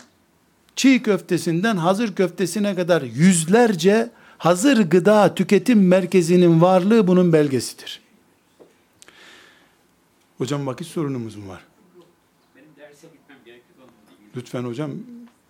çiğ 0.75 1.01
köftesinden 1.01 1.77
hazır 1.77 2.15
köftesine 2.15 2.75
kadar 2.75 3.01
yüzlerce 3.01 4.09
hazır 4.37 4.89
gıda 4.89 5.35
tüketim 5.35 5.87
merkezinin 5.87 6.61
varlığı 6.61 7.07
bunun 7.07 7.33
belgesidir. 7.33 8.01
Hocam 10.37 10.67
vakit 10.67 10.87
sorunumuz 10.87 11.35
mu 11.35 11.49
var? 11.49 11.65
Benim 12.55 12.67
derse 12.77 13.07
gitmem 13.07 13.37
gerekti. 13.45 13.73
Lütfen 14.35 14.63
hocam 14.63 14.91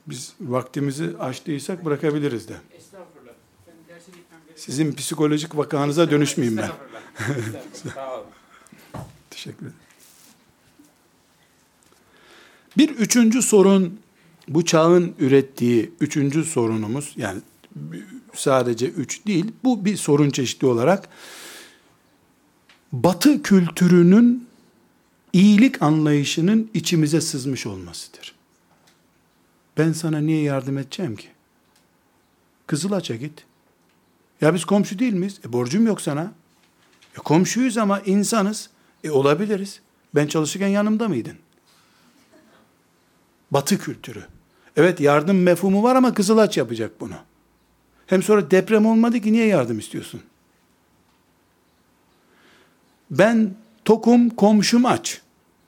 biz 0.08 0.34
vaktimizi 0.41 1.18
açtıysak 1.20 1.86
bırakabiliriz 1.86 2.47
de. 2.47 2.56
Estağfurullah. 2.78 3.34
Ben 3.68 3.95
derse 3.95 4.12
gitmem 4.12 4.39
gerekti. 4.45 4.64
Sizin 4.64 4.93
psikolojik 4.93 5.58
vakanıza 5.58 6.12
dönüşmeyeyim 6.12 6.58
ben. 6.58 6.72
Sağ 7.93 8.16
olun. 8.16 8.26
Teşekkür 9.30 9.66
ederim. 9.66 9.89
Bir 12.78 12.90
üçüncü 12.90 13.42
sorun 13.42 14.00
bu 14.48 14.66
çağın 14.66 15.16
ürettiği 15.20 15.92
üçüncü 16.00 16.44
sorunumuz 16.44 17.14
yani 17.18 17.42
sadece 18.34 18.88
üç 18.88 19.26
değil 19.28 19.46
bu 19.64 19.86
bir 19.86 19.98
sorun 19.98 20.30
çeşitli 20.30 20.68
olarak 20.68 21.10
batı 22.92 23.44
kültürünün 23.44 24.48
iyilik 25.34 25.82
anlayışının 25.82 26.70
içimize 26.74 27.22
sızmış 27.22 27.66
olmasıdır. 27.66 28.36
Ben 29.78 29.92
sana 29.92 30.20
niye 30.20 30.42
yardım 30.42 30.78
edeceğim 30.78 31.16
ki? 31.16 31.28
Kızılaç'a 32.68 33.16
git. 33.16 33.46
Ya 34.42 34.54
biz 34.54 34.66
komşu 34.66 35.00
değil 35.00 35.14
miyiz? 35.14 35.40
E 35.46 35.54
borcum 35.54 35.88
yok 35.88 36.02
sana. 36.02 36.32
E 37.18 37.18
komşuyuz 37.18 37.78
ama 37.78 38.00
insanız. 38.00 38.70
E 39.04 39.12
olabiliriz. 39.12 39.80
Ben 40.16 40.28
çalışırken 40.28 40.68
yanımda 40.68 41.08
mıydın? 41.08 41.36
Batı 43.52 43.78
kültürü. 43.78 44.24
Evet 44.78 45.00
yardım 45.00 45.41
mefhumu 45.41 45.84
var 45.84 45.95
ama 45.95 46.14
Kızılaç 46.14 46.58
yapacak 46.58 47.00
bunu. 47.00 47.16
Hem 48.08 48.24
sonra 48.24 48.52
deprem 48.52 48.86
olmadı 48.86 49.20
ki 49.20 49.34
niye 49.34 49.45
yardım 49.45 49.80
istiyorsun? 49.80 50.22
Ben 53.12 53.54
tokum 53.86 54.30
komşum 54.30 54.86
aç. 54.86 55.22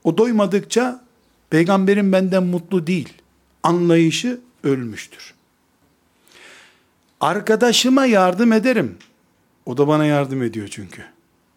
O 0.03 0.17
doymadıkça 0.17 1.03
peygamberim 1.49 2.11
benden 2.11 2.43
mutlu 2.43 2.87
değil. 2.87 3.13
Anlayışı 3.63 4.39
ölmüştür. 4.63 5.33
Arkadaşıma 7.19 8.05
yardım 8.05 8.53
ederim. 8.53 8.97
O 9.65 9.77
da 9.77 9.87
bana 9.87 10.05
yardım 10.05 10.43
ediyor 10.43 10.67
çünkü. 10.67 11.03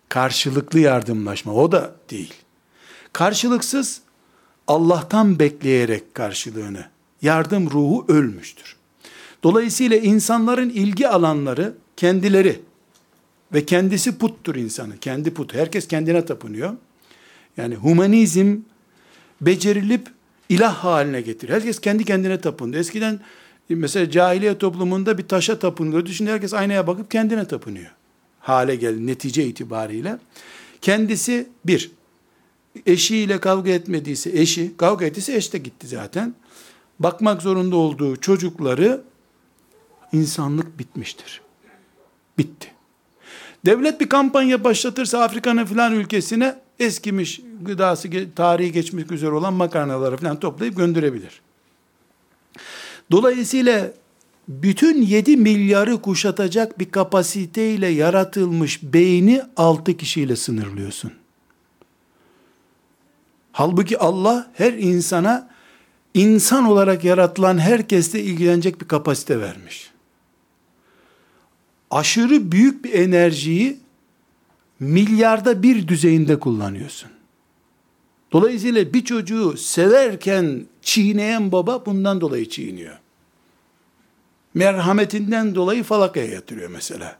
Karşılıklı 0.09 0.79
yardımlaşma 0.79 1.55
o 1.55 1.73
da 1.73 1.95
değil. 2.11 2.35
Karşılıksız 3.13 4.01
Allah'tan 4.67 5.39
bekleyerek 5.39 6.15
karşılığını 6.15 6.85
yardım 7.23 7.71
ruhu 7.71 8.05
ölmüştür. 8.09 8.77
Dolayısıyla 9.43 9.97
insanların 9.97 10.71
ilgi 10.71 11.09
alanları 11.09 11.75
kendileri 11.97 12.61
ve 13.53 13.67
kendisi 13.67 14.19
puttur 14.19 14.55
insanı. 14.55 14.99
Kendi 14.99 15.35
put. 15.35 15.55
Herkes 15.55 15.89
kendine 15.89 16.25
tapınıyor. 16.25 16.75
Yani 17.57 17.75
humanizm 17.75 18.57
becerilip 19.41 20.09
ilah 20.49 20.75
haline 20.75 21.21
getir. 21.21 21.49
Herkes 21.49 21.81
kendi 21.81 22.05
kendine 22.05 22.41
tapındı. 22.41 22.79
Eskiden 22.79 23.21
mesela 23.69 24.11
cahiliye 24.11 24.59
toplumunda 24.59 25.19
bir 25.19 25.29
taşa 25.29 25.59
tapınıyordu. 25.59 26.09
Şimdi 26.09 26.31
herkes 26.31 26.55
aynaya 26.55 26.87
bakıp 26.87 27.11
kendine 27.11 27.49
tapınıyor. 27.49 27.91
Hale 28.41 28.77
geldi 28.77 29.07
netice 29.07 29.45
itibariyle. 29.45 30.19
Kendisi 30.81 31.49
bir, 31.65 31.91
eşiyle 32.87 33.41
kavga 33.41 33.71
etmediyse 33.71 34.31
eşi, 34.31 34.77
kavga 34.77 35.05
ettiyse 35.05 35.37
eş 35.37 35.53
de 35.53 35.59
gitti 35.59 35.87
zaten. 35.87 36.35
Bakmak 36.99 37.43
zorunda 37.43 37.77
olduğu 37.77 38.17
çocukları 38.17 39.03
insanlık 40.13 40.79
bitmiştir. 40.79 41.41
Bitti. 42.39 42.69
Devlet 43.67 44.01
bir 44.01 44.09
kampanya 44.09 44.65
başlatırsa 44.65 45.19
Afrika'nın 45.19 45.65
filan 45.65 45.93
ülkesine 45.93 46.57
eskimiş 46.79 47.41
gıdası 47.63 48.11
tarihi 48.37 48.73
geçmiş 48.73 49.11
üzere 49.11 49.31
olan 49.31 49.55
makarnaları 49.55 50.17
filan 50.17 50.41
toplayıp 50.41 50.77
gönderebilir. 50.77 51.41
Dolayısıyla 53.11 53.93
bütün 54.49 55.03
7 55.03 55.37
milyarı 55.37 56.03
kuşatacak 56.03 56.79
bir 56.79 56.91
kapasiteyle 56.91 57.87
yaratılmış 57.87 58.83
beyni 58.83 59.43
6 59.57 59.97
kişiyle 59.97 60.37
sınırlıyorsun. 60.37 61.13
Halbuki 63.55 63.99
Allah 63.99 64.51
her 64.55 64.73
insana 64.73 65.51
insan 66.15 66.65
olarak 66.65 67.05
yaratılan 67.05 67.59
herkesle 67.59 68.23
ilgilenecek 68.23 68.81
bir 68.81 68.89
kapasite 68.89 69.41
vermiş. 69.41 69.91
Aşırı 71.91 72.53
büyük 72.53 72.85
bir 72.85 72.93
enerjiyi 72.93 73.79
milyarda 74.81 75.63
bir 75.63 75.89
düzeyinde 75.89 76.41
kullanıyorsun. 76.41 77.11
Dolayısıyla 78.33 78.93
bir 78.93 79.05
çocuğu 79.05 79.57
severken 79.57 80.67
çiğneyen 80.83 81.53
baba 81.53 81.87
bundan 81.87 82.21
dolayı 82.21 82.49
çiğniyor. 82.49 82.99
Merhametinden 84.55 85.55
dolayı 85.55 85.83
falakaya 85.83 86.27
yatırıyor 86.27 86.71
mesela. 86.71 87.19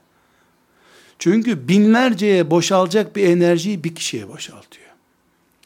Çünkü 1.19 1.67
binlerceye 1.67 2.51
boşalacak 2.51 3.15
bir 3.15 3.27
enerjiyi 3.27 3.83
bir 3.83 3.95
kişiye 3.95 4.29
boşaltıyor. 4.29 4.84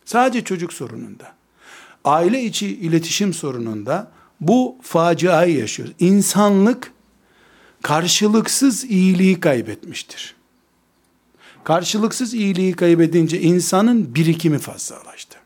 Sadece 0.10 0.43
çocuk 0.43 0.74
sorununda. 0.74 1.34
Aile 2.05 2.43
içi 2.43 2.68
iletişim 2.68 3.34
sorununda 3.34 4.12
bu 4.41 4.78
faciayı 4.82 5.57
yaşıyoruz. 5.57 5.95
İnsanlık 5.99 6.93
karşılıksız 7.82 8.84
iyiliği 8.84 9.39
kaybetmiştir. 9.39 10.36
Karşılıksız 11.64 12.34
iyiliği 12.34 12.74
kaybedince 12.74 13.41
insanın 13.41 14.16
birikimi 14.16 14.60
fazlalaştı. 14.60 15.38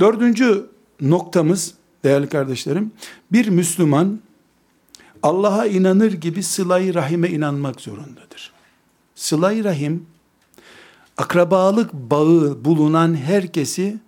Dördüncü 0.00 0.66
noktamız 1.00 1.74
değerli 2.04 2.28
kardeşlerim, 2.28 2.92
bir 3.32 3.48
Müslüman 3.48 4.20
Allah'a 5.22 5.66
inanır 5.66 6.12
gibi 6.12 6.42
sıla-i 6.42 6.94
rahime 6.94 7.28
inanmak 7.28 7.80
zorundadır. 7.80 8.52
Sıla-i 9.14 9.64
rahim, 9.64 10.06
akrabalık 11.16 11.92
bağı 11.92 12.64
bulunan 12.64 13.14
herkesi 13.14 13.98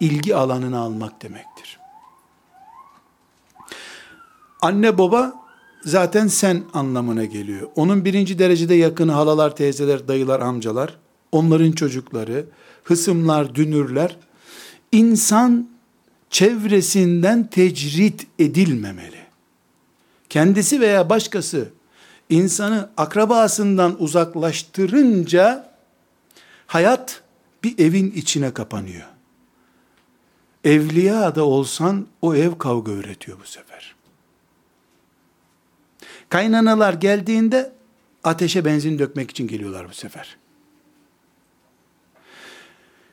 ilgi 0.00 0.36
alanına 0.36 0.78
almak 0.78 1.22
demektir. 1.22 1.78
Anne 4.62 4.98
baba 4.98 5.32
zaten 5.84 6.26
sen 6.26 6.62
anlamına 6.74 7.24
geliyor. 7.24 7.68
Onun 7.76 8.04
birinci 8.04 8.38
derecede 8.38 8.74
yakını 8.74 9.12
halalar, 9.12 9.56
teyzeler, 9.56 10.08
dayılar, 10.08 10.40
amcalar, 10.40 10.98
onların 11.32 11.72
çocukları, 11.72 12.46
hısımlar, 12.84 13.54
dünürler, 13.54 14.16
insan 14.92 15.68
çevresinden 16.30 17.46
tecrit 17.46 18.26
edilmemeli. 18.38 19.22
Kendisi 20.28 20.80
veya 20.80 21.10
başkası 21.10 21.68
insanı 22.30 22.90
akrabasından 22.96 24.02
uzaklaştırınca 24.02 25.71
hayat 26.72 27.22
bir 27.64 27.78
evin 27.78 28.10
içine 28.10 28.54
kapanıyor. 28.54 29.06
Evliya 30.64 31.34
da 31.34 31.44
olsan 31.44 32.06
o 32.22 32.34
ev 32.34 32.58
kavga 32.58 32.92
üretiyor 32.92 33.40
bu 33.40 33.46
sefer. 33.46 33.94
Kaynanalar 36.28 36.94
geldiğinde 36.94 37.72
ateşe 38.24 38.64
benzin 38.64 38.98
dökmek 38.98 39.30
için 39.30 39.48
geliyorlar 39.48 39.88
bu 39.88 39.94
sefer. 39.94 40.36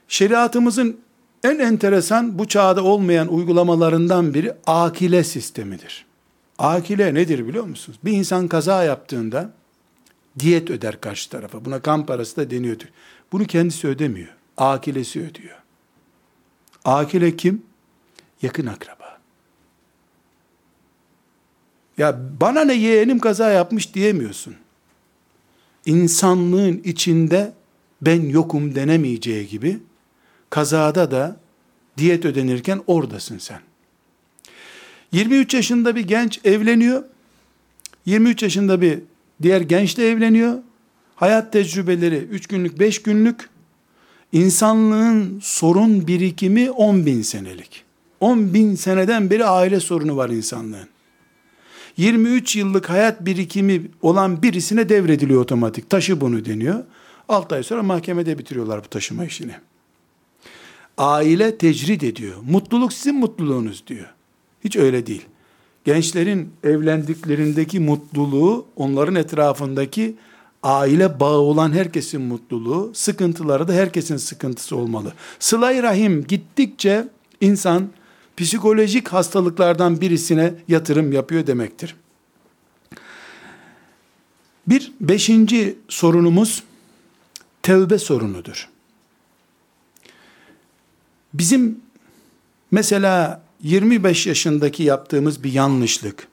Şeriatımızın 0.07 0.99
en 1.43 1.59
enteresan 1.59 2.39
bu 2.39 2.47
çağda 2.47 2.83
olmayan 2.83 3.33
uygulamalarından 3.33 4.33
biri 4.33 4.53
akile 4.67 5.23
sistemidir. 5.23 6.05
Akile 6.57 7.13
nedir 7.13 7.47
biliyor 7.47 7.65
musunuz? 7.65 7.99
Bir 8.03 8.11
insan 8.11 8.47
kaza 8.47 8.83
yaptığında 8.83 9.53
diyet 10.39 10.69
öder 10.69 11.01
karşı 11.01 11.29
tarafa. 11.29 11.65
Buna 11.65 11.81
kan 11.81 12.05
parası 12.05 12.37
da 12.37 12.51
deniyordur. 12.51 12.87
Bunu 13.31 13.45
kendisi 13.45 13.87
ödemiyor. 13.87 14.35
Akilesi 14.57 15.19
ödüyor. 15.19 15.57
Akile 16.85 17.37
kim? 17.37 17.63
Yakın 18.41 18.65
akraba. 18.65 19.19
Ya 21.97 22.19
bana 22.41 22.61
ne 22.61 22.73
yeğenim 22.73 23.19
kaza 23.19 23.49
yapmış 23.49 23.93
diyemiyorsun. 23.93 24.55
İnsanlığın 25.85 26.81
içinde 26.83 27.53
ben 28.01 28.29
yokum 28.29 28.75
denemeyeceği 28.75 29.47
gibi 29.47 29.79
kazada 30.49 31.11
da 31.11 31.39
diyet 31.97 32.25
ödenirken 32.25 32.81
oradasın 32.87 33.37
sen. 33.37 33.59
23 35.11 35.53
yaşında 35.53 35.95
bir 35.95 36.07
genç 36.07 36.39
evleniyor. 36.45 37.03
23 38.05 38.43
yaşında 38.43 38.81
bir 38.81 38.99
diğer 39.41 39.61
genç 39.61 39.97
de 39.97 40.09
evleniyor. 40.09 40.59
Hayat 41.19 41.53
tecrübeleri 41.53 42.17
3 42.17 42.47
günlük 42.47 42.79
5 42.79 43.01
günlük. 43.01 43.49
İnsanlığın 44.31 45.39
sorun 45.43 46.07
birikimi 46.07 46.71
10 46.71 47.05
bin 47.05 47.21
senelik. 47.21 47.83
10 48.19 48.53
bin 48.53 48.75
seneden 48.75 49.29
beri 49.29 49.45
aile 49.45 49.79
sorunu 49.79 50.17
var 50.17 50.29
insanlığın. 50.29 50.87
23 51.97 52.55
yıllık 52.55 52.89
hayat 52.89 53.25
birikimi 53.25 53.81
olan 54.01 54.43
birisine 54.43 54.89
devrediliyor 54.89 55.41
otomatik. 55.41 55.89
Taşı 55.89 56.21
bunu 56.21 56.45
deniyor. 56.45 56.83
6 57.29 57.55
ay 57.55 57.63
sonra 57.63 57.83
mahkemede 57.83 58.37
bitiriyorlar 58.37 58.83
bu 58.83 58.87
taşıma 58.87 59.25
işini. 59.25 59.53
Aile 60.97 61.57
tecrid 61.57 62.01
ediyor. 62.01 62.35
Mutluluk 62.49 62.93
sizin 62.93 63.15
mutluluğunuz 63.15 63.83
diyor. 63.87 64.13
Hiç 64.63 64.75
öyle 64.75 65.07
değil. 65.07 65.25
Gençlerin 65.85 66.49
evlendiklerindeki 66.63 67.79
mutluluğu 67.79 68.65
onların 68.75 69.15
etrafındaki 69.15 70.15
aile 70.63 71.19
bağı 71.19 71.37
olan 71.37 71.71
herkesin 71.71 72.21
mutluluğu, 72.21 72.91
sıkıntıları 72.93 73.67
da 73.67 73.73
herkesin 73.73 74.17
sıkıntısı 74.17 74.75
olmalı. 74.75 75.13
Sıla-i 75.39 75.83
Rahim 75.83 76.23
gittikçe 76.27 77.07
insan 77.41 77.89
psikolojik 78.37 79.07
hastalıklardan 79.07 80.01
birisine 80.01 80.53
yatırım 80.67 81.11
yapıyor 81.11 81.47
demektir. 81.47 81.95
Bir 84.67 84.91
beşinci 85.01 85.77
sorunumuz 85.89 86.63
tevbe 87.61 87.97
sorunudur. 87.97 88.69
Bizim 91.33 91.81
mesela 92.71 93.41
25 93.63 94.27
yaşındaki 94.27 94.83
yaptığımız 94.83 95.43
bir 95.43 95.53
yanlışlık. 95.53 96.27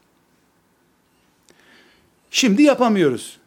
Şimdi 2.31 2.63
yapamıyoruz. 2.63 3.39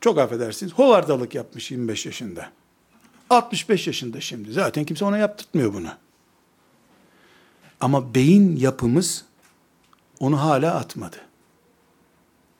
Çok 0.00 0.18
affedersiniz. 0.18 0.72
Hovardalık 0.72 1.34
yapmış 1.34 1.70
25 1.70 2.06
yaşında. 2.06 2.52
65 3.30 3.86
yaşında 3.86 4.20
şimdi. 4.20 4.52
Zaten 4.52 4.84
kimse 4.84 5.04
ona 5.04 5.18
yaptırtmıyor 5.18 5.74
bunu. 5.74 5.90
Ama 7.80 8.14
beyin 8.14 8.56
yapımız 8.56 9.24
onu 10.20 10.40
hala 10.40 10.74
atmadı. 10.74 11.16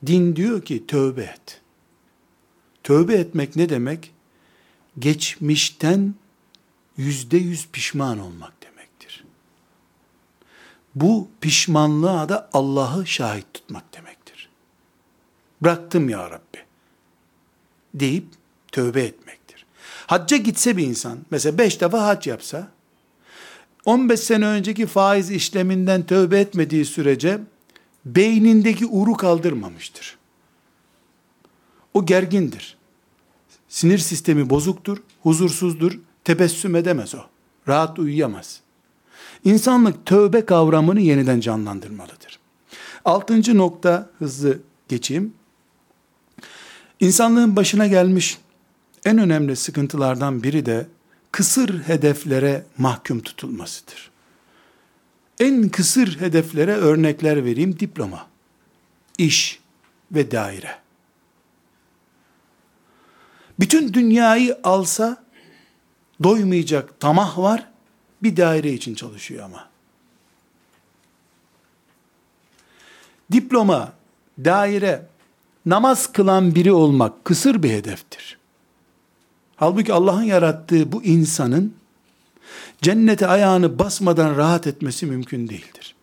Din 0.06 0.36
diyor 0.36 0.62
ki 0.62 0.86
tövbe 0.86 1.22
et. 1.22 1.60
Tövbe 2.82 3.14
etmek 3.14 3.56
ne 3.56 3.68
demek? 3.68 4.14
Geçmişten 4.98 6.14
yüzde 6.96 7.36
yüz 7.36 7.68
pişman 7.68 8.18
olmak 8.18 8.52
demektir. 8.62 9.24
Bu 10.94 11.28
pişmanlığa 11.40 12.28
da 12.28 12.50
Allah'ı 12.52 13.06
şahit 13.06 13.54
tutmak 13.54 13.94
demektir. 13.94 14.50
Bıraktım 15.62 16.08
ya 16.08 16.30
Rabbi 16.30 16.69
deyip 17.94 18.24
tövbe 18.72 19.02
etmektir. 19.02 19.66
Hacca 20.06 20.36
gitse 20.36 20.76
bir 20.76 20.86
insan, 20.86 21.18
mesela 21.30 21.58
beş 21.58 21.80
defa 21.80 22.06
hac 22.06 22.26
yapsa, 22.26 22.68
15 23.84 24.20
sene 24.20 24.46
önceki 24.46 24.86
faiz 24.86 25.30
işleminden 25.30 26.06
tövbe 26.06 26.40
etmediği 26.40 26.84
sürece, 26.84 27.40
beynindeki 28.04 28.86
uru 28.86 29.14
kaldırmamıştır. 29.14 30.18
O 31.94 32.06
gergindir. 32.06 32.76
Sinir 33.68 33.98
sistemi 33.98 34.50
bozuktur, 34.50 35.02
huzursuzdur, 35.22 35.98
tebessüm 36.24 36.76
edemez 36.76 37.14
o. 37.14 37.18
Rahat 37.68 37.98
uyuyamaz. 37.98 38.60
İnsanlık 39.44 40.06
tövbe 40.06 40.44
kavramını 40.44 41.00
yeniden 41.00 41.40
canlandırmalıdır. 41.40 42.38
Altıncı 43.04 43.58
nokta 43.58 44.10
hızlı 44.18 44.58
geçeyim. 44.88 45.34
İnsanlığın 47.00 47.56
başına 47.56 47.86
gelmiş 47.86 48.38
en 49.04 49.18
önemli 49.18 49.56
sıkıntılardan 49.56 50.42
biri 50.42 50.66
de 50.66 50.86
kısır 51.32 51.82
hedeflere 51.82 52.64
mahkum 52.78 53.20
tutulmasıdır. 53.20 54.10
En 55.40 55.68
kısır 55.68 56.20
hedeflere 56.20 56.74
örnekler 56.74 57.44
vereyim. 57.44 57.80
Diploma, 57.80 58.26
iş 59.18 59.60
ve 60.12 60.30
daire. 60.30 60.78
Bütün 63.60 63.94
dünyayı 63.94 64.58
alsa 64.64 65.24
doymayacak 66.22 67.00
tamah 67.00 67.38
var. 67.38 67.66
Bir 68.22 68.36
daire 68.36 68.72
için 68.72 68.94
çalışıyor 68.94 69.44
ama. 69.44 69.68
Diploma, 73.32 73.92
daire, 74.44 75.06
namaz 75.66 76.12
kılan 76.12 76.54
biri 76.54 76.72
olmak 76.72 77.24
kısır 77.24 77.62
bir 77.62 77.70
hedeftir. 77.70 78.38
Halbuki 79.56 79.92
Allah'ın 79.92 80.22
yarattığı 80.22 80.92
bu 80.92 81.02
insanın 81.02 81.74
cennete 82.82 83.26
ayağını 83.26 83.78
basmadan 83.78 84.36
rahat 84.36 84.66
etmesi 84.66 85.06
mümkün 85.06 85.48
değildir. 85.48 85.94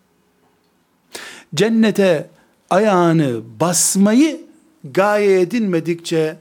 Cennete 1.55 2.29
ayağını 2.69 3.41
basmayı 3.59 4.41
gaye 4.83 5.41
edinmedikçe 5.41 6.37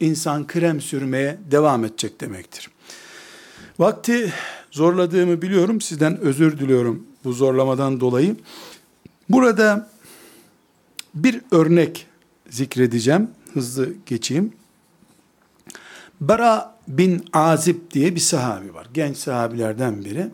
insan 0.00 0.46
krem 0.46 0.80
sürmeye 0.80 1.38
devam 1.50 1.84
edecek 1.84 2.20
demektir. 2.20 2.70
Vakti 3.78 4.32
zorladığımı 4.70 5.42
biliyorum. 5.42 5.80
Sizden 5.80 6.20
özür 6.20 6.58
diliyorum 6.58 7.06
bu 7.24 7.32
zorlamadan 7.32 8.00
dolayı. 8.00 8.36
Burada 9.28 9.90
bir 11.14 11.40
örnek 11.50 12.06
zikredeceğim. 12.50 13.30
Hızlı 13.54 13.92
geçeyim. 14.06 14.52
Bara 16.20 16.78
bin 16.88 17.24
Azib 17.32 17.76
diye 17.90 18.14
bir 18.14 18.20
sahabi 18.20 18.74
var. 18.74 18.86
Genç 18.94 19.16
sahabilerden 19.16 20.04
biri. 20.04 20.30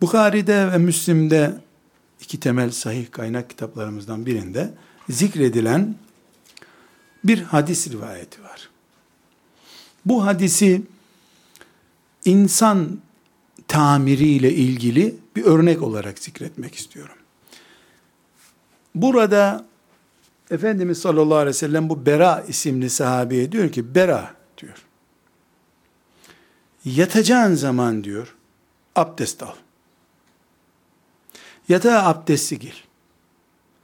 Bukhari'de 0.00 0.72
ve 0.72 0.78
Müslim'de 0.78 1.54
iki 2.20 2.40
temel 2.40 2.70
sahih 2.70 3.10
kaynak 3.10 3.50
kitaplarımızdan 3.50 4.26
birinde 4.26 4.70
zikredilen 5.08 5.94
bir 7.24 7.42
hadis 7.42 7.90
rivayeti 7.90 8.42
var. 8.42 8.68
Bu 10.06 10.26
hadisi 10.26 10.82
insan 12.24 12.98
tamiriyle 13.68 14.52
ilgili 14.52 15.16
bir 15.36 15.44
örnek 15.44 15.82
olarak 15.82 16.18
zikretmek 16.18 16.74
istiyorum. 16.74 17.16
Burada 18.94 19.67
Efendimiz 20.50 20.98
sallallahu 20.98 21.36
aleyhi 21.36 21.48
ve 21.48 21.58
sellem 21.58 21.88
bu 21.88 22.06
Bera 22.06 22.44
isimli 22.48 22.90
sahabeye 22.90 23.52
diyor 23.52 23.72
ki 23.72 23.94
Bera 23.94 24.34
diyor. 24.58 24.84
Yatacağın 26.84 27.54
zaman 27.54 28.04
diyor 28.04 28.34
abdest 28.96 29.42
al. 29.42 29.54
Yatağa 31.68 32.06
abdesti 32.06 32.58
gir. 32.58 32.84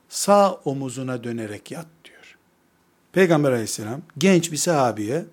Sağ 0.09 0.53
omuzuna 0.53 1.25
dönerek 1.25 1.71
yat 1.71 1.87
diyor. 2.05 2.37
Peygamber 3.13 3.53
aleyhisselam 3.53 4.03
genç 4.19 4.53
bir 4.53 4.57
sahabeye 4.57 5.25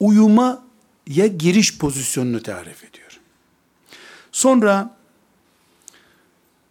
uyumaya 0.00 1.26
giriş 1.38 1.78
pozisyonunu 1.78 2.42
tarif 2.42 2.84
ediyor. 2.84 3.20
Sonra 4.32 4.96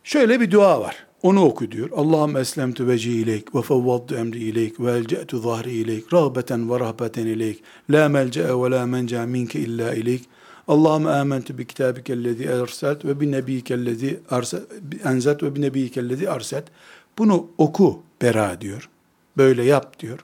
şöyle 0.04 0.40
bir 0.40 0.52
dua 0.52 0.82
var. 0.82 1.06
Onu 1.24 1.46
oku 1.46 1.72
diyor. 1.72 1.90
Allahümme 1.96 2.40
eslemtu 2.40 2.88
veci 2.88 3.12
ileyk 3.12 3.56
ve 3.56 3.62
fevvaddu 3.62 4.16
emri 4.16 4.40
ileyk 4.40 4.80
ve 4.80 4.92
elce'tu 4.92 5.40
zahri 5.40 5.72
ileyk 5.72 6.14
rahbeten 6.14 6.70
ve 6.70 6.80
rahbeten 6.80 7.26
ileyk 7.26 7.64
la 7.90 8.10
melce'e 8.10 8.62
ve 8.62 8.72
la 8.72 8.86
menca 8.86 9.26
minke 9.26 9.60
illa 9.60 9.94
ileyk 9.94 10.30
Allahümme 10.68 11.12
amentu 11.12 11.58
bi 11.58 11.68
kitabikellezi 11.68 12.44
erselt 12.44 13.06
ve 13.06 13.20
bi 13.20 13.32
nebiyikellezi 13.32 14.20
enzet 15.06 15.44
ve 15.44 15.56
bi 15.56 15.62
nebiyikellezi 15.62 16.30
arset. 16.30 16.68
Bunu 17.18 17.48
oku 17.58 18.04
bera 18.22 18.62
diyor. 18.62 18.90
Böyle 19.38 19.64
yap 19.64 20.00
diyor. 20.00 20.20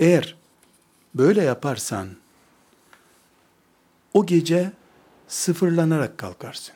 Eğer 0.00 0.36
böyle 1.14 1.42
yaparsan 1.42 2.08
o 4.14 4.26
gece 4.26 4.72
sıfırlanarak 5.28 6.18
kalkarsın. 6.18 6.74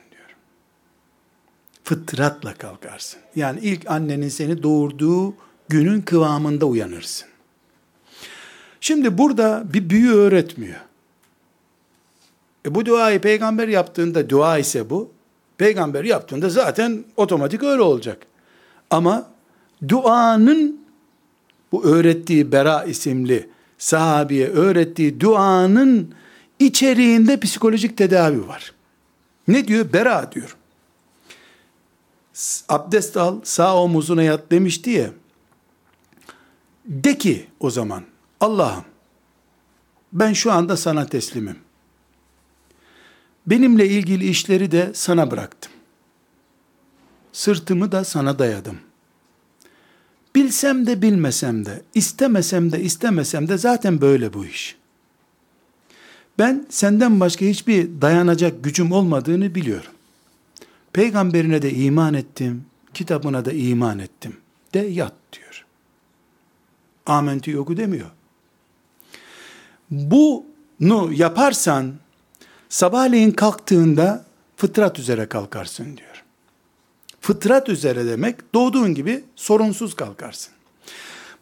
Fıtratla 1.84 2.54
kalkarsın. 2.54 3.20
Yani 3.36 3.60
ilk 3.62 3.90
annenin 3.90 4.28
seni 4.28 4.62
doğurduğu 4.62 5.34
günün 5.68 6.00
kıvamında 6.00 6.66
uyanırsın. 6.66 7.28
Şimdi 8.80 9.18
burada 9.18 9.64
bir 9.72 9.90
büyü 9.90 10.12
öğretmiyor. 10.12 10.80
E 12.66 12.74
bu 12.74 12.86
duayı 12.86 13.20
peygamber 13.20 13.68
yaptığında 13.68 14.30
dua 14.30 14.58
ise 14.58 14.90
bu. 14.90 15.12
Peygamber 15.58 16.04
yaptığında 16.04 16.48
zaten 16.48 17.04
otomatik 17.16 17.62
öyle 17.62 17.82
olacak. 17.82 18.26
Ama 18.90 19.30
duanın 19.88 20.80
bu 21.72 21.84
öğrettiği 21.84 22.52
Bera 22.52 22.84
isimli 22.84 23.48
sahabiye 23.78 24.48
öğrettiği 24.48 25.20
duanın 25.20 26.14
içeriğinde 26.58 27.40
psikolojik 27.40 27.96
tedavi 27.96 28.48
var. 28.48 28.72
Ne 29.48 29.68
diyor? 29.68 29.92
Bera 29.92 30.32
diyor. 30.32 30.56
Abdest 32.68 33.16
al, 33.16 33.40
sağ 33.44 33.82
omuzuna 33.82 34.22
yat 34.22 34.50
demişti 34.50 34.90
ya. 34.90 35.10
De 36.86 37.18
ki 37.18 37.46
o 37.60 37.70
zaman, 37.70 38.04
Allah'ım 38.40 38.84
ben 40.14 40.32
şu 40.32 40.52
anda 40.52 40.76
sana 40.76 41.06
teslimim. 41.06 41.56
Benimle 43.46 43.88
ilgili 43.88 44.28
işleri 44.28 44.70
de 44.70 44.90
sana 44.94 45.30
bıraktım. 45.30 45.72
Sırtımı 47.32 47.92
da 47.92 48.04
sana 48.04 48.38
dayadım. 48.38 48.78
Bilsem 50.34 50.86
de 50.86 51.02
bilmesem 51.02 51.66
de, 51.66 51.82
istemesem 51.94 52.72
de 52.72 52.82
istemesem 52.82 53.48
de 53.48 53.58
zaten 53.58 54.00
böyle 54.00 54.32
bu 54.32 54.46
iş. 54.46 54.76
Ben 56.38 56.66
senden 56.70 57.20
başka 57.20 57.44
hiçbir 57.44 58.00
dayanacak 58.00 58.64
gücüm 58.64 58.92
olmadığını 58.92 59.54
biliyorum. 59.54 59.92
Peygamberine 60.94 61.62
de 61.62 61.70
iman 61.72 62.14
ettim, 62.14 62.64
kitabına 62.94 63.44
da 63.44 63.52
iman 63.52 63.98
ettim. 63.98 64.36
De 64.74 64.78
yat 64.78 65.14
diyor. 65.32 65.66
Amentü 67.06 67.50
yoku 67.50 67.76
demiyor. 67.76 68.10
Bunu 69.90 71.12
yaparsan 71.12 71.94
Sabahleyin 72.68 73.30
kalktığında 73.30 74.24
fıtrat 74.56 74.98
üzere 74.98 75.26
kalkarsın 75.26 75.84
diyor. 75.96 76.24
Fıtrat 77.20 77.68
üzere 77.68 78.06
demek 78.06 78.54
doğduğun 78.54 78.94
gibi 78.94 79.24
sorunsuz 79.36 79.96
kalkarsın. 79.96 80.52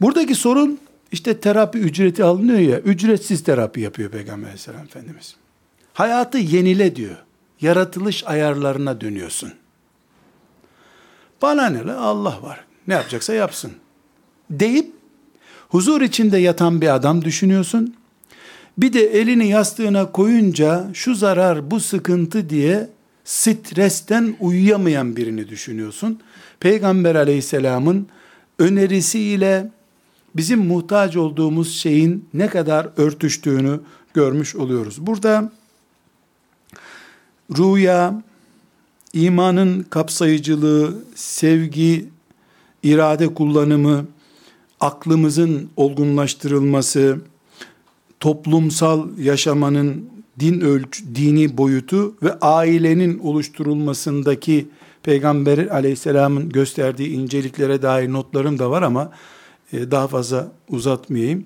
Buradaki 0.00 0.34
sorun 0.34 0.78
işte 1.12 1.40
terapi 1.40 1.78
ücreti 1.78 2.24
alınıyor 2.24 2.59
ya, 2.59 2.80
ücretsiz 2.80 3.44
terapi 3.44 3.80
yapıyor 3.80 4.11
Peygamber 4.11 4.46
aleyhisselam 4.46 4.84
Efendimiz. 4.84 5.36
Hayatı 5.94 6.38
yenile 6.38 6.96
diyor. 6.96 7.16
Yaratılış 7.63 8.25
ayarlarına 8.27 9.01
dönüyorsun. 9.01 9.53
Bana 11.43 11.67
ne 11.67 11.85
la 11.85 12.01
Allah 12.01 12.43
var. 12.43 12.65
Ne 12.89 12.95
yapacaksa 12.95 13.35
yapsın. 13.35 13.73
Deyip 14.51 14.93
huzur 15.69 16.01
içinde 16.01 16.39
yatan 16.39 16.81
bir 16.81 16.95
adam 16.95 17.25
düşünüyorsun. 17.25 17.95
Bir 18.79 18.93
de 18.93 19.01
elini 19.01 19.49
yastığına 19.49 20.13
koyunca 20.13 20.87
şu 20.95 21.15
zarar, 21.15 21.71
bu 21.71 21.81
sıkıntı 21.81 22.51
diye 22.51 22.91
stresten 23.25 24.37
uyuyamayan 24.41 25.17
birini 25.17 25.49
düşünüyorsun. 25.49 26.21
Peygamber 26.61 27.15
aleyhisselamın 27.15 28.07
önerisiyle 28.59 29.71
bizim 30.37 30.67
muhtaç 30.67 31.17
olduğumuz 31.17 31.75
şeyin 31.75 32.29
ne 32.35 32.47
kadar 32.47 32.89
örtüştüğünü 32.97 33.81
görmüş 34.15 34.57
oluyoruz. 34.57 35.07
Burada 35.07 35.53
rüya, 37.57 38.22
imanın 39.12 39.82
kapsayıcılığı, 39.82 40.94
sevgi, 41.14 42.09
irade 42.83 43.34
kullanımı, 43.34 44.07
aklımızın 44.80 45.68
olgunlaştırılması, 45.76 47.18
toplumsal 48.20 49.18
yaşamanın 49.18 50.04
din 50.41 50.61
ölç, 50.61 51.03
dini 51.14 51.57
boyutu 51.57 52.14
ve 52.22 52.38
ailenin 52.41 53.18
oluşturulmasındaki 53.18 54.68
Peygamber 55.03 55.58
aleyhisselamın 55.58 56.49
gösterdiği 56.49 57.08
inceliklere 57.08 57.83
dair 57.83 58.12
notlarım 58.12 58.58
da 58.58 58.70
var 58.70 58.83
ama 58.83 59.12
e, 59.72 59.91
daha 59.91 60.08
fazla 60.08 60.53
uzatmayayım. 60.68 61.45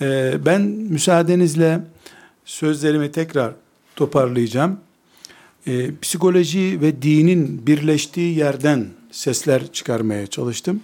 E, 0.00 0.34
ben 0.46 0.62
müsaadenizle 0.62 1.80
sözlerimi 2.44 3.12
tekrar 3.12 3.52
toparlayacağım. 3.96 4.80
E, 5.66 5.90
psikoloji 6.02 6.80
ve 6.80 7.02
dinin 7.02 7.66
birleştiği 7.66 8.38
yerden 8.38 8.86
sesler 9.10 9.72
çıkarmaya 9.72 10.26
çalıştım. 10.26 10.80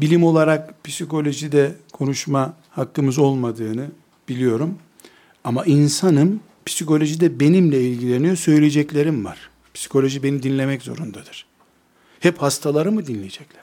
Bilim 0.00 0.24
olarak 0.24 0.84
psikolojide 0.84 1.74
konuşma 1.92 2.56
hakkımız 2.70 3.18
olmadığını 3.18 3.86
biliyorum. 4.28 4.78
Ama 5.44 5.64
insanım, 5.64 6.40
psikoloji 6.66 7.20
de 7.20 7.40
benimle 7.40 7.82
ilgileniyor, 7.82 8.36
söyleyeceklerim 8.36 9.24
var. 9.24 9.50
Psikoloji 9.74 10.22
beni 10.22 10.42
dinlemek 10.42 10.82
zorundadır. 10.82 11.46
Hep 12.20 12.38
hastaları 12.38 12.92
mı 12.92 13.06
dinleyecekler? 13.06 13.62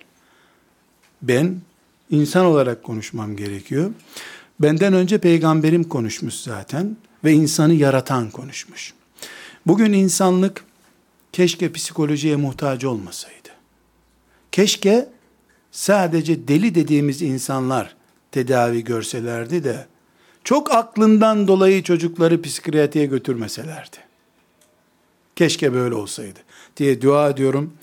Ben 1.21 1.61
insan 2.09 2.45
olarak 2.45 2.83
konuşmam 2.83 3.35
gerekiyor. 3.35 3.91
Benden 4.59 4.93
önce 4.93 5.17
peygamberim 5.17 5.83
konuşmuş 5.83 6.33
zaten 6.33 6.97
ve 7.23 7.33
insanı 7.33 7.73
yaratan 7.73 8.31
konuşmuş. 8.31 8.93
Bugün 9.67 9.93
insanlık 9.93 10.63
keşke 11.31 11.71
psikolojiye 11.71 12.35
muhtaç 12.35 12.85
olmasaydı. 12.85 13.49
Keşke 14.51 15.09
sadece 15.71 16.47
deli 16.47 16.75
dediğimiz 16.75 17.21
insanlar 17.21 17.95
tedavi 18.31 18.83
görselerdi 18.83 19.63
de 19.63 19.87
çok 20.43 20.75
aklından 20.75 21.47
dolayı 21.47 21.83
çocukları 21.83 22.41
psikiyatriye 22.41 23.05
götürmeselerdi. 23.05 23.97
Keşke 25.35 25.73
böyle 25.73 25.95
olsaydı 25.95 26.39
diye 26.77 27.01
dua 27.01 27.29
ediyorum. 27.29 27.73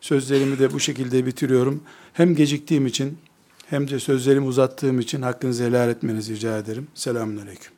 Sözlerimi 0.00 0.58
de 0.58 0.72
bu 0.72 0.80
şekilde 0.80 1.26
bitiriyorum. 1.26 1.82
Hem 2.12 2.34
geciktiğim 2.34 2.86
için 2.86 3.18
hem 3.66 3.90
de 3.90 4.00
sözlerimi 4.00 4.46
uzattığım 4.46 5.00
için 5.00 5.22
hakkınızı 5.22 5.64
helal 5.64 5.88
etmenizi 5.88 6.34
rica 6.34 6.58
ederim. 6.58 6.88
Selamun 6.94 7.36
Aleyküm. 7.36 7.75